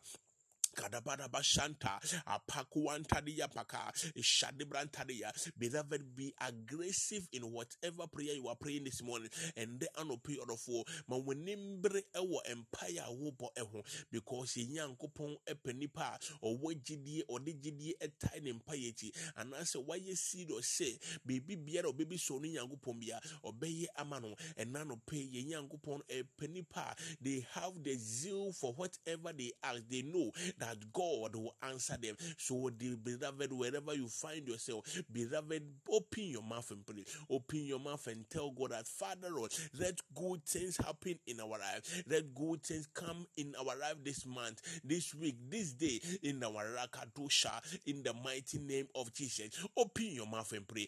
Kadabada 0.75 1.27
bashanta 1.29 1.99
apakuantadiya 2.25 3.47
paka 3.53 3.91
shadibrantadia. 4.17 5.31
Beloved, 5.57 6.15
be 6.15 6.33
aggressive 6.41 7.27
in 7.31 7.43
whatever 7.43 8.07
prayer 8.07 8.33
you 8.35 8.47
are 8.47 8.55
praying 8.55 8.83
this 8.83 9.01
morning. 9.03 9.29
And 9.55 9.79
the 9.79 9.87
anopi 9.99 10.37
odofo. 10.39 10.83
Ma 11.07 11.17
wenimbre 11.17 12.03
ewo 12.15 12.39
empire 12.49 13.05
wobo 13.09 13.49
eho. 13.57 13.83
Because 14.11 14.55
nyankopon 14.55 15.37
epenipa 15.47 16.17
or 16.41 16.57
wajidie 16.57 17.21
or 17.27 17.39
digidie 17.39 17.93
etai 18.01 18.47
empire 18.47 18.91
chi. 18.99 19.11
And 19.37 19.53
answer 19.53 19.79
why 19.79 19.95
you 19.95 20.15
see 20.15 20.47
or 20.53 20.61
say 20.61 20.97
baby 21.25 21.55
biara 21.55 21.85
or 21.85 21.93
baby 21.93 22.19
ni 22.41 22.55
nyankopon 22.55 22.99
bia 22.99 23.19
obeye 23.45 23.85
amano. 23.99 24.33
And 24.57 24.73
nano 24.73 24.99
pay 25.05 25.27
nyankopon 25.47 26.01
epenipa 26.09 26.95
they 27.21 27.45
have 27.53 27.73
the 27.83 27.95
zeal 27.95 28.51
for 28.51 28.73
whatever 28.73 29.33
they 29.37 29.51
ask. 29.63 29.81
They 29.89 30.01
know 30.01 30.31
that 30.63 30.77
God 30.93 31.35
will 31.35 31.55
answer 31.61 31.97
them. 32.01 32.15
So, 32.37 32.69
the 32.77 32.95
beloved, 32.95 33.51
wherever 33.51 33.93
you 33.93 34.07
find 34.07 34.47
yourself, 34.47 34.85
beloved, 35.11 35.63
open 35.91 36.23
your 36.23 36.41
mouth 36.43 36.71
and 36.71 36.85
pray. 36.85 37.03
Open 37.29 37.65
your 37.65 37.79
mouth 37.79 38.07
and 38.07 38.29
tell 38.29 38.51
God 38.51 38.71
that 38.71 38.87
Father 38.87 39.27
Lord, 39.29 39.53
let 39.77 39.99
good 40.15 40.45
things 40.45 40.77
happen 40.77 41.19
in 41.27 41.41
our 41.41 41.49
life. 41.49 42.03
Let 42.07 42.33
good 42.33 42.63
things 42.63 42.87
come 42.93 43.27
in 43.35 43.53
our 43.59 43.77
life 43.77 43.95
this 44.03 44.25
month, 44.25 44.61
this 44.85 45.13
week, 45.13 45.35
this 45.49 45.73
day, 45.73 45.99
in 46.21 46.41
our 46.43 46.65
rakadosha, 46.65 47.51
in 47.85 48.01
the 48.03 48.13
mighty 48.23 48.59
name 48.59 48.87
of 48.95 49.13
Jesus. 49.13 49.49
Open 49.75 50.05
your 50.11 50.27
mouth 50.27 50.51
and 50.53 50.67
pray. 50.67 50.87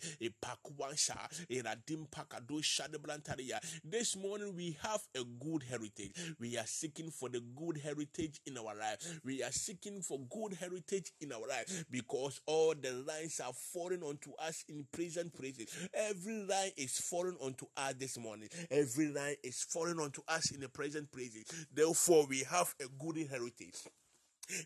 This 3.84 4.16
morning 4.16 4.56
we 4.56 4.78
have 4.82 5.02
a 5.16 5.24
good 5.44 5.64
heritage. 5.64 6.12
We 6.40 6.58
are 6.58 6.66
seeking 6.66 7.12
for 7.12 7.30
the 7.30 7.42
good 7.56 7.78
heritage 7.84 8.40
in 8.46 8.58
our 8.58 8.76
life. 8.76 9.20
We 9.24 9.44
are 9.44 9.52
seeking 9.66 10.02
for 10.02 10.20
good 10.30 10.54
heritage 10.60 11.12
in 11.22 11.32
our 11.32 11.48
life 11.48 11.86
because 11.90 12.40
all 12.46 12.74
the 12.80 12.92
lines 12.92 13.40
are 13.40 13.54
falling 13.74 14.04
onto 14.04 14.32
us 14.36 14.64
in 14.70 14.86
present 14.92 15.34
places. 15.34 15.68
Every 15.94 16.46
line 16.46 16.72
is 16.78 16.98
falling 17.00 17.38
onto 17.42 17.66
us 17.76 17.94
this 17.98 18.18
morning. 18.18 18.50
Every 18.70 19.08
line 19.08 19.36
is 19.44 19.66
falling 19.74 20.00
onto 20.00 20.22
us 20.28 20.52
in 20.52 20.60
the 20.62 20.70
present 20.70 21.12
places. 21.12 21.46
Therefore, 21.74 22.28
we 22.28 22.44
have 22.50 22.74
a 22.80 22.86
good 23.04 23.28
heritage. 23.30 23.76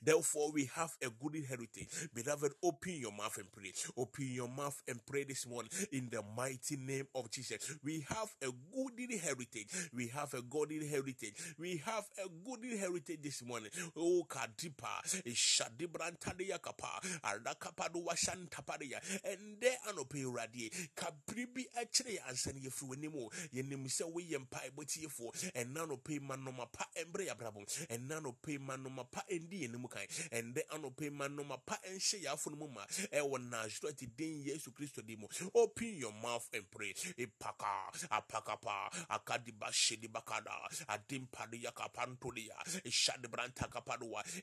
Therefore, 0.04 0.52
we 0.52 0.70
have 0.76 0.92
a 1.02 1.10
good 1.10 1.44
heritage. 1.48 1.88
Beloved, 2.14 2.54
open 2.64 2.94
your 2.96 3.12
mouth 3.12 3.38
and 3.38 3.52
pray. 3.52 3.74
Open 3.98 4.28
your 4.28 4.48
mouth 4.48 4.82
and 4.88 5.06
pray 5.06 5.24
this 5.24 5.48
morning 5.48 5.72
in 5.92 6.10
the 6.12 6.22
mighty 6.36 6.78
name 6.78 7.08
of 7.16 7.30
Jesus. 7.32 7.58
We 7.84 8.06
have 8.10 8.30
a 8.42 8.52
good 8.74 9.12
heritage. 9.20 9.68
We 9.94 10.08
have 10.08 10.34
a 10.34 10.42
good 10.42 10.72
heritage. 10.72 11.34
We 11.58 11.78
have 11.86 12.06
a 12.24 12.28
good 12.44 12.66
heritage 12.80 13.20
this 13.22 13.44
morning. 13.44 13.70
Oh, 13.96 14.24
Kadipa, 14.28 15.02
Shadibrantadia 15.28 16.62
Kapa, 16.62 17.00
Arakapadu 17.24 18.04
Washantapadia, 18.06 19.00
and 19.24 19.58
there 19.60 19.78
anope 19.90 20.24
radie, 20.26 20.70
Kabribi 20.96 21.66
actually 21.80 22.20
answer 22.28 22.52
you 22.56 22.70
through 22.70 22.94
anymore. 22.94 23.30
Yenim 23.54 23.90
say 23.90 24.06
we 24.14 24.34
empire, 24.36 24.70
but 24.76 24.88
here 24.92 25.10
for, 25.10 25.32
and 25.56 25.74
nano 25.74 25.98
pay 25.98 26.20
manoma 26.20 26.68
pa 26.72 26.86
embrea 26.98 27.36
brabum, 27.36 27.66
and 27.90 28.08
nano 28.08 28.36
pay 28.42 28.58
manoma 28.58 29.06
pa 29.12 29.22
endi 29.32 29.69
kan. 29.88 31.46
Ma 31.48 31.58
pa 31.58 31.78
ɛnhyɛ 31.88 32.50
no 32.52 32.56
mu 32.56 32.68
ma 32.68 32.86
ɛwɔ 33.12 34.18
den 34.18 34.44
yesu 34.44 34.72
kristo 34.72 35.06
di 35.06 35.16
mu. 35.16 35.28
Open 35.56 35.96
your 35.98 36.14
mouth 36.14 36.48
and 36.54 36.70
pray. 36.70 36.94
Ipaka 37.18 37.92
apakapa 38.10 38.90
akadiba 39.10 39.72
shedi 39.72 40.08
bakada 40.08 40.52
adimpade 40.88 41.60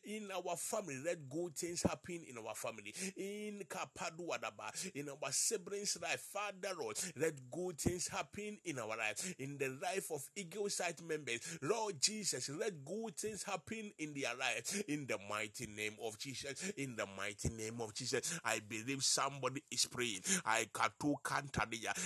in 0.04 0.28
our 0.30 0.56
family 0.56 0.96
let 1.04 1.28
good 1.28 1.54
things 1.56 1.82
happen 1.82 2.24
in 2.28 2.38
our 2.38 2.54
family. 2.54 2.94
In 3.16 3.64
kapadua 3.68 4.38
daba 4.40 4.70
in 4.94 5.08
our 5.08 5.32
siblings 5.32 5.98
life 6.02 6.20
father 6.32 6.74
lord 6.78 6.98
let 7.16 7.34
good 7.50 7.78
things 7.78 8.08
happen 8.08 8.58
in 8.64 8.78
our 8.78 8.96
life. 8.96 9.34
In 9.38 9.58
the 9.58 9.68
life 9.82 10.10
of 10.12 10.22
Eagle's 10.36 10.78
Height 10.78 11.02
members 11.02 11.40
lord 11.62 12.00
jesus 12.00 12.48
let 12.50 12.84
good 12.84 13.16
things 13.16 13.42
happen 13.42 13.92
in 13.98 14.14
their 14.14 14.34
life. 14.38 14.82
In 14.88 15.06
the 15.06 15.15
mighty 15.28 15.66
name 15.66 15.96
of 16.04 16.18
jesus. 16.18 16.72
In 16.76 16.96
the 16.96 17.06
mighty 17.16 17.48
name 17.50 17.80
of 17.80 17.94
jesus 17.94 18.38
i 18.44 18.60
believe 18.68 19.02
somebody 19.02 19.62
is 19.70 19.86
praying. 19.86 20.20
I 20.44 20.66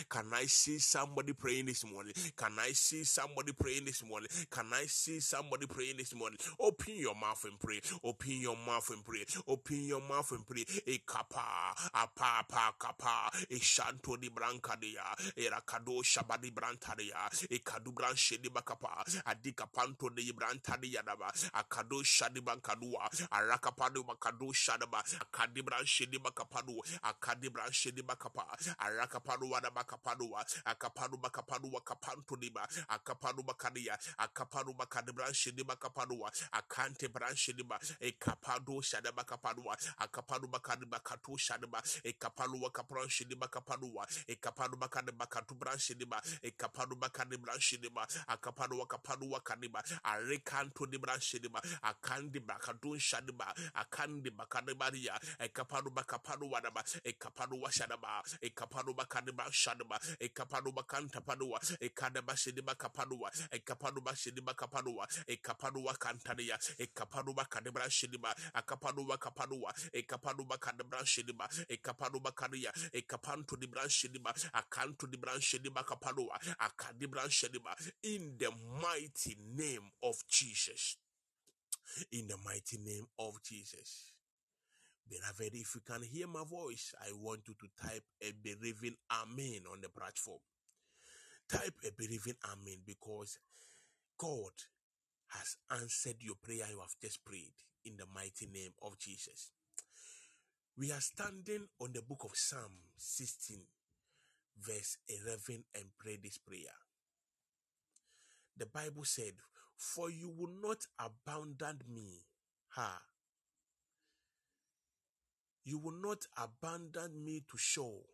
can 0.09 0.25
i 0.35 0.45
see 0.47 0.79
somebody 0.79 1.33
praying 1.33 1.67
this 1.67 1.85
morning? 1.85 2.13
Can 2.37 2.53
i 2.59 2.73
see 2.73 3.05
somebody 3.05 3.53
praying 3.53 3.85
this 3.85 4.05
morning? 4.05 4.29
Can 4.51 4.67
i 4.73 4.85
see 4.87 5.21
somebody 5.21 5.67
praying 5.67 5.97
this 5.97 6.15
morning? 6.15 6.39
Open 6.61 6.95
your 6.97 7.15
mouth 7.15 7.43
and 7.45 7.59
pray. 7.59 7.81
Open 8.05 8.41
your 8.41 8.57
mouth 8.57 8.89
and 8.91 9.05
pray. 9.05 9.25
Open 9.49 9.85
your 9.87 10.01
mouth 10.01 10.31
and 10.33 10.47
pray. 10.47 10.65
E 10.87 10.99
kapa 11.07 11.75
apa 11.95 12.45
pa 12.49 12.73
kapa. 12.79 13.31
E 13.51 13.59
shanto 13.59 14.17
di 14.21 14.29
brancadia 14.29 15.05
e 15.37 15.49
rakado 15.49 16.03
shabadi 16.03 16.51
brantadia. 16.53 17.29
E 17.51 17.59
kadu 17.59 17.93
branche 17.93 18.39
di 18.43 18.49
bakapa. 18.49 19.05
Adika 19.27 19.67
panto 19.73 20.09
di 20.09 20.33
brantadia 20.33 21.03
daba. 21.03 21.31
Akado 21.55 22.03
shadi 22.05 22.41
bankadua 22.41 23.00
arakapadu 23.31 24.05
bakadu 24.05 24.53
shadaba 24.53 25.05
akadi 25.21 25.63
branche 25.63 26.07
di 26.07 26.19
bakapadu 26.19 26.83
akadi 27.03 27.49
branche 27.51 27.93
di 27.93 28.03
bakapa 28.03 28.47
arakapadu 28.79 29.51
wada 29.51 29.71
bakapadu 29.71 30.37
akapadu 30.65 31.17
bakapadu 31.17 31.77
akapanto 31.77 32.37
diba 32.37 32.69
akapadu 32.89 33.43
bakadia 33.43 33.99
akapadu 34.19 34.75
bakadi 34.75 35.13
branche 35.13 35.53
di 35.53 35.65
bakapadu 35.65 36.21
akante 36.53 37.09
branche 37.09 37.53
diba 37.53 37.79
e 38.01 38.13
kapadu 38.13 38.83
shadaba 38.83 39.25
kapadua 39.25 39.77
akapadu 39.99 40.49
bakadi 40.49 40.87
bakatu 40.87 41.39
shadaba 41.39 41.83
e 42.05 42.13
kapalu 42.13 42.63
wakapranche 42.63 43.25
diba 43.25 43.49
kapadua 43.49 44.07
e 44.27 44.37
kapadu 44.37 44.77
bakadi 44.77 45.13
bakatu 45.13 45.55
branche 45.55 45.95
diba 45.95 46.23
e 46.43 46.51
kapadu 46.51 46.97
bakadi 46.97 47.37
branche 47.37 47.77
diba 47.79 48.07
akapadu 48.27 48.79
wakapadu 48.79 49.31
wakadiba 49.31 49.83
diba 52.97 53.55
akandi 53.75 54.31
bakadun 54.31 54.71
shadiba 54.71 54.75
akandi 54.81 55.11
bakadibaria 55.11 55.21
e 55.39 55.49
kapadu 55.49 55.91
bakapadu 55.91 56.51
wadaba 56.51 56.85
e 57.05 57.13
kapadu 57.13 57.63
washadaba 57.63 58.23
e 58.41 58.51
kapadu 58.51 58.95
shadaba 59.51 60.01
e 60.19 60.29
kapadu 60.29 60.73
bakanta 60.73 61.21
padua 61.21 61.61
e 61.81 61.89
kadaba 61.89 62.37
shidiba 62.37 62.75
kapadua 62.75 63.31
e 63.51 63.59
kapadu 63.59 64.01
bashidiba 64.01 64.55
kapadua 64.55 65.07
e 65.27 65.37
kapadu 65.37 65.85
wakantaria 65.85 66.59
e 66.79 66.87
kapadu 66.87 67.35
bakadibra 67.35 67.91
shidiba 67.91 68.35
akapadu 68.55 69.09
wakapadua 69.09 69.75
e 69.93 70.03
kapadu 70.03 70.45
bakadibra 70.45 71.07
shidiba 71.07 71.49
e 71.69 71.77
kapadu 71.77 72.21
bakaria 72.21 72.73
e 72.93 73.03
kapantu 73.03 73.57
di 73.57 73.67
branchidiba 73.67 74.35
akantu 74.53 75.07
di 75.07 75.17
branchidiba 75.17 75.85
kapadua 75.85 76.39
akadibra 76.59 77.31
shidiba 77.31 77.77
in 78.03 78.37
the 78.39 78.51
mighty 78.81 79.37
name 79.57 79.91
of 80.03 80.17
Jesus 80.29 80.97
in 82.13 82.29
the 82.29 82.37
mighty 82.45 82.79
name 82.79 83.07
of 83.19 83.43
Jesus. 83.45 84.13
Beloved, 85.09 85.55
if 85.55 85.75
you 85.75 85.81
can 85.87 86.03
hear 86.03 86.29
my 86.29 86.45
voice, 86.49 86.95
I 87.01 87.13
want 87.15 87.43
you 87.49 87.55
to 87.61 87.89
type 87.89 88.05
a 88.23 88.33
believing 88.43 88.97
Amen 89.11 89.63
on 89.73 89.81
the 89.83 89.89
platform. 89.89 90.41
Type 91.51 91.75
a 91.87 91.91
believing 91.99 92.37
Amen 92.45 92.79
because 92.87 93.39
God 94.19 94.53
has 95.29 95.57
answered 95.71 96.17
your 96.21 96.37
prayer 96.43 96.67
you 96.71 96.81
have 96.81 96.95
just 97.03 97.25
prayed. 97.25 97.55
in 97.85 97.97
the 97.97 98.07
mighty 98.15 98.47
name 98.47 98.73
of 98.83 98.99
Jesus. 98.99 99.51
We 100.77 100.93
are 100.93 101.01
standing 101.01 101.69
on 101.81 101.93
the 101.93 102.03
book 102.03 102.25
of 102.25 102.33
Psalm 102.35 102.73
16, 102.97 103.59
verse 104.61 104.99
11, 105.09 105.65
and 105.75 105.85
pray 105.99 106.19
this 106.23 106.39
prayer. 106.39 106.75
The 108.57 108.67
Bible 108.67 109.05
said, 109.05 109.35
For 109.81 110.11
you 110.11 110.29
will 110.29 110.53
not 110.63 110.85
abandon 110.99 111.79
me. 111.89 112.27
Ha. 112.77 113.01
You 115.65 115.79
will 115.79 115.99
not 116.03 116.27
abandon 116.37 117.25
me 117.25 117.43
to 117.51 117.57
Sheol. 117.57 118.05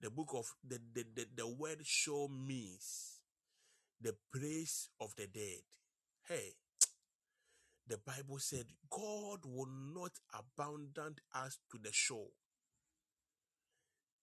The 0.00 0.08
book 0.08 0.30
of 0.34 0.46
the, 0.66 0.78
the, 0.94 1.04
the, 1.14 1.26
the 1.36 1.46
word 1.46 1.80
Sheol 1.84 2.30
means 2.30 3.20
the 4.00 4.14
praise 4.32 4.88
of 4.98 5.14
the 5.16 5.26
dead. 5.26 5.60
Hey, 6.26 6.54
the 7.86 7.98
Bible 7.98 8.38
said 8.38 8.66
God 8.88 9.40
will 9.44 9.68
not 9.94 10.12
abandon 10.32 11.16
us 11.34 11.58
to 11.72 11.78
the 11.82 11.92
Sheol. 11.92 12.30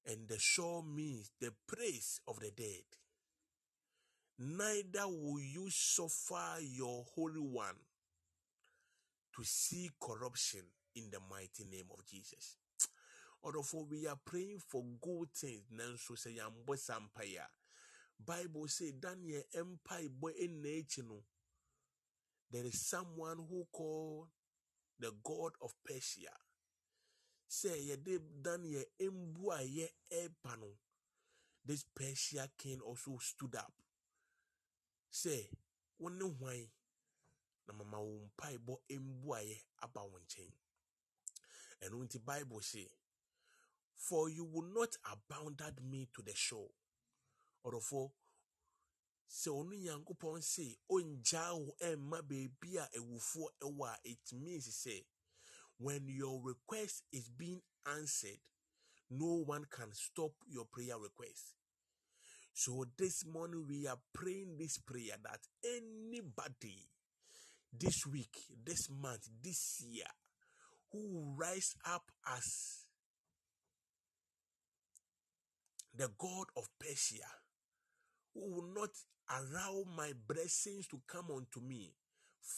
And 0.08 0.28
the 0.28 0.40
Sheol 0.40 0.84
means 0.84 1.30
the 1.40 1.54
praise 1.68 2.20
of 2.28 2.40
the 2.40 2.50
dead. 2.50 2.86
Neither 4.38 5.08
will 5.08 5.40
you 5.40 5.70
suffer 5.70 6.60
your 6.62 7.06
Holy 7.16 7.40
One 7.40 7.76
to 9.36 9.44
see 9.44 9.90
corruption 10.02 10.62
in 10.96 11.10
the 11.10 11.20
mighty 11.30 11.64
name 11.70 11.88
of 11.98 12.06
Jesus. 12.06 12.58
Although 13.44 13.88
we 13.90 14.08
are 14.08 14.20
praying 14.26 14.60
for 14.68 14.84
good 15.02 15.30
things. 15.34 15.64
Bible 18.26 18.68
say 18.68 18.92
Daniel 19.00 19.44
empire 19.54 20.10
boy 20.10 20.32
in 20.40 20.62
nature. 20.62 21.04
There 22.52 22.66
is 22.66 22.82
someone 22.82 23.38
who 23.50 23.66
called 23.72 24.28
the 25.00 25.12
God 25.24 25.52
of 25.62 25.74
Persia. 25.86 26.32
Say 27.48 27.90
yɛde 27.90 28.20
Daniel 28.42 28.84
embu 29.00 29.52
a. 29.54 29.90
This 31.66 31.86
Persia 31.96 32.50
king 32.58 32.80
also 32.82 33.18
stood 33.20 33.56
up. 33.56 33.74
Say, 35.22 35.50
wɔne 36.02 36.26
hwan 36.38 36.70
na 37.66 37.72
mama 37.74 38.00
wo 38.08 38.14
mpaebɔ 38.28 38.74
yɛ 39.50 39.58
aba 39.84 40.02
wo 40.12 40.18
nkyɛn. 40.20 40.52
Ɛno 41.84 41.98
nti 42.06 42.20
Bible 42.26 42.62
say, 42.62 42.92
For 43.96 44.28
you 44.30 44.44
will 44.44 44.68
not 44.80 44.98
abandon 45.06 45.90
me 45.90 46.10
to 46.14 46.22
the 46.22 46.36
shore. 46.36 46.70
Ɔdɔfo, 47.64 48.12
sɛ 49.30 49.50
ɔno 49.60 49.74
nyankopɔn 49.84 50.44
se 50.44 50.78
ɔngyaa 50.90 51.52
wo 51.66 51.72
ɛmma 51.80 52.20
beebi 52.28 52.76
a 52.76 52.86
awufoɔ 53.00 53.48
ɛwɔ 53.62 53.86
a 53.94 54.00
it 54.04 54.34
means 54.34 54.68
sɛ 54.68 55.06
when 55.78 56.10
your 56.10 56.42
request 56.42 57.04
is 57.14 57.30
being 57.30 57.62
answered 57.86 58.42
no 59.10 59.36
one 59.46 59.64
can 59.66 59.94
stop 59.94 60.34
your 60.46 60.66
prayer 60.66 60.98
request 61.00 61.56
so 62.56 62.86
this 62.98 63.24
morning 63.32 63.66
we 63.70 63.86
are 63.86 64.00
praying 64.14 64.56
this 64.58 64.80
prayer 64.80 65.18
that 65.22 65.40
anybody 65.64 66.88
this 67.78 68.06
week 68.12 68.36
this 68.66 68.90
month 68.90 69.28
this 69.44 69.84
year 69.88 70.10
who 70.92 71.36
rise 71.38 71.76
up 71.86 72.04
as 72.28 72.86
the 75.94 76.10
god 76.18 76.48
of 76.58 76.64
persia 76.80 77.30
who 78.34 78.52
will 78.52 78.74
not 78.74 78.90
allow 79.30 79.84
my 79.96 80.12
blessings 80.28 80.88
to 80.88 81.00
come 81.08 81.28
unto 81.32 81.60
me. 81.66 81.94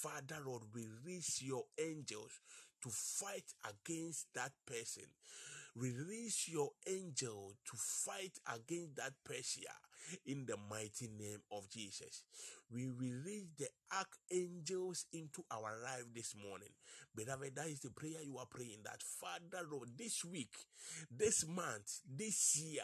Father 0.01 0.37
Lord, 0.45 0.63
release 0.73 1.41
your 1.41 1.63
angels 1.79 2.31
to 2.83 2.89
fight 2.89 3.45
against 3.63 4.27
that 4.35 4.51
person. 4.65 5.05
Release 5.77 6.47
your 6.49 6.71
angel 6.87 7.53
to 7.65 7.77
fight 7.77 8.39
against 8.51 8.95
that 8.95 9.13
Persia 9.23 9.75
in 10.25 10.47
the 10.47 10.55
mighty 10.71 11.07
name 11.07 11.41
of 11.51 11.69
Jesus. 11.69 12.23
We 12.71 12.87
release 12.87 13.49
the 13.59 13.67
archangels 13.93 15.05
into 15.13 15.43
our 15.51 15.77
life 15.83 16.05
this 16.15 16.33
morning. 16.35 16.71
Beloved, 17.15 17.55
that 17.55 17.67
is 17.67 17.81
the 17.81 17.91
prayer 17.91 18.23
you 18.23 18.39
are 18.39 18.47
praying 18.49 18.79
that 18.85 19.03
Father 19.03 19.67
Lord, 19.69 19.89
this 19.97 20.25
week, 20.25 20.55
this 21.15 21.45
month, 21.47 22.01
this 22.09 22.59
year, 22.59 22.81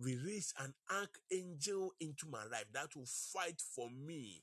release 0.00 0.52
an 0.58 0.74
archangel 0.90 1.92
into 2.00 2.26
my 2.26 2.42
life 2.50 2.66
that 2.72 2.96
will 2.96 3.06
fight 3.06 3.60
for 3.60 3.88
me 3.90 4.42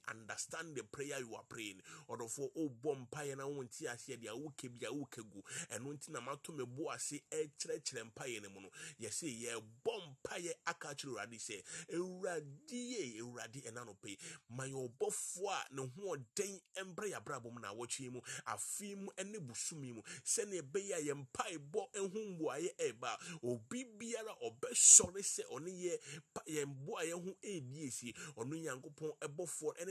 understand 0.09 0.75
the 0.75 0.83
prayer 0.83 1.19
you 1.19 1.35
are 1.35 1.43
praying. 1.47 1.81
Ɔdɔfoɔ 2.09 2.51
ɔbɔ 2.55 3.07
mpaeɛ 3.07 3.37
na 3.37 3.43
wɔn 3.45 3.69
ti 3.69 3.85
aseɛ 3.85 4.17
deɛ 4.21 4.29
awoka 4.31 4.69
bi 4.69 4.85
awoka 4.87 5.21
gu. 5.21 5.41
Ɛno 5.71 5.93
nti 5.93 6.09
na 6.11 6.21
mato 6.21 6.51
me 6.53 6.63
bo 6.65 6.89
ase 6.89 7.21
ɛkyerɛkyerɛ 7.31 8.11
mpaeɛ 8.11 8.41
no 8.43 8.49
mu 8.49 8.61
no. 8.61 8.69
Yɛsɛ 8.99 9.27
yɛbɔ 9.43 9.93
mpaeɛ 10.23 10.53
aka 10.67 10.89
akyerɛ 10.89 11.11
awurade 11.11 11.37
sɛ 11.39 11.63
awurade 11.93 12.71
yɛ 12.71 13.19
awurade 13.21 13.61
ɛna 13.67 13.85
no 13.85 13.93
pɛ. 14.01 14.17
Ma 14.49 14.63
yɛ 14.65 14.89
ɔbɔfoɔ 14.89 15.49
a 15.51 15.67
ne 15.73 15.81
ho 15.81 16.15
ɔden 16.15 16.61
mbrɛ 16.85 17.11
yɛabrabɔ 17.13 17.53
mu 17.53 17.59
na 17.59 17.73
awɔtwe 17.73 18.11
mu 18.11 18.21
afei 18.47 18.95
mu 18.95 19.09
ne 19.23 19.39
busumi 19.39 19.93
mu 19.93 20.01
sɛnea 20.23 20.61
ɛbɛyɛ 20.61 20.93
a 20.95 21.01
yɛn 21.01 21.25
mpaebɔ 21.27 21.89
ho 21.95 22.19
mboaeɛ 22.19 22.75
ɛreba 22.77 23.17
obi 23.43 23.83
biara 23.97 24.33
ɔbɛsɔre 24.43 25.21
sɛ 25.21 25.43
ɔne 25.51 25.69
yɛ 25.71 25.99
yɛn 26.47 26.85
boaeɛ 26.85 27.13
ho 27.13 27.35
ɛredi 27.43 27.87
esi. 27.87 28.13
Ɔno 28.35 28.55
nyankopɔn 28.55 29.11
ɛbɔfoɔ 29.21 29.77
ɛne 29.79 29.90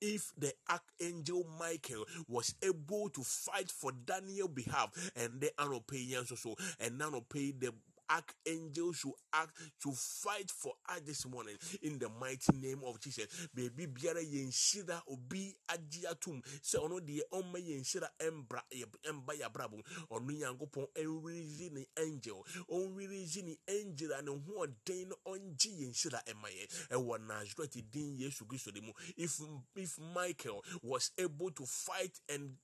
if 0.00 0.32
the 0.38 0.52
archangel 0.70 1.46
Michael 1.58 2.04
was 2.28 2.54
able 2.62 3.08
to 3.10 3.22
fight 3.22 3.70
for 3.70 3.92
Daniel 3.92 4.48
behalf 4.48 4.90
and 5.16 5.40
the 5.40 5.50
Anope 5.58 5.92
so 6.36 6.54
and 6.80 7.00
Anope 7.00 7.32
the 7.60 7.72
archangel 8.08 8.92
should 8.92 9.12
act 9.32 9.52
to 9.82 9.92
fight 9.92 10.50
for 10.50 10.72
us 10.88 11.00
this 11.04 11.26
morning. 11.26 11.56
In 11.82 11.98
the 11.98 12.08
mighty 12.08 12.56
name 12.56 12.80
of 12.86 13.00
Jesus. 13.00 13.26
Baby 13.54 13.86
biara 13.86 14.20
yenshira 14.22 15.00
obi 15.10 15.54
agye 15.68 16.06
atum 16.08 16.42
sɛ 16.62 16.78
ɔno 16.78 17.00
deɛ 17.00 17.22
ɔmma 17.32 17.58
yenshira 17.58 18.08
ɛmbra 18.20 18.62
ɛmba 19.04 19.38
yabrabo 19.38 19.82
ɔno 20.10 20.30
nyankopɔn 20.30 20.86
ɛnwirizi 20.94 21.72
ne 21.72 21.86
angel. 21.96 22.44
Ɔnwirizi 22.70 23.44
ne 23.44 23.56
angel 23.68 24.12
a 24.12 24.22
ne 24.22 24.30
ho 24.30 24.66
ɔngye 25.26 25.78
yenshira 25.80 26.22
ɛma 26.24 26.48
yɛ 26.48 26.88
ɛwɔ 26.90 27.26
Nazareth 27.26 27.90
din 27.90 28.16
Yesu 28.16 28.44
Kristo 28.46 28.72
de 28.72 28.80
mu. 28.80 28.92
If 29.16 29.40
if 29.76 29.98
Michael 30.14 30.64
was 30.82 31.10
able 31.18 31.50
to 31.50 31.66
fight 31.66 32.18
and 32.28 32.56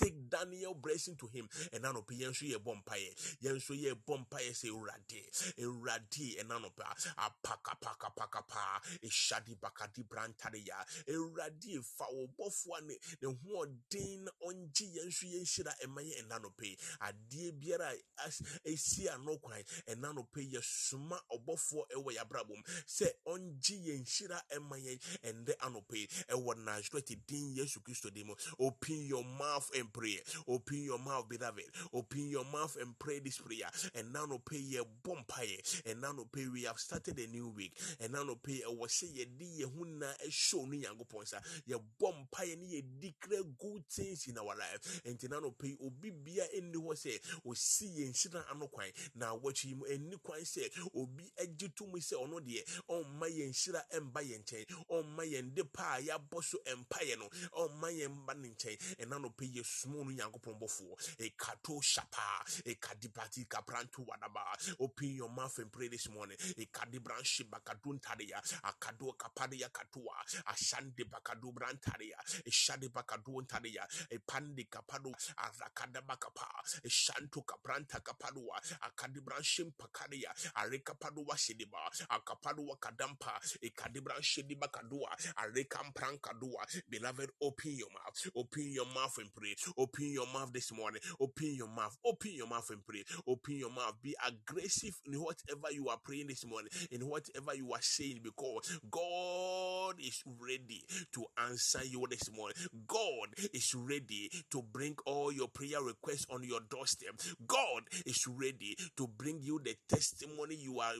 take 0.00 0.28
Daniel 0.30 0.74
blessing 0.74 1.16
to 1.16 1.26
him. 1.26 1.48
And 1.72 1.84
anɔpa 1.84 2.12
yɛn 2.16 2.30
nso 2.32 2.46
yɛ 2.48 2.56
bɔ 2.58 2.82
mpaeɛ. 2.82 3.36
Yɛn 3.42 3.56
nso 3.56 3.74
yɛ 3.74 3.94
bɔ 4.06 4.26
mpaeɛ 4.26 4.50
sɛ 4.52 4.68
Awurade, 4.70 5.54
Awurade 5.58 6.36
ɛna 6.40 6.56
anɔpa 6.58 6.86
apakapakapakapa 7.16 8.80
ehyadi 9.02 9.54
bakadi 9.60 10.02
brantareya. 10.08 10.78
Awurade 11.08 11.82
fa 11.84 12.04
bɔfoɔ 12.38 12.86
ne 12.86 12.96
ne 13.22 13.28
hoɔden 13.28 14.24
na 14.24 14.30
ɔngye 14.46 14.86
yɛn 14.96 15.06
nso 15.06 15.26
yɛn 15.26 15.44
hyira 15.44 15.74
ɛma 15.84 16.00
yɛn 16.02 16.24
ɛna 16.26 16.40
anɔpa 16.40 16.62
yi. 16.64 16.76
Adeɛ 17.00 17.52
biara 17.60 17.92
a 17.92 18.22
as- 18.26 18.42
esi 18.64 19.08
ano 19.12 19.36
kwan 19.38 19.62
ɛna 19.88 20.12
anɔpa 20.14 20.36
yi 20.40 20.56
yɛsoma 20.56 21.18
ɔbɔfoɔ 21.32 21.84
ɛwɔ 21.96 22.16
yɛabrabɔ 22.16 22.48
mu 22.56 22.62
sɛ 22.86 23.10
ɔngye 23.26 23.76
yɛn 23.86 24.04
hyira 24.06 24.42
ɛma 24.50 24.76
yɛn 24.78 24.98
ɛndɛ 25.22 25.56
anɔpa 25.58 25.94
yi 25.96 27.16
din 27.26 27.54
Yesu 27.54 27.80
Kristo 27.80 28.10
din 28.12 28.26
mu. 28.26 28.34
Open 28.58 29.06
your 29.06 29.24
mouth 29.24 29.70
and 29.74 29.89
pray. 29.92 30.18
Open 30.48 30.82
your 30.82 30.98
mouth, 30.98 31.28
beloved. 31.28 31.64
Open 31.92 32.28
your 32.28 32.44
mouth 32.44 32.76
and 32.80 32.98
pray 32.98 33.18
this 33.18 33.38
prayer. 33.38 33.70
And 33.94 34.12
now 34.12 34.26
no 34.26 34.38
pay 34.38 34.58
your 34.58 34.84
bompaye. 35.04 35.60
And 35.86 36.00
now 36.00 36.12
no 36.12 36.24
pay 36.24 36.46
we 36.46 36.64
have 36.64 36.78
started 36.78 37.18
a 37.18 37.26
new 37.26 37.48
week. 37.48 37.72
And 38.00 38.12
now 38.12 38.22
no 38.22 38.34
pay 38.34 38.62
a 38.66 38.72
was 38.72 38.92
say 38.92 39.08
ye 39.12 39.26
di 39.38 39.44
ye 39.44 39.64
huna 39.64 40.08
a 40.26 40.30
show 40.30 40.64
ni 40.64 40.84
yango 40.84 41.08
ponsa. 41.08 41.40
Ye 41.66 41.76
bompaye 42.00 42.58
ni 42.58 42.76
ye 42.76 42.82
declare 43.00 43.42
good 43.58 43.86
things 43.88 44.26
in 44.28 44.38
our 44.38 44.56
life. 44.56 45.02
And 45.04 45.18
now 45.30 45.40
no 45.40 45.50
pay 45.50 45.76
obi 45.84 46.10
bia 46.10 46.44
any 46.56 46.76
was 46.76 47.00
say 47.00 47.18
o 47.46 47.52
see 47.54 47.86
ye 47.86 48.06
nshira 48.06 48.42
ano 48.54 48.66
kwan. 48.66 48.86
Now 49.14 49.38
watch 49.42 49.64
him 49.64 49.82
any 49.90 50.16
kwan 50.22 50.44
say 50.44 50.68
obi 50.96 51.30
agye 51.40 51.74
to 51.74 51.86
me 51.86 52.00
say 52.00 52.16
ono 52.16 52.40
de 52.40 52.62
on 52.88 53.04
my 53.18 53.28
nshira 53.28 53.82
emba 53.94 54.22
ye 54.22 54.38
nkyɛn 54.38 54.66
ɔmma 54.90 55.24
yɛn 55.24 55.54
de 55.54 55.64
pa 55.64 55.96
a 55.96 56.00
yɛabɔ 56.00 56.42
so 56.42 56.58
mpaeɛ 56.66 57.18
no 57.18 57.28
ɔmma 57.56 57.88
yɛn 57.92 58.10
mba 58.10 58.34
ne 58.34 58.48
nkyɛn 58.48 58.76
ɛna 59.00 59.20
no 59.20 59.30
pɛ 59.30 59.54
yɛ 59.54 59.64
sumo 59.80 60.04
no 60.04 60.10
nyankopɔn 60.10 60.58
bɔfoɔ. 60.60 61.16
Ekato 61.18 61.80
shapa. 61.82 62.44
Ekadipati 62.64 63.46
kapranto 63.48 64.04
wadaba 64.06 64.44
open 64.80 65.08
your 65.14 65.30
mouth 65.30 65.58
and 65.58 65.72
pray 65.72 65.88
this 65.88 66.08
morning. 66.10 66.36
Ekadi 66.58 66.98
branchi 67.00 67.44
bakadu 67.48 67.94
ntareya 67.98 68.40
akado 68.62 69.12
kapadeya 69.16 69.68
katoa 69.72 70.24
ashande 70.46 71.04
bakado 71.08 71.52
brantareya 71.52 72.18
eshade 72.46 72.88
bakado 72.92 73.40
ntareya 73.42 73.86
epande 74.10 74.64
kapado 74.70 75.12
arakada 75.36 76.02
bakapa 76.02 76.46
eshanto 76.84 77.42
kapranta 77.44 78.00
kapadua 78.00 78.60
akadi 78.82 79.20
branchi 79.20 79.64
pakadeya 79.78 80.34
arekapado 80.54 81.22
washedeba 81.26 81.78
akapado 82.08 82.62
wakadampa 82.66 83.40
ekadibra 83.62 84.20
shediba 84.22 84.68
kadua 84.68 85.16
arekam 85.36 85.92
prankadua 85.92 86.66
beloved 86.88 87.30
open 87.40 87.72
your 87.76 87.90
mouth. 87.90 88.26
Open 88.34 88.72
your 88.72 88.86
mouth 88.86 89.16
and 89.18 89.32
pray 89.34 89.54
open 89.76 90.10
your 90.10 90.26
mouth 90.32 90.52
this 90.52 90.72
morning. 90.72 91.00
Open 91.20 91.54
your 91.54 91.68
mouth. 91.68 91.96
Open 92.04 92.32
your 92.32 92.46
mouth 92.48 92.68
and 92.70 92.84
pray. 92.86 93.02
Open 93.26 93.56
your 93.56 93.70
mouth. 93.70 93.94
Be 94.02 94.14
aggressive 94.26 94.94
in 95.04 95.20
whatever 95.20 95.72
you 95.72 95.88
are 95.88 95.98
praying 96.02 96.28
this 96.28 96.44
morning 96.46 96.70
in 96.90 97.06
whatever 97.06 97.54
you 97.54 97.72
are 97.72 97.82
saying 97.82 98.20
because 98.22 98.78
God 98.90 99.94
is 100.00 100.22
ready 100.40 100.84
to 101.12 101.24
answer 101.38 101.84
you 101.84 102.06
this 102.10 102.30
morning. 102.34 102.56
God 102.86 103.34
is 103.52 103.74
ready 103.74 104.30
to 104.50 104.62
bring 104.62 104.96
all 105.06 105.32
your 105.32 105.48
prayer 105.48 105.82
requests 105.82 106.26
on 106.30 106.42
your 106.42 106.60
doorstep. 106.70 107.14
God 107.46 107.82
is 108.06 108.24
ready 108.28 108.76
to 108.96 109.06
bring 109.06 109.40
you 109.42 109.60
the 109.62 109.74
testimony 109.88 110.56
you 110.56 110.80
are 110.80 110.92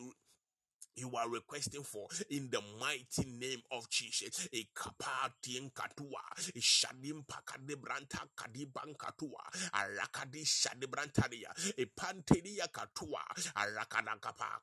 you 1.00 1.12
are 1.16 1.30
requesting 1.30 1.84
for 1.84 2.08
in 2.30 2.50
the 2.50 2.62
mighty 2.80 3.30
name 3.30 3.62
of 3.72 3.88
Jesus. 3.90 4.48
A 4.54 4.68
kapatien 4.76 5.72
katua, 5.72 6.22
a 6.54 6.60
shadim 6.60 7.24
pakade 7.26 7.76
branta 7.76 8.22
kadiban 8.36 8.96
katua, 8.96 9.44
a 9.74 9.86
rakadi 10.00 10.44
shadibrantaria, 10.44 11.50
a 11.78 11.86
panteria 12.00 12.68
katua, 12.72 13.22
a 13.56 13.66
rakada 13.78 14.20
kapa 14.20 14.60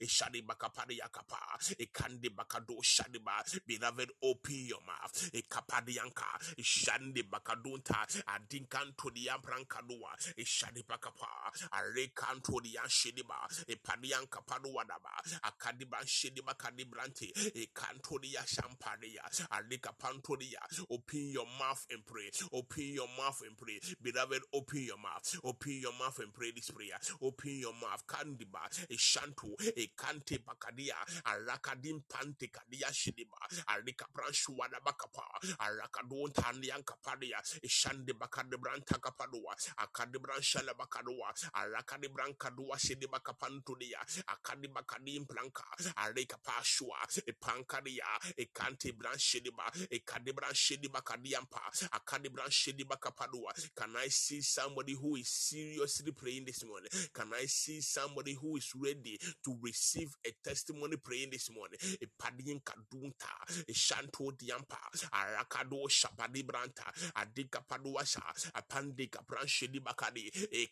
a 0.00 0.06
shadibakapadia 0.06 1.10
kapa, 1.12 1.38
a 1.78 1.86
kandi 1.86 2.30
bakado 2.30 2.76
shadiba, 2.82 3.42
beloved, 3.66 4.10
open 4.22 4.66
your 4.66 4.80
mouth, 4.86 5.30
a 5.34 5.42
kapadianka, 5.42 6.26
a 6.58 6.62
shandi 6.62 7.22
bakadunta, 7.24 8.02
a 8.28 8.40
dinkanto 8.48 9.12
the 9.14 9.30
amprankadua, 9.30 10.12
a 10.38 10.44
shadibakapa, 10.44 11.68
a 11.72 11.78
rekanto 11.98 12.60
the 12.62 12.78
anshidiba, 12.82 13.46
a 13.68 13.76
padianka 13.76 14.40
paduadaba, 14.46 15.38
akadiba 15.58 15.98
shediba 16.06 16.54
kadibrante 16.54 17.32
e 17.54 17.68
kantoria 17.74 18.46
shamparia 18.46 19.22
alika 19.50 19.92
pantoria 19.98 20.60
open 20.90 21.30
your 21.32 21.46
mouth 21.58 21.86
and 21.90 22.04
pray. 22.06 22.30
Open 22.52 22.84
your 22.94 23.08
mouth 23.18 23.42
and 23.46 23.56
pray. 23.56 23.80
Beloved 24.02 24.42
open 24.54 24.80
your 24.80 24.98
mouth. 24.98 25.24
Open 25.44 25.72
your 25.80 25.92
mouth 25.98 26.18
and 26.20 26.32
pray 26.34 26.50
this 26.54 26.70
prayer. 26.70 26.98
Open 27.22 27.58
your 27.58 27.72
mouth. 27.74 28.04
Kandiba. 28.06 28.62
E 28.90 28.96
shanto 28.96 29.48
e 29.76 29.90
kante 29.96 30.38
bakadia 30.38 30.94
alakadim 31.24 32.02
pante 32.08 32.50
kadia 32.50 32.88
shediba 32.92 33.38
alika 33.68 34.06
pranshu 34.12 34.56
wadabakapa 34.56 35.24
alakadon 35.58 36.32
tandian 36.32 36.82
kapadia. 36.82 37.38
E 37.62 37.68
shande 37.68 38.12
bakadebranta 38.12 38.98
kapadua. 39.00 39.54
Akadebran 39.78 40.40
shala 40.42 40.74
bakadua. 40.74 41.32
Alakadebran 41.54 42.34
kadua 42.36 42.78
shediba 42.78 43.20
kapantodia 43.20 43.98
akadiba 44.26 44.82
kadim 44.82 45.26
planka 45.48 45.64
areka 45.96 46.36
pashua 46.42 46.96
e 47.26 47.32
pankaria 47.32 48.04
e 48.36 48.46
kante 48.52 48.92
branchediba 48.92 49.64
e 49.90 50.00
kadebran 50.00 50.54
shediba 50.54 51.00
kadiampa 51.02 51.60
akadebran 51.92 52.50
shediba 52.50 52.96
kapadua. 52.96 53.52
Can 53.74 53.96
i 53.96 54.08
see 54.08 54.40
somebody 54.40 54.94
who 54.94 55.16
is 55.16 55.28
seriously 55.28 56.12
praying 56.12 56.44
this 56.44 56.64
morning? 56.64 56.90
Can 57.12 57.30
i 57.34 57.46
see 57.46 57.80
somebody 57.80 58.34
who 58.34 58.56
is 58.56 58.72
ready 58.76 59.18
to 59.44 59.56
receive 59.62 60.10
a 60.26 60.30
testimony 60.44 60.96
praying 60.96 61.30
this 61.30 61.50
morning? 61.50 61.78
E 62.00 62.06
padien 62.18 62.60
kadunta 62.60 63.28
e 63.66 63.72
shanto 63.72 64.32
diampa 64.32 64.78
arakado 65.12 65.88
shabadi 65.88 66.42
branta 66.42 66.84
adika 67.14 67.60
padua 67.66 68.04
sha 68.04 68.22
apandika 68.54 69.20
branchediba 69.26 69.94
kadi 69.94 70.30
e 70.52 70.68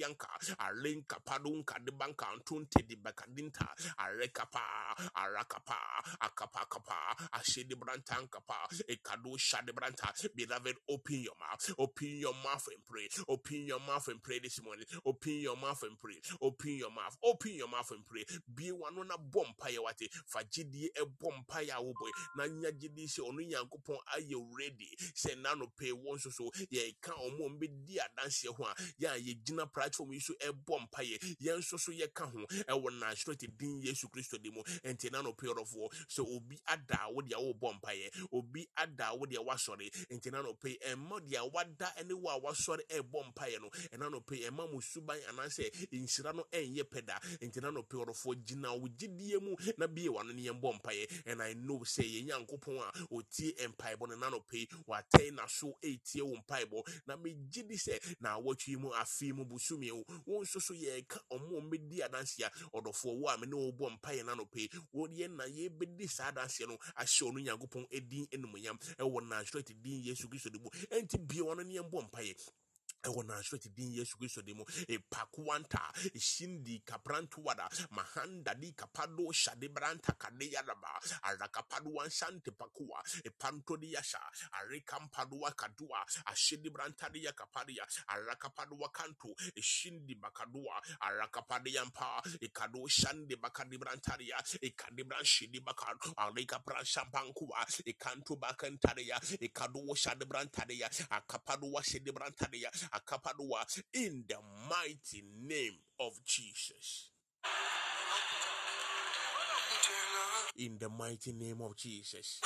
yanka 0.00 0.28
alenka 0.58 1.16
padunka 1.24 1.78
de 1.84 1.92
banka 1.92 2.26
antunte 2.28 2.82
di 2.86 2.96
bakadinta 2.96 3.73
arekapa 3.98 4.60
arakapa 5.14 5.78
akapa 6.20 6.66
kapa 6.68 7.16
ashedi 7.32 7.74
brantan 7.74 8.28
kapa 8.30 8.68
ekado 8.88 9.36
shade 9.38 9.72
branta 9.72 10.12
beloved 10.34 10.76
open 10.88 11.22
your 11.22 11.36
mouth 11.40 11.74
open 11.78 12.08
your 12.18 12.34
mouth 12.44 12.66
and 12.68 12.84
pray 12.86 13.08
open 13.28 13.66
your 13.66 13.80
mouth 13.80 14.08
and 14.08 14.22
pray 14.22 14.38
this 14.38 14.60
morning 14.62 14.84
open 15.04 15.40
your 15.40 15.56
mouth 15.56 15.82
and 15.82 15.98
pray 16.00 16.20
open 16.40 16.76
your 16.76 16.90
mouth 16.90 17.16
open 17.24 17.52
your 17.54 17.68
mouth 17.68 17.90
and 17.90 18.04
pray. 18.06 18.24
Be 18.54 18.70
one 18.70 18.98
on 18.98 19.08
na 19.08 19.16
bompa 19.16 19.70
ye 19.70 19.78
wate 19.78 20.08
fagidi 20.28 20.86
e 20.86 21.04
bompa 21.20 21.66
ya 21.66 21.80
wo 21.80 21.92
boy. 21.98 22.10
Na 22.36 22.46
nya 22.46 22.70
gidi 22.72 23.08
se 23.08 23.22
onu 23.22 23.40
yankopon 23.42 23.98
aye 24.16 24.34
ready? 24.58 24.90
Se 25.14 25.34
na 25.42 25.54
no 25.54 25.66
pay 25.78 25.92
won 25.92 26.18
so 26.18 26.30
so. 26.30 26.50
Ye 26.70 26.96
ka 27.00 27.12
omo 27.12 27.48
mbedi 27.48 27.98
adanse 27.98 28.48
ho 28.48 28.64
a 28.64 28.74
ya 28.98 29.14
ye 29.14 29.34
gina 29.44 29.66
platform 29.66 30.12
yi 30.12 30.20
so 30.20 30.34
e 30.40 30.50
bompa 30.52 31.02
ye 31.02 31.18
yen 31.40 31.62
so 31.62 31.76
so 31.76 31.92
ye 31.92 32.06
ka 32.14 32.26
ho 32.26 32.44
e 32.52 32.72
wo 32.72 32.90
na 33.00 33.14
straight 33.14 33.44
din 33.64 33.80
yesu 33.82 34.08
kristo 34.08 34.38
de 34.38 34.50
mu. 34.50 34.62
Enti 34.84 35.10
na 35.10 35.22
no 35.22 35.32
pay 35.32 35.48
of 35.48 35.74
so 36.08 36.22
obi 36.24 36.60
ada 36.66 37.08
wo 37.12 37.22
de 37.22 37.34
wo 37.36 37.54
bompa 37.54 37.92
ye 37.92 38.10
obi 38.32 38.66
ada 38.76 39.14
wo 39.14 39.26
de 39.26 39.36
wasɔre. 39.36 39.90
Enti 40.10 40.30
na 40.30 40.42
no 40.42 40.54
pay 40.54 40.76
e 40.80 40.94
mo 40.94 41.18
de 41.20 41.38
wada 41.52 41.92
ene 41.98 42.12
wo 42.12 42.28
a 42.28 42.40
wasɔre 42.40 42.82
e 42.90 43.00
bompa 43.00 43.48
ye 43.48 43.58
no. 43.58 43.70
E 43.92 43.96
na 43.96 44.08
no 44.08 44.20
pay 44.20 44.44
e 44.46 44.50
ma 44.50 44.66
mu 44.66 44.80
suban 44.80 45.18
anase 45.30 45.70
nhyira 45.92 46.34
no 46.34 46.44
enye 46.52 46.84
peda 46.84 47.18
enti 47.40 47.60
na 47.62 47.70
no 47.70 47.82
pay 47.82 47.98
orofo 47.98 48.34
gina 48.44 48.72
wo 48.74 48.88
gidie 48.88 49.40
mu 49.40 49.56
na 49.78 49.86
bie 49.86 50.08
wa 50.08 50.22
no 50.22 50.32
ne 50.32 50.42
yɛn 50.42 50.60
bɔ 50.60 50.80
mpaeɛ 50.80 51.22
and 51.26 51.42
i 51.42 51.54
know 51.54 51.78
sɛ 51.80 52.02
yɛn 52.04 52.26
nyankopɔn 52.28 52.78
a 52.78 52.92
ɔtie 53.12 53.54
mpaebɔ 53.68 54.08
no 54.08 54.16
na 54.16 54.28
no 54.30 54.40
pay 54.40 54.66
watɛn 54.88 55.34
na 55.34 55.46
so 55.46 55.76
ɛtie 55.82 56.22
wo 56.22 56.36
mpaebɔ. 56.36 56.82
Na 57.06 57.16
megye 57.16 57.66
di 57.66 57.76
sɛ 57.76 58.16
na 58.20 58.38
awɔtwe 58.38 58.76
mu 58.78 58.90
afei 58.90 59.32
mu 59.32 59.44
busumie 59.44 59.92
wo. 59.92 60.04
Wo 60.26 60.42
nso 60.42 60.60
so 60.60 60.74
yɛka 60.74 61.18
ɔmo 61.30 61.58
a 61.58 61.60
ɔmbɛdi 61.60 62.02
adanseɛ 62.02 62.50
ɔdɔfoɔ 62.74 63.14
wo 63.14 63.28
a 63.28 63.38
me 63.38 63.46
ne 63.54 63.60
wo 63.62 63.72
bɔ 63.72 63.90
mpaeɛ 63.98 64.36
no 64.36 64.44
pay 64.44 64.68
wɔdeɛ 64.94 65.28
na 65.36 65.44
yɛbɛdi 65.44 66.08
saa 66.08 66.28
adanseɛ 66.32 66.66
no 66.68 66.76
ahyɛ 66.96 67.22
ɔno 67.22 67.38
nyankopɔn 67.40 67.86
ɛdin 67.90 68.26
animuonyam 68.32 68.78
ɛwɔ 68.98 69.20
nasrɛt 69.28 69.72
din 69.82 70.02
yesu 70.02 70.28
kristo 70.28 70.50
de 70.50 70.58
mu. 70.58 70.68
Ɛnti 70.90 71.18
bie 71.26 71.40
wa 71.40 71.54
no 71.54 71.62
ne 71.62 71.74
yɛn 71.74 71.90
bɔ 71.90 72.10
mpaeɛ 72.10 72.34
ɛwɔ 73.04 73.24
nasareti 73.26 73.68
din 73.74 73.92
yesu 73.92 74.16
kristo 74.18 74.42
de 74.42 74.54
mu. 74.54 74.64
Epakuanta 74.88 75.92
eshindi 76.14 76.80
kaprantuwada 76.84 77.68
mahanda 77.90 78.54
di 78.54 78.72
kapado 78.72 79.30
shade 79.32 79.68
branta 79.68 80.12
kade 80.18 80.50
yadaba 80.50 80.98
arakapado 81.22 81.90
wansante 81.92 82.50
pakua 82.50 83.02
epanto 83.24 83.76
di 83.78 83.92
yasha 83.92 84.18
arekampado 84.52 85.36
wakadua 85.40 86.04
ashidi 86.26 86.70
branta 86.70 87.08
di 87.12 87.24
yakapadia 87.24 87.84
arakapado 88.08 88.76
wakanto 88.76 89.34
eshindi 89.56 90.14
bakadua 90.14 90.80
arakapade 91.00 91.70
yampa 91.72 92.22
ekado 92.40 92.86
shande 92.88 93.36
bakadi 93.36 93.78
brantaria 93.78 94.36
ekade 94.62 95.04
branshidi 95.04 95.60
bakad 95.60 95.96
areka 96.16 96.58
branshampankuwa 96.64 97.66
ekanto 97.84 98.36
bakantaria 98.36 99.20
ekado 99.40 99.94
shade 99.94 100.24
brantaria 100.24 100.88
akapado 101.10 101.70
washede 101.72 102.12
brantaria 102.12 102.70
akapadua 102.94 103.66
in 103.92 104.24
the 104.28 104.36
mighty 104.68 105.24
name 105.42 105.76
of 105.98 106.12
Jesus. 106.24 107.10
In 110.56 110.78
the 110.78 110.88
mighty 110.88 111.32
name 111.32 111.60
of 111.62 111.76
Jesus. 111.76 112.40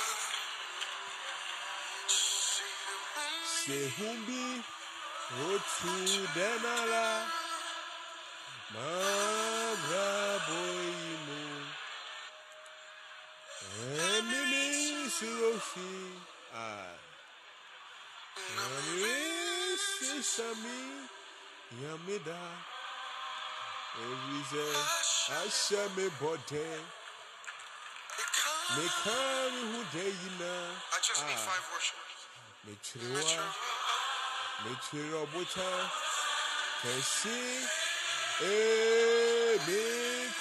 Sehumbi 3.45 4.63
otu 5.45 6.29
denala 6.35 7.27
mabra 8.73 10.41
boyimu 10.49 11.67
emimi 14.09 15.11
siroshi 15.11 15.93
ah 16.55 16.97
ṣíṣàn 19.99 20.55
mi 20.63 20.79
yàn 21.83 21.99
mí 22.07 22.17
dá. 22.27 22.43
Èyíṣẹ́ 24.05 24.71
àṣẹ 25.41 25.83
mi 25.97 26.05
bọ̀dẹ̀. 26.21 26.79
Mi 28.75 28.85
kárí 29.03 29.61
hùdẹ̀ 29.73 30.09
yìí 30.21 30.31
náà 30.41 30.63
mi 32.65 32.75
tiri 32.85 33.09
wá 33.15 33.45
mi 34.63 34.73
tiri 34.85 35.13
ọ̀bùtà 35.23 35.69
kẹ̀sí 36.83 37.39
èmi 38.57 39.83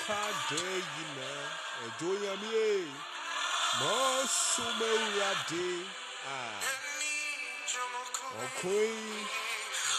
kwadẹ̀ 0.01 0.69
yìí 0.93 1.03
náà 1.17 1.39
ẹ̀jọ̀ 1.85 2.13
yàn 2.23 2.37
mí 2.41 2.49
ẹ̀. 2.73 2.85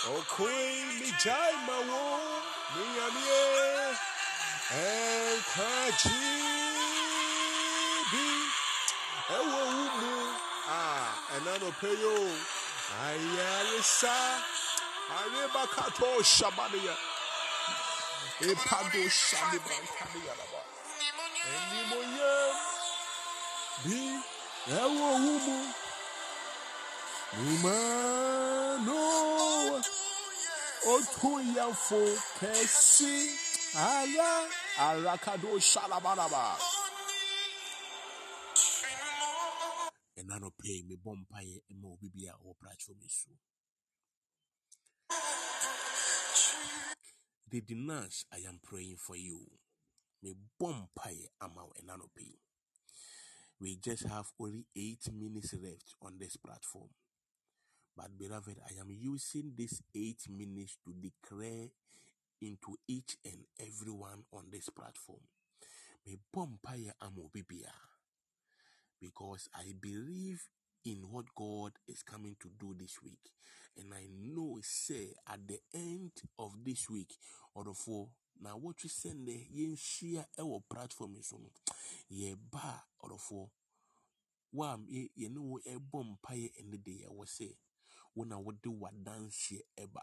Ah 0.06 0.10
okoi 0.10 0.18
okoi 0.18 0.74
mi 0.98 1.08
jai 1.22 1.54
mawo 1.66 2.02
mi 2.74 2.82
yami 2.98 3.22
e 3.38 3.40
ẹ̀ka 4.86 5.70
jíbi 6.00 7.46
ẹ̀wọ̀ 9.38 9.62
umu 9.82 10.14
ah 10.78 11.08
ẹ̀nà 11.36 11.52
no 11.62 11.68
pé 11.80 11.90
yóò 12.02 12.26
ayarisa 13.06 14.16
arébákàtọ̀ 15.18 16.14
ṣàbàdìyà 16.36 16.94
ìpàdé 18.50 19.02
ṣàbìbàntàdìyà 19.26 20.32
lọ́wọ́ 20.40 20.62
ẹni 21.54 21.80
mo 21.90 21.98
yẹ 22.18 22.34
bí 30.84 31.02
ẹ̀wọ̀ 41.14 41.54
umu 41.70 41.88
ìmọ̀nù 42.00 42.14
kẹsí 42.14 42.34
ara 42.34 42.52
platform 42.60 42.98
yi 43.02 43.08
so 43.08 43.30
the 47.50 47.60
dinas 47.60 48.24
i 48.30 48.38
am 48.46 48.58
praying 48.58 48.96
for 48.96 49.16
you 49.16 49.40
ɛna 51.78 51.96
no 51.98 52.06
pɛ 52.16 52.38
we 53.60 53.76
just 53.76 54.04
have 54.04 54.32
only 54.38 54.66
eight 54.76 55.12
minutes 55.12 55.52
left 55.54 55.94
on 56.00 56.18
this 56.18 56.36
platform 56.36 56.90
but 57.98 58.16
beloved 58.16 58.56
i 58.70 58.80
am 58.80 58.90
using 58.90 59.52
this 59.58 59.82
eight 59.94 60.22
minutes 60.30 60.78
to 60.84 60.94
declare 60.94 61.68
into 62.40 62.76
each 62.86 63.16
and 63.24 63.44
everyone 63.60 64.22
on 64.32 64.44
this 64.50 64.68
platform. 64.68 65.20
Ama 66.06 67.20
obi 67.20 67.42
biara 67.42 67.88
because 69.00 69.48
I 69.54 69.72
believe 69.80 70.48
in 70.84 71.04
what 71.10 71.26
God 71.36 71.72
is 71.86 72.02
coming 72.02 72.36
to 72.40 72.48
do 72.58 72.74
this 72.78 73.02
week. 73.02 73.32
And 73.76 73.92
I 73.94 74.08
know, 74.10 74.58
say, 74.62 75.14
at 75.28 75.46
the 75.46 75.58
end 75.74 76.12
of 76.38 76.52
this 76.64 76.88
week, 76.90 77.14
or 77.54 77.64
for 77.74 78.08
now, 78.42 78.56
what 78.56 78.82
you 78.82 78.88
send 78.88 79.28
there, 79.28 79.36
yen 79.52 79.76
share 79.76 80.26
our 80.40 80.62
platform 80.72 81.16
is 81.18 81.32
on 81.32 81.42
ye 82.08 82.34
ba 82.50 82.82
or 83.00 83.18
for 83.18 83.48
wam 84.52 84.86
ye 84.88 85.10
know 85.28 85.58
a 85.66 85.78
bomb 85.78 86.18
pie 86.22 86.50
in 86.58 86.70
the 86.70 86.78
day 86.78 87.04
I 87.04 87.12
was 87.12 87.30
say 87.30 87.50
dance 89.04 89.54
ye 89.54 89.62
eba. 89.76 90.02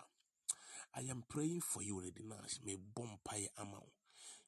I 0.95 1.01
am 1.09 1.23
praying 1.27 1.61
for 1.61 1.81
you, 1.83 1.95
Redinash, 1.95 2.59
may 2.65 2.77
bomb 2.77 3.19
pie 3.23 3.49
amount. 3.57 3.94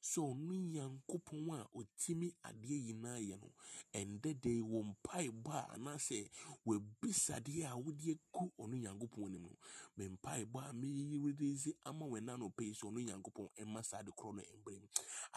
So 0.00 0.22
ɔno 0.32 0.54
nyankopɔn 0.54 1.50
a 1.60 1.66
ɔtumi 1.78 2.28
adeɛ 2.48 2.76
nyinaa 2.86 3.18
yɛ 3.28 3.36
no 3.40 3.48
ɛndɛ 3.92 4.40
de 4.40 4.60
wɔ 4.60 4.78
mpaebɔ 4.90 5.50
a 5.52 5.74
anaasɛ 5.74 6.28
wɔabisadeɛ 6.66 7.66
a 7.70 7.76
wode 7.76 8.18
gu 8.32 8.50
ɔno 8.58 8.74
nyankopɔn 8.78 9.24
anim 9.26 9.42
no 9.42 9.56
me 9.96 10.08
mpaebɔ 10.08 10.58
a 10.68 10.72
meyɛredezi 10.72 11.74
ama 11.84 12.06
wɔ 12.06 12.20
ɛna 12.20 12.38
no 12.38 12.48
pɛi 12.48 12.72
sɛ 12.74 12.84
ɔno 12.88 13.00
nyankopɔn 13.04 13.48
ɛma 13.58 13.84
saa 13.84 14.02
de 14.02 14.10
korɔ 14.12 14.34
no 14.36 14.42
mbrɛm 14.62 14.82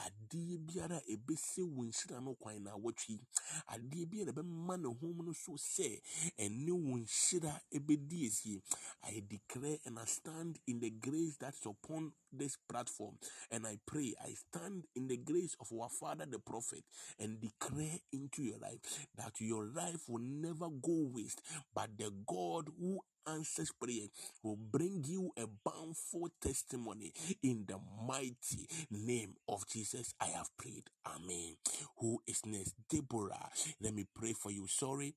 adeɛ 0.06 0.58
biara 0.66 0.98
a 0.98 1.02
ɛbɛsɛ 1.18 1.62
wo 1.64 1.84
nhyira 1.84 2.22
no 2.24 2.36
kwan 2.36 2.64
na 2.64 2.72
awɔtwe 2.78 3.20
adeɛ 3.68 4.06
biara 4.10 4.32
ɛbɛma 4.32 4.78
ne 4.80 4.88
hom 5.00 5.26
no 5.26 5.34
so 5.34 5.54
sɛ 5.54 6.02
ɛne 6.38 6.72
wo 6.72 6.98
nhyira 6.98 7.62
ɛbɛdi 7.74 8.28
asie 8.28 8.62
I 9.04 9.20
declare 9.28 9.80
and 9.86 9.98
I 10.00 10.06
stand 10.06 10.60
in 10.68 10.80
the 10.80 10.90
grace 10.92 11.38
that 11.38 11.54
is 11.56 11.66
upon 11.66 12.14
this 12.34 12.58
platform 12.70 13.16
and 13.52 13.66
I 13.68 13.78
pray, 13.86 14.14
I 14.24 14.34
stand 14.34 14.86
in 14.95 15.08
the 15.08 15.18
grace 15.18 15.56
of 15.60 15.68
our 15.78 15.90
father, 15.90 16.26
the 16.30 16.40
prophet, 16.40 16.84
and 17.20 17.40
declare 17.41 17.99
into 18.12 18.44
your 18.44 18.60
life 18.60 18.80
that 19.18 19.34
your 19.40 19.66
life 19.66 20.10
will 20.10 20.22
never 20.24 20.68
go 20.70 21.10
waste, 21.14 21.41
but 21.74 21.90
the 21.98 22.12
God 22.28 22.70
who 22.80 22.99
answers 23.28 23.72
prayer 23.80 24.08
will 24.44 24.58
bring 24.58 25.03
you 25.08 25.32
a 25.38 25.45
bountiful 25.66 26.30
testimony 26.41 27.14
in 27.44 27.66
the 27.68 27.78
mighty 28.08 28.68
name 28.90 29.36
of 29.48 29.68
Jesus. 29.70 30.14
I 30.20 30.26
have 30.28 30.49
prayed. 30.58 30.90
Amen. 31.06 31.56
Who 31.99 32.20
is 32.28 32.41
next? 32.45 32.74
Deborah. 32.90 33.49
Let 33.82 33.94
me 33.94 34.06
pray 34.16 34.34
for 34.34 34.52
you. 34.52 34.68
Sorry. 34.68 35.16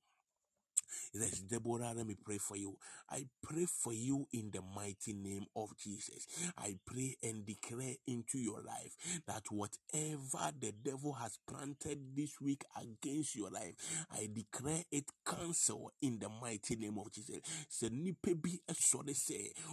Yes, 1.13 1.39
Deborah, 1.39 1.93
let 1.95 2.07
me 2.07 2.15
pray 2.23 2.37
for 2.37 2.57
you. 2.57 2.77
I 3.09 3.25
pray 3.41 3.65
for 3.65 3.93
you 3.93 4.27
in 4.33 4.51
the 4.51 4.61
mighty 4.75 5.13
name 5.13 5.45
of 5.55 5.75
Jesus. 5.77 6.27
I 6.57 6.77
pray 6.85 7.15
and 7.23 7.45
declare 7.45 7.95
into 8.07 8.37
your 8.39 8.61
life 8.61 8.95
that 9.27 9.43
whatever 9.51 10.51
the 10.59 10.71
devil 10.83 11.13
has 11.13 11.37
planted 11.47 11.99
this 12.15 12.39
week 12.41 12.63
against 12.79 13.35
your 13.35 13.49
life, 13.49 13.75
I 14.11 14.29
declare 14.33 14.83
it 14.91 15.05
cancel 15.25 15.91
in 16.01 16.19
the 16.19 16.29
mighty 16.29 16.75
name 16.75 16.97
of 16.99 17.11
Jesus. 17.11 17.41
Bi 17.81 18.59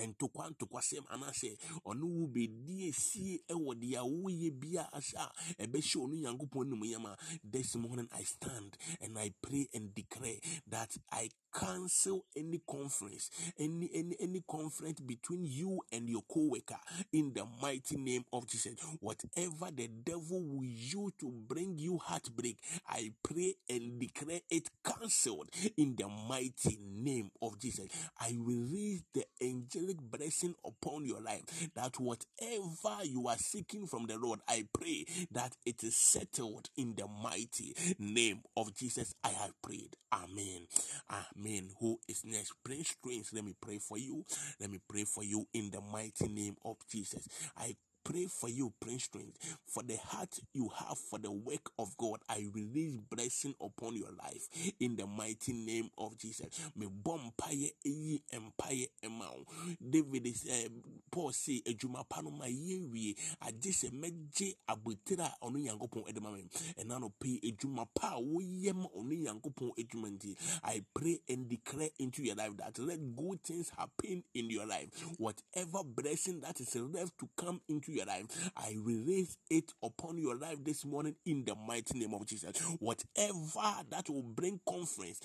ntokwa 0.00 0.50
ntokwasɛm 0.50 1.04
anaasɛ 1.14 1.50
ɔne 1.84 2.02
wo 2.04 2.26
bɛdi 2.26 2.88
esie 2.88 3.38
ɛwɔ 3.48 3.74
deɛ 3.80 4.00
woyɛ 4.02 4.50
bia 4.60 4.88
ahyɛ 4.92 5.16
a 5.18 5.32
ɛbɛhyɛ 5.64 5.96
ɔno 6.02 6.14
nyankopɔn 6.20 6.68
nimuyam 6.70 7.06
a 7.06 7.16
this 7.44 7.74
morning 7.76 8.08
i 8.12 8.22
stand 8.24 8.76
and 9.00 9.18
i 9.18 9.30
pray 9.42 9.68
and 9.74 9.94
declare 9.94 10.40
that 10.66 10.96
i 11.10 11.28
cancel 11.54 12.24
any 12.36 12.60
conference, 12.68 13.30
any 13.58 13.90
any 13.94 14.16
any 14.20 14.42
conference 14.48 15.00
between 15.00 15.44
you 15.44 15.80
and 15.92 16.08
your 16.08 16.22
co-worker 16.32 16.78
in 17.12 17.32
the 17.34 17.44
mighty 17.60 17.96
name 17.96 18.24
of 18.32 18.46
Jesus. 18.46 18.74
Whatever 19.00 19.70
the 19.74 19.88
devil 20.04 20.42
will 20.42 20.64
use 20.64 21.12
to 21.20 21.30
bring 21.48 21.78
you 21.78 21.98
heartbreak, 21.98 22.58
I 22.88 23.12
pray 23.22 23.54
and 23.68 24.00
declare 24.00 24.40
it 24.50 24.68
cancelled 24.84 25.50
in 25.76 25.96
the 25.96 26.08
mighty 26.08 26.78
name 26.80 27.30
of 27.40 27.58
Jesus. 27.58 27.86
I 28.20 28.36
release 28.38 29.02
the 29.14 29.24
angelic 29.42 29.98
blessing 30.00 30.54
upon 30.64 31.04
your 31.04 31.20
life 31.20 31.68
that 31.74 31.98
whatever 32.00 33.04
you 33.04 33.28
are 33.28 33.38
seeking 33.38 33.86
from 33.86 34.06
the 34.06 34.16
Lord, 34.18 34.40
I 34.48 34.66
pray 34.72 35.04
that 35.32 35.56
it 35.66 35.82
is 35.82 35.96
settled 35.96 36.68
in 36.76 36.94
the 36.96 37.06
mighty 37.22 37.74
name 37.98 38.42
of 38.56 38.74
Jesus. 38.74 39.14
I 39.24 39.30
have 39.30 39.60
prayed. 39.62 39.96
Amen. 40.12 40.66
Amen. 41.10 41.41
Man 41.42 41.70
who 41.80 41.98
is 42.08 42.24
next? 42.24 42.54
Prince 42.64 42.94
Prince, 43.02 43.32
let 43.34 43.44
me 43.44 43.54
pray 43.60 43.78
for 43.78 43.98
you. 43.98 44.24
Let 44.60 44.70
me 44.70 44.80
pray 44.88 45.04
for 45.04 45.24
you 45.24 45.46
in 45.54 45.70
the 45.70 45.80
mighty 45.80 46.28
name 46.28 46.56
of 46.64 46.76
Jesus. 46.90 47.28
I 47.56 47.76
pray 48.04 48.26
for 48.26 48.48
you, 48.48 48.72
Prince 48.80 49.04
Strength, 49.04 49.56
for 49.66 49.82
the 49.82 49.96
heart 49.96 50.38
you 50.52 50.70
have 50.78 50.98
for 50.98 51.18
the 51.18 51.30
work 51.30 51.70
of 51.78 51.96
God. 51.96 52.20
I 52.28 52.46
release 52.52 52.96
blessing 53.10 53.54
upon 53.60 53.96
your 53.96 54.12
life 54.12 54.48
in 54.80 54.96
the 54.96 55.06
mighty 55.06 55.52
name 55.52 55.90
of 55.98 56.18
Jesus. 56.18 56.48
Me 56.76 56.86
bompaye 56.86 57.72
eyi 57.86 58.22
empire 58.32 58.86
emau. 59.04 59.44
David 59.80 60.26
is 60.26 60.46
uh, 60.50 60.68
Paul 61.10 61.32
say 61.32 61.62
ejuma 61.66 62.04
pano 62.08 62.30
ma 62.30 62.46
yewie 62.46 63.14
agye 63.40 63.72
sɛ 63.72 63.90
mɛgye 63.90 64.54
abotire 64.68 65.24
a 65.24 65.36
ɔno 65.44 65.58
nyankopɔn 65.58 66.14
de 66.14 66.20
ma 66.20 66.30
me 66.30 66.44
ɛna 66.78 67.00
no 67.00 67.10
pay 67.20 67.38
ejuma 67.42 67.86
pa 67.94 68.14
a 68.16 68.20
woyɛ 68.20 68.74
ma 68.74 68.86
ɔno 68.96 69.12
nyankopɔn 69.22 69.72
adwuma 69.78 70.08
nti 70.10 70.36
I 70.64 70.82
pray 70.94 71.20
and 71.28 71.48
declare 71.48 71.90
into 71.98 72.22
your 72.22 72.34
life 72.36 72.56
that 72.58 72.78
let 72.78 72.98
good 73.16 73.42
things 73.42 73.70
happen 73.76 74.24
in 74.34 74.50
your 74.50 74.66
life 74.66 74.88
whatever 75.18 75.84
blessing 75.84 76.40
that 76.40 76.60
is 76.60 76.74
left 76.76 77.18
to 77.18 77.28
come 77.36 77.60
into 77.68 77.91
your 77.92 78.06
life 78.06 78.50
I 78.56 78.76
release 78.82 79.36
it 79.50 79.72
upon 79.82 80.18
your 80.18 80.36
life 80.36 80.64
this 80.64 80.84
morning 80.84 81.16
in 81.26 81.44
the 81.44 81.54
mighty 81.54 81.98
name 81.98 82.14
of 82.14 82.26
Jesus. 82.26 82.58
Whatever 82.78 83.84
that 83.90 84.08
will 84.08 84.22
bring 84.22 84.60
conference 84.66 85.20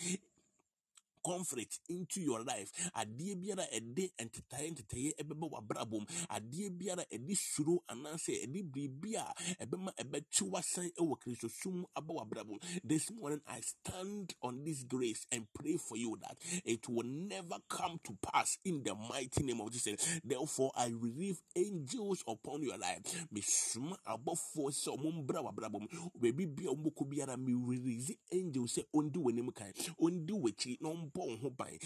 conflict 1.28 1.80
into 1.90 2.22
your 2.22 2.44
life 2.44 2.72
adeɛ 2.96 3.36
biara 3.42 3.66
ɛde 3.78 4.06
ntetaeɛ 4.26 4.68
ntetaeɛ 4.72 5.12
ɛbɛbɛ 5.22 5.46
w'abrabɔ 5.52 6.00
mu 6.00 6.06
adeɛ 6.30 6.70
biara 6.80 7.04
ɛde 7.12 7.34
suro 7.36 7.84
anaasɛ 7.90 8.34
ɛde 8.46 8.60
biribi 8.72 9.16
a 9.16 9.26
ɛbɛma 9.64 9.92
ɛbɛkye 10.02 10.44
wasan 10.52 10.90
ɛwɔ 11.00 11.20
kristo 11.20 11.50
sum 11.50 11.86
aba 11.96 12.14
w'abrabɔ 12.14 12.48
mu 12.48 12.60
this 12.84 13.12
morning 13.12 13.42
i 13.48 13.60
stand 13.62 14.34
on 14.42 14.64
this 14.64 14.84
grace 14.84 15.26
and 15.32 15.46
pray 15.54 15.76
for 15.78 15.98
you 15.98 16.18
that 16.22 16.38
it 16.66 16.88
will 16.88 17.06
never 17.06 17.58
come 17.68 18.00
to 18.04 18.16
pass 18.22 18.58
in 18.64 18.82
the 18.84 18.94
mighty 18.96 19.44
name 19.44 19.60
of 19.62 19.72
jesus. 19.72 20.20
Therefore 20.24 20.72
i 20.76 20.88
release 20.88 21.42
angels 21.56 22.24
upon 22.28 22.62
your 22.64 22.78
life. 22.78 23.02
Mesoma 23.34 23.98
abɔfoɔ 24.08 24.72
sɛ 24.72 24.90
ɔmo 24.96 25.12
mbra 25.24 25.42
w'abrabɔ 25.44 25.80
mu 25.82 25.88
baabi 26.22 26.46
bia 26.56 26.70
ɔmo 26.70 26.94
kɔ 26.96 27.04
biara 27.10 27.38
me 27.38 27.54
release 27.54 28.12
angels 28.32 28.78
sɛ 28.78 28.84
ɔndi 28.96 29.18
w'anim 29.18 29.52
kan 29.54 29.72
ɔndi 30.00 30.32
w'akyi 30.32 30.78
na 30.82 30.90
ɔmbɔ 30.90 31.17
wo 31.26 31.38
ho 31.42 31.50
ban. 31.50 31.78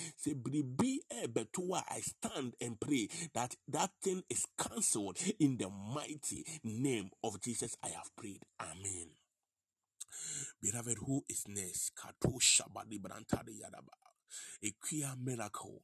I 1.89 2.01
stand 2.01 2.53
and 2.61 2.79
pray 2.79 3.07
that 3.33 3.55
that 3.69 3.91
thing 4.03 4.23
is 4.29 4.45
cancelled 4.57 5.17
in 5.39 5.57
the 5.57 5.69
mighty 5.69 6.45
name 6.63 7.09
of 7.23 7.41
jesus. 7.41 7.75
I 7.83 7.89
have 7.89 8.15
prayed. 8.15 8.43
Amen. 8.59 9.09
Beloved 10.61 10.97
who 11.05 11.23
is 11.29 11.45
next? 11.47 11.91
Kato 11.95 12.37
shabadi 12.39 13.01
brantade 13.01 13.53
yadaba. 13.53 13.95
A 14.63 14.73
queer 14.81 15.13
miracle 15.21 15.83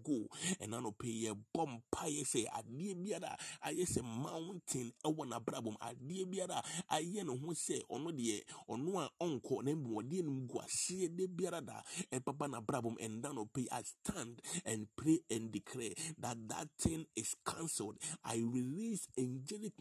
go 0.03 0.27
ɛna 0.59 0.81
no 0.81 0.91
pɛ 0.91 1.07
yɛ 1.23 1.31
bɔ 1.53 1.65
mpaeɛ 1.67 2.23
sɛ 2.25 2.45
adeɛ 2.57 3.21
a 3.23 3.37
ayɛ 3.69 3.85
sɛ 3.85 4.01
mountain 4.03 4.91
ɛwɔ 5.03 5.21
n'abrabɔ 5.29 5.71
mu 5.71 5.77
adeɛ 5.79 6.25
biara 6.29 6.57
a 6.89 6.95
ayɛ 6.97 7.23
ne 7.25 7.33
ho 7.37 7.51
sɛ 7.53 7.81
ɔno 7.89 8.11
deɛ 8.11 8.43
ɔno 8.69 8.99
a 8.99 9.09
ɔnkɔ 9.23 9.63
na 9.63 9.71
mmom 9.75 9.95
ɔdeɛ 10.03 10.23
no 10.23 10.31
gu 10.47 10.59
aseɛ 10.59 11.07
de 11.15 11.27
biara 11.27 11.61
da 11.61 11.81
ɛbɛba 12.11 12.45
n'abrabɔ 12.49 12.89
mu 12.91 12.97
ɛnda 12.97 13.33
no 13.33 13.45
pɛ 13.45 13.67
I 13.71 13.81
stand 13.83 14.41
and 14.65 14.87
pray 14.95 15.19
and 15.29 15.51
declare 15.51 15.91
that 16.19 16.37
that 16.49 16.67
thing 16.77 17.05
is 17.15 17.35
cancelled. 17.45 17.97
I 18.23 18.35
release 18.35 19.07
angelic 19.17 19.73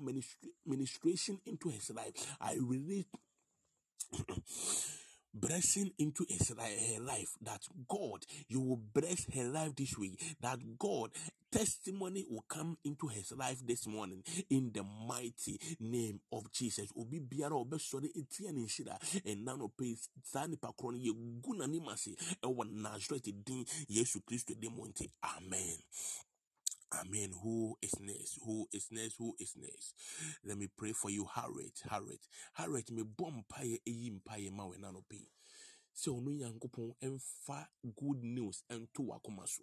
ministration 0.67 1.41
into 1.47 1.69
his 1.69 1.91
life. 1.91 2.13
I 2.41 2.55
release 2.61 3.07
blessing 5.35 5.93
into 5.99 6.27
her 6.29 7.01
life 7.01 7.31
that 7.43 7.63
God, 7.89 8.25
you 8.49 8.61
will 8.61 8.81
bless 8.93 9.27
her 9.35 9.45
life 9.45 9.75
this 9.77 9.97
way, 9.99 10.17
that 10.41 10.59
God, 10.79 11.11
testimony 11.51 12.25
will 12.31 12.45
come 12.49 12.79
into 12.85 13.09
his 13.09 13.33
life 13.33 13.59
this 13.67 13.87
morning 13.87 14.23
in 14.51 14.71
the 14.73 14.83
mighty 14.83 15.59
name 15.81 16.21
of 16.33 16.51
Jesus. 16.53 16.91
Obi 16.99 17.21
biara 17.21 17.55
obe 17.55 17.79
sori 17.79 18.09
etia 18.17 18.53
ne 18.53 18.61
nhyira 18.63 18.99
ɛna 19.25 19.59
no 19.59 19.69
pe 19.69 19.97
saa 20.23 20.47
nipa 20.47 20.69
korɔ 20.69 20.93
no 20.93 20.99
yɛgu 20.99 21.57
n'anim 21.57 21.89
ase 21.89 22.15
ɛwɔ 22.43 22.71
Nazareth 22.71 23.31
din 23.45 23.65
Yesu 23.89 24.21
Kristo 24.23 24.55
din 24.59 24.73
mu 24.73 24.87
amen. 25.23 25.79
Amen. 26.93 27.31
Who 27.43 27.77
is 27.83 27.95
next? 28.01 28.39
Who 28.45 28.67
is 28.73 28.89
next? 28.91 29.17
Who 29.19 29.35
is 29.39 29.55
next? 29.57 29.95
Let 30.45 30.59
me 30.59 30.69
pray 30.77 30.93
for 30.93 31.11
you, 31.11 31.27
Harriet. 31.35 31.81
Harriet. 31.89 32.21
Harriet, 32.55 32.91
me 32.91 33.03
bom 33.05 33.45
paye 33.49 33.81
eyi 33.87 34.11
mpaye 34.11 34.51
ma 34.51 34.67
we 34.67 34.77
nanope. 34.77 35.29
Sɛ 35.95 36.09
ɔno 36.11 36.31
nyankopɔn 36.33 36.95
ɛmfa 37.03 37.67
good 37.97 38.25
news 38.25 38.63
ɛnto 38.71 39.07
wakoma 39.07 39.47
so. 39.49 39.63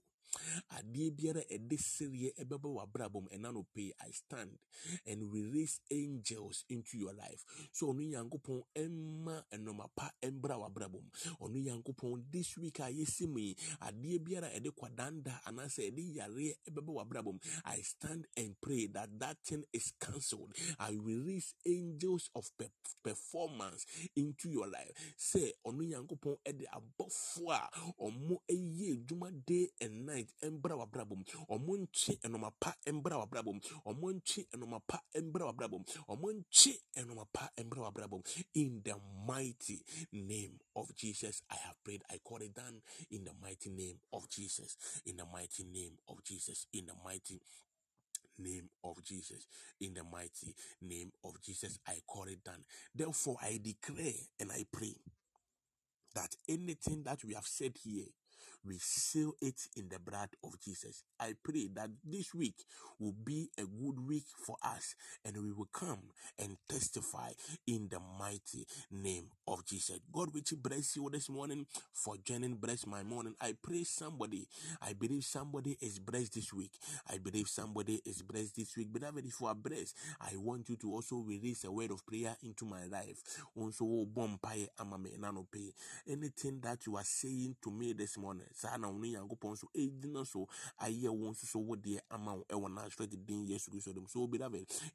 Adeɛ 0.72 1.11
biara 1.15 1.41
ɛde 1.49 1.77
sereɛ 1.77 2.34
ɛbɛba 2.38 2.69
w'abrabɔ 2.76 3.22
mu 3.23 3.30
ɛna 3.30 3.53
I 4.01 4.11
stand 4.11 4.57
and 5.05 5.31
release 5.31 5.80
angels 5.91 6.65
into 6.69 6.97
your 6.97 7.14
life. 7.14 7.43
So 7.72 7.88
ɔno 7.93 8.03
nyankopɔn 8.07 8.64
ɛmma 8.76 9.43
ɛnɔma 9.53 9.89
pa 9.95 10.11
ɛmbra 10.22 10.57
w'abrabɔ 10.59 10.91
mu. 11.01 11.09
Ɔno 11.41 11.57
nyankopɔn 11.64 12.23
this 12.31 12.57
week 12.57 12.80
a 12.80 12.84
yɛsi 12.91 13.27
mu 13.27 13.39
yi 13.39 13.55
adeɛ 13.81 14.19
biara 14.23 14.49
ɛde 14.55 14.72
kwadanda 14.76 15.41
anaasɛ 15.45 15.91
ɛde 15.91 16.15
yareɛ 16.15 16.53
ɛbɛba 16.69 16.91
w'abrabɔ 16.93 17.34
mu. 17.34 17.39
I 17.65 17.81
stand 17.81 18.27
and 18.35 18.59
pray 18.61 18.88
that 18.88 19.19
that 19.19 19.38
thing 19.43 19.64
is 19.73 19.91
cancelled. 19.99 20.53
I 20.80 20.91
release 20.91 21.53
angels 21.65 22.30
of 22.35 22.49
pe- 22.57 22.69
performance 23.03 23.85
into 24.15 24.49
your 24.49 24.68
life. 24.68 24.91
Sɛ 25.18 25.51
ɔno 25.65 25.84
nyankopɔn 25.88 26.38
ɛde 26.45 26.65
abɔfoɔ 26.73 27.51
a 27.51 27.69
ɔmo 28.01 28.38
ɛyɛ 28.49 28.97
adwuma 29.05 29.31
day 29.45 29.69
and 29.81 30.05
night 30.05 30.26
ɛmbra 30.41 30.75
w'abrabɔ 30.77 31.15
mu. 31.17 31.23
Ɔmo 31.49 31.77
nkye 31.77 32.19
ɛnɔma 32.21 32.51
pa 32.59 32.75
ɛmbra 32.85 33.15
w'abrabɔ 33.19 33.53
mu. 33.53 33.59
Ɔmo 33.85 34.13
nkye 34.13 34.47
ɛnɔma 34.53 34.81
pa 34.87 35.01
ɛmbra 35.15 35.43
w'abrabɔ 35.47 35.77
mu. 35.79 35.85
Ɔmo 36.09 36.27
nkye 36.33 36.73
ɛnɔma 36.95 37.25
pa 37.33 37.49
ɛmbra 37.57 37.79
w'abrabɔ 37.85 38.11
mu. 38.11 38.23
In 38.53 38.81
the 38.83 38.95
mighty 39.25 39.83
name 40.11 40.59
of 40.75 40.93
Jesus, 40.95 41.41
I 41.49 41.55
have 41.55 41.83
prayed. 41.83 42.03
I 42.09 42.19
call 42.19 42.41
it 42.41 42.53
done 42.53 42.81
in 43.11 43.23
the 43.25 43.33
mighty 43.41 43.69
name 43.69 43.99
of 44.13 44.29
Jesus. 44.29 44.77
In 45.05 45.17
the 45.17 45.25
mighty 45.25 45.63
name 45.63 45.97
of 46.07 46.23
Jesus. 46.23 46.67
In 46.73 46.85
the 46.87 46.93
mighty 47.03 47.41
name 48.37 48.69
of 48.83 49.03
Jesus. 49.03 49.47
In 49.79 49.93
the 49.93 50.03
mighty 50.03 50.55
name 50.81 51.11
of 51.23 51.41
Jesus, 51.41 51.79
I 51.87 52.01
call 52.05 52.25
it 52.25 52.43
done. 52.43 52.63
Therefore, 52.93 53.37
I 53.41 53.59
declare 53.63 54.13
and 54.39 54.51
I 54.51 54.65
pray 54.71 54.95
that 56.15 56.35
anything 56.49 57.03
that 57.03 57.23
we 57.23 57.33
have 57.33 57.45
said 57.45 57.73
here 57.83 58.05
We 58.65 58.77
seal 58.80 59.34
it 59.41 59.68
in 59.76 59.89
the 59.89 59.99
blood 59.99 60.30
of 60.43 60.59
Jesus. 60.59 61.03
I 61.19 61.34
pray 61.43 61.69
that 61.76 61.89
this 62.03 62.34
week 62.34 62.55
will 62.99 63.14
be 63.23 63.49
a 63.57 63.64
good 63.64 63.99
week 64.07 64.26
for 64.45 64.57
us 64.64 64.95
and 65.26 65.38
we 65.38 65.51
will 65.51 65.69
come 65.72 65.99
and 66.39 66.57
testify 66.68 67.31
in 67.65 67.88
the 67.89 67.99
mighty 68.19 68.65
name 68.91 69.26
of 69.47 69.65
Jesus. 69.65 69.99
God, 70.11 70.34
which 70.34 70.53
bless 70.61 70.95
you 70.95 71.09
this 71.11 71.30
morning 71.30 71.65
for 71.93 72.15
joining 72.23 72.55
Bless 72.55 72.85
My 72.85 73.03
Morning. 73.03 73.35
I 73.41 73.55
pray 73.61 73.84
somebody, 73.84 74.47
I 74.81 74.93
believe 74.93 75.23
somebody 75.23 75.77
is 75.81 75.99
blessed 75.99 76.35
this 76.35 76.53
week. 76.53 76.72
I 77.09 77.18
believe 77.18 77.47
somebody 77.47 78.01
is 78.05 78.22
blessed 78.22 78.55
this 78.55 78.76
week. 78.77 78.91
Beloved, 78.91 79.26
if 79.26 79.39
you 79.39 79.47
are 79.47 79.55
blessed, 79.55 79.95
I 80.22 80.35
want 80.38 80.69
you 80.69 80.76
to 80.77 80.93
also 80.93 81.18
release 81.18 81.64
a 81.64 81.72
word 81.72 81.91
of 81.91 82.05
prayer 82.05 82.35
into 82.43 82.65
my 82.65 82.85
life. 82.85 83.18
Anything 86.07 86.59
that 86.61 86.85
you 86.85 86.95
are 86.97 87.03
saying 87.03 87.55
to 87.64 87.72
me 87.72 87.93
this 87.93 88.18
morning, 88.18 88.26
so 89.55 89.67
edina 89.75 90.25
so 90.25 90.47
aye 90.79 91.07
won 91.09 91.33
so 91.33 91.45
so 91.47 91.59
what 91.59 91.81
dear 91.81 91.99
amount 92.11 92.43
e 92.51 92.55
won 92.55 92.77
straight 92.89 93.15
din 93.25 93.47
yes 93.47 93.69
so 94.07 94.27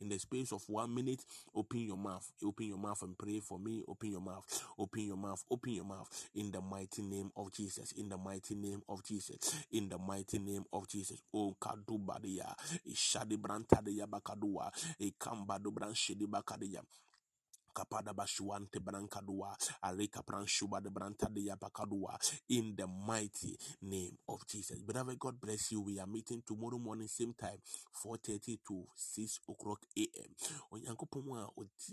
in 0.01 0.09
the 0.09 0.19
space 0.19 0.53
of 0.53 0.63
one 0.69 0.95
minute 0.95 1.25
open 1.55 1.81
your 1.81 1.97
mouth 1.97 2.31
open 2.45 2.67
your 2.67 2.79
mouth 2.79 3.03
and 3.03 3.17
pray 3.19 3.41
for 3.41 3.59
me. 3.59 3.83
Open 3.89 4.11
your 4.13 4.21
mouth 4.21 4.45
open 4.79 5.03
your 5.07 5.17
mouth 5.17 5.45
open 5.51 5.73
your 5.75 5.85
mouth 5.85 6.09
in 6.35 6.51
the 6.51 6.61
mighty 6.61 7.03
name 7.03 7.31
of 7.37 7.53
jesus 7.53 7.93
in 7.93 8.09
the 8.09 8.17
mighty 8.17 8.55
name 8.55 8.83
of 8.89 9.03
jesus 9.05 9.55
in 9.73 9.89
the 9.89 9.99
mighty 9.99 10.39
name 10.39 10.65
of 10.73 10.89
jesus. 10.89 11.23
Oh 11.35 11.57
kadubadia 11.61 12.55
ishadi 12.87 13.37
brantade 13.37 14.07
bakadua 14.07 14.73
e 14.99 15.13
kamba 15.19 15.59
do 15.59 15.71
branchedi 15.71 16.27
bakadia 16.27 16.83
Kapada 17.75 18.13
bashuante 18.15 18.81
brankadua, 18.81 19.57
aleka 19.83 20.23
pranshuba 20.23 20.83
de 20.83 20.91
branta 20.91 21.29
de 21.33 21.43
yapakadua, 21.49 22.19
in 22.49 22.75
the 22.77 22.87
mighty 22.87 23.57
name 23.83 24.17
of 24.29 24.47
Jesus. 24.47 24.83
Beloved, 24.83 25.19
God 25.19 25.41
bless 25.41 25.73
you. 25.73 25.81
We 25.83 25.99
are 26.01 26.07
meeting 26.07 26.43
tomorrow 26.47 26.79
morning, 26.79 27.09
same 27.09 27.35
time, 27.35 27.59
4.30 28.05 28.59
to 28.69 28.85
6 28.95 29.41
o'clock 29.49 29.81
a.m. 29.97 30.35
Onyankopɔn 30.73 31.39
a 31.39 31.49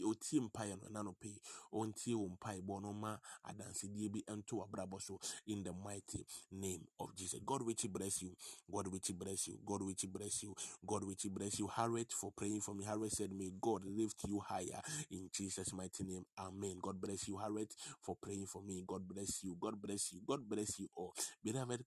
oti 0.05 0.39
mpaeɛ 0.39 0.77
no 0.81 0.87
ɛna 0.89 1.03
no 1.05 1.15
pɛ 1.21 1.31
ɔntie 1.73 2.15
wo 2.15 2.29
mpaeɛbɔ 2.29 2.81
no 2.81 2.93
ma 2.93 3.17
adansedie 3.47 4.09
bi 4.11 4.23
nto 4.27 4.57
w'abrabɔ 4.57 4.99
in 5.47 5.63
the 5.63 5.73
mighty 5.73 6.25
name 6.51 6.87
of 6.99 7.15
Jesus. 7.15 7.39
God 7.45 7.63
richly 7.65 7.89
bless 7.89 8.21
you. 8.21 8.35
God 8.71 8.87
richly 8.91 9.15
bless 9.15 9.47
you. 9.47 9.59
God 9.65 9.81
richly 9.83 10.09
bless 10.09 10.43
you. 10.43 10.55
God 10.85 11.03
richly 11.05 11.29
bless 11.29 11.59
you. 11.59 11.67
Harriet 11.67 12.11
for 12.13 12.31
praying 12.35 12.61
for 12.61 12.73
me. 12.75 12.85
Harriet 12.85 13.11
said, 13.13 13.31
May 13.31 13.51
God 13.61 13.83
lift 13.85 14.23
you 14.27 14.39
higher 14.39 14.81
in 15.11 15.29
Jesus' 15.31 15.68
mighty 15.73 16.03
name. 16.03 16.25
Amen. 16.37 16.77
God 16.81 16.99
bless 17.01 17.27
you, 17.27 17.37
Harriet, 17.37 17.73
for 18.01 18.15
praying 18.21 18.47
for 18.47 18.61
me. 18.61 18.83
God 18.87 19.07
bless 19.07 19.43
you. 19.43 19.55
God 19.59 19.81
bless 19.81 20.13
you. 20.13 20.21
God 20.27 20.47
bless 20.47 20.79
you 20.79 20.87
all. 20.95 21.13
Beloved, 21.43 21.83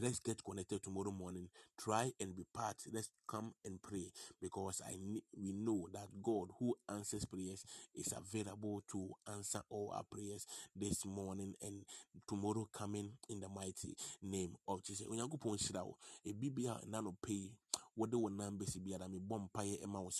let's 0.00 0.20
get 0.20 0.42
connected 0.44 0.82
tomorrow 0.82 1.10
morning. 1.10 1.48
Try 1.78 2.12
and 2.20 2.34
be 2.36 2.44
part. 2.54 2.76
Let's 2.92 3.08
come 3.28 3.54
and 3.64 3.80
pray 3.80 4.10
because 4.40 4.82
I 4.86 4.96
we 5.36 5.52
know 5.52 5.88
that 5.92 6.08
God 6.22 6.48
who 6.58 6.74
answers 6.90 7.24
prayers 7.24 7.64
is 7.94 8.12
available 8.16 8.82
to 8.92 9.10
answer 9.32 9.60
all 9.70 9.92
our 9.94 10.02
prayers 10.10 10.46
this 10.74 11.04
morning 11.06 11.54
and 11.62 11.84
tomorrow 12.28 12.68
coming 12.72 13.12
in 13.28 13.40
the 13.40 13.48
mighty 13.48 13.96
name 14.22 14.56
of 14.68 14.82
Jesus. 14.82 15.06
Onyankopɔn 15.06 15.58
hyira 15.58 15.84
wo. 15.84 15.96
Ebi 16.26 16.54
bia 16.54 16.76
na 16.88 17.00
no 17.00 17.14
pay. 17.24 17.50
Wode 17.96 18.14
wo 18.14 18.28
nan 18.28 18.58
besi 18.58 18.78
biara 18.80 19.08
me 19.08 19.18
bɔ 19.18 19.48
mpaeɛ 19.48 19.80
ɛma 19.82 20.00
wo 20.04 20.10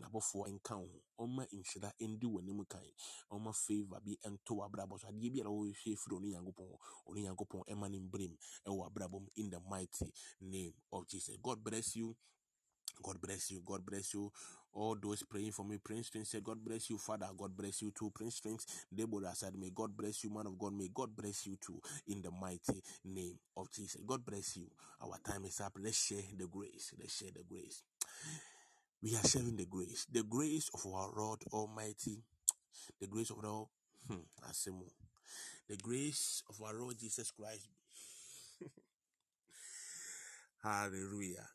n'abɔfoɔ 0.00 0.48
nka 0.54 0.76
wo 0.76 0.86
ho 0.86 1.24
ɔmma 1.24 1.46
nhyira 1.52 1.92
ndi 2.00 2.26
w'anim 2.26 2.64
kan 2.68 2.82
ɔmma 3.30 3.52
favor 3.54 4.00
bi 4.00 4.16
nto 4.24 4.54
w'abrabɔ 4.58 5.00
so 5.00 5.08
adeɛ 5.08 5.30
biara 5.32 5.50
wɔhwɛ 5.50 5.74
firi 5.96 6.16
ɔno 6.16 6.26
nyankopɔn 6.32 6.68
hɔ, 6.70 6.78
ɔno 7.08 7.18
nyankopɔn 7.24 7.62
ɛma 7.72 7.90
no 7.90 7.98
mbrem 8.00 8.36
ɛwɔ 8.66 8.76
w'abrabɔ 8.80 9.20
mu 9.22 9.28
in 9.36 9.50
the 9.50 9.60
mighty 9.60 10.12
name 10.40 10.74
of 10.92 11.06
jesus 11.08 11.36
god 11.42 11.62
bless 11.62 11.96
you 11.96 12.16
God 13.02 13.20
bless 13.20 13.50
you. 13.50 13.60
God 13.64 13.84
bless 13.84 14.14
you. 14.14 14.30
All 14.72 14.96
those 15.00 15.22
praying 15.22 15.52
for 15.52 15.64
me, 15.64 15.78
Prince 15.78 16.10
Prince 16.10 16.30
said, 16.30 16.42
God 16.42 16.64
bless 16.64 16.90
you, 16.90 16.98
Father. 16.98 17.28
God 17.36 17.56
bless 17.56 17.80
you 17.82 17.92
too. 17.96 18.10
Prince 18.14 18.40
Prince, 18.40 18.66
Deborah 18.92 19.34
said, 19.34 19.54
May 19.56 19.70
God 19.72 19.96
bless 19.96 20.24
you, 20.24 20.30
man 20.30 20.46
of 20.46 20.58
God. 20.58 20.72
May 20.74 20.88
God 20.92 21.14
bless 21.16 21.46
you 21.46 21.56
too, 21.60 21.80
in 22.08 22.22
the 22.22 22.30
mighty 22.30 22.82
name 23.04 23.38
of 23.56 23.70
Jesus. 23.70 24.00
God 24.06 24.24
bless 24.26 24.56
you. 24.56 24.66
Our 25.00 25.18
time 25.24 25.44
is 25.44 25.60
up. 25.60 25.74
Let's 25.80 26.04
share 26.04 26.22
the 26.36 26.46
grace. 26.46 26.92
Let's 26.98 27.16
share 27.16 27.30
the 27.34 27.44
grace. 27.44 27.82
We 29.04 29.14
are 29.16 29.28
sharing 29.28 29.56
the 29.56 29.66
grace. 29.66 30.06
The 30.10 30.22
grace 30.22 30.70
of 30.72 30.90
our 30.90 31.10
Lord 31.14 31.40
Almighty 31.52 32.24
the 33.00 33.06
grace 33.06 33.30
of 33.30 33.42
Lord, 33.42 33.68
hmm, 34.08 34.16
the 35.68 35.76
grace 35.76 36.42
of 36.48 36.60
our 36.62 36.74
Lord 36.74 36.96
Jesus 36.98 37.30
Christ. 37.30 37.68
Hallelujah. 40.62 41.46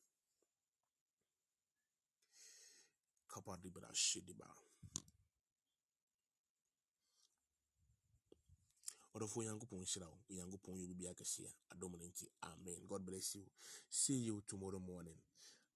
Amen. 12.44 12.78
God 12.88 13.06
bless 13.06 13.36
you. 13.36 13.42
See 13.90 14.20
you 14.20 14.44
tomorrow 14.48 14.80
morning. 14.80 15.16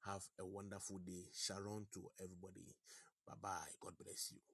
Have 0.05 0.23
a 0.39 0.45
wonderful 0.45 0.99
day. 0.99 1.29
Shalom 1.33 1.87
to 1.93 2.11
everybody. 2.21 2.75
Bye 3.25 3.33
bye. 3.41 3.71
God 3.81 3.93
bless 3.97 4.31
you. 4.31 4.52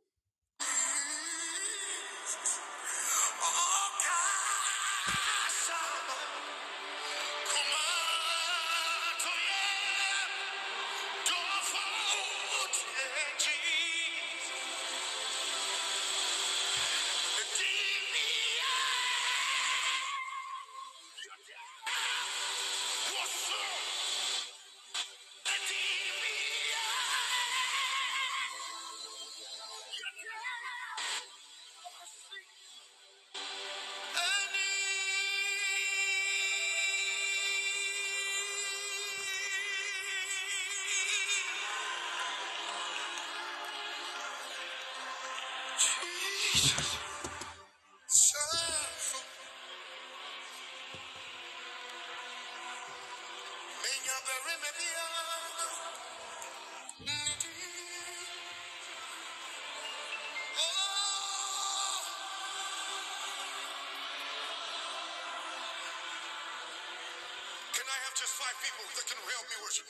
Just 68.20 68.36
five 68.36 68.52
people 68.60 68.84
that 69.00 69.08
can 69.08 69.16
help 69.32 69.48
me 69.48 69.56
worship? 69.64 69.88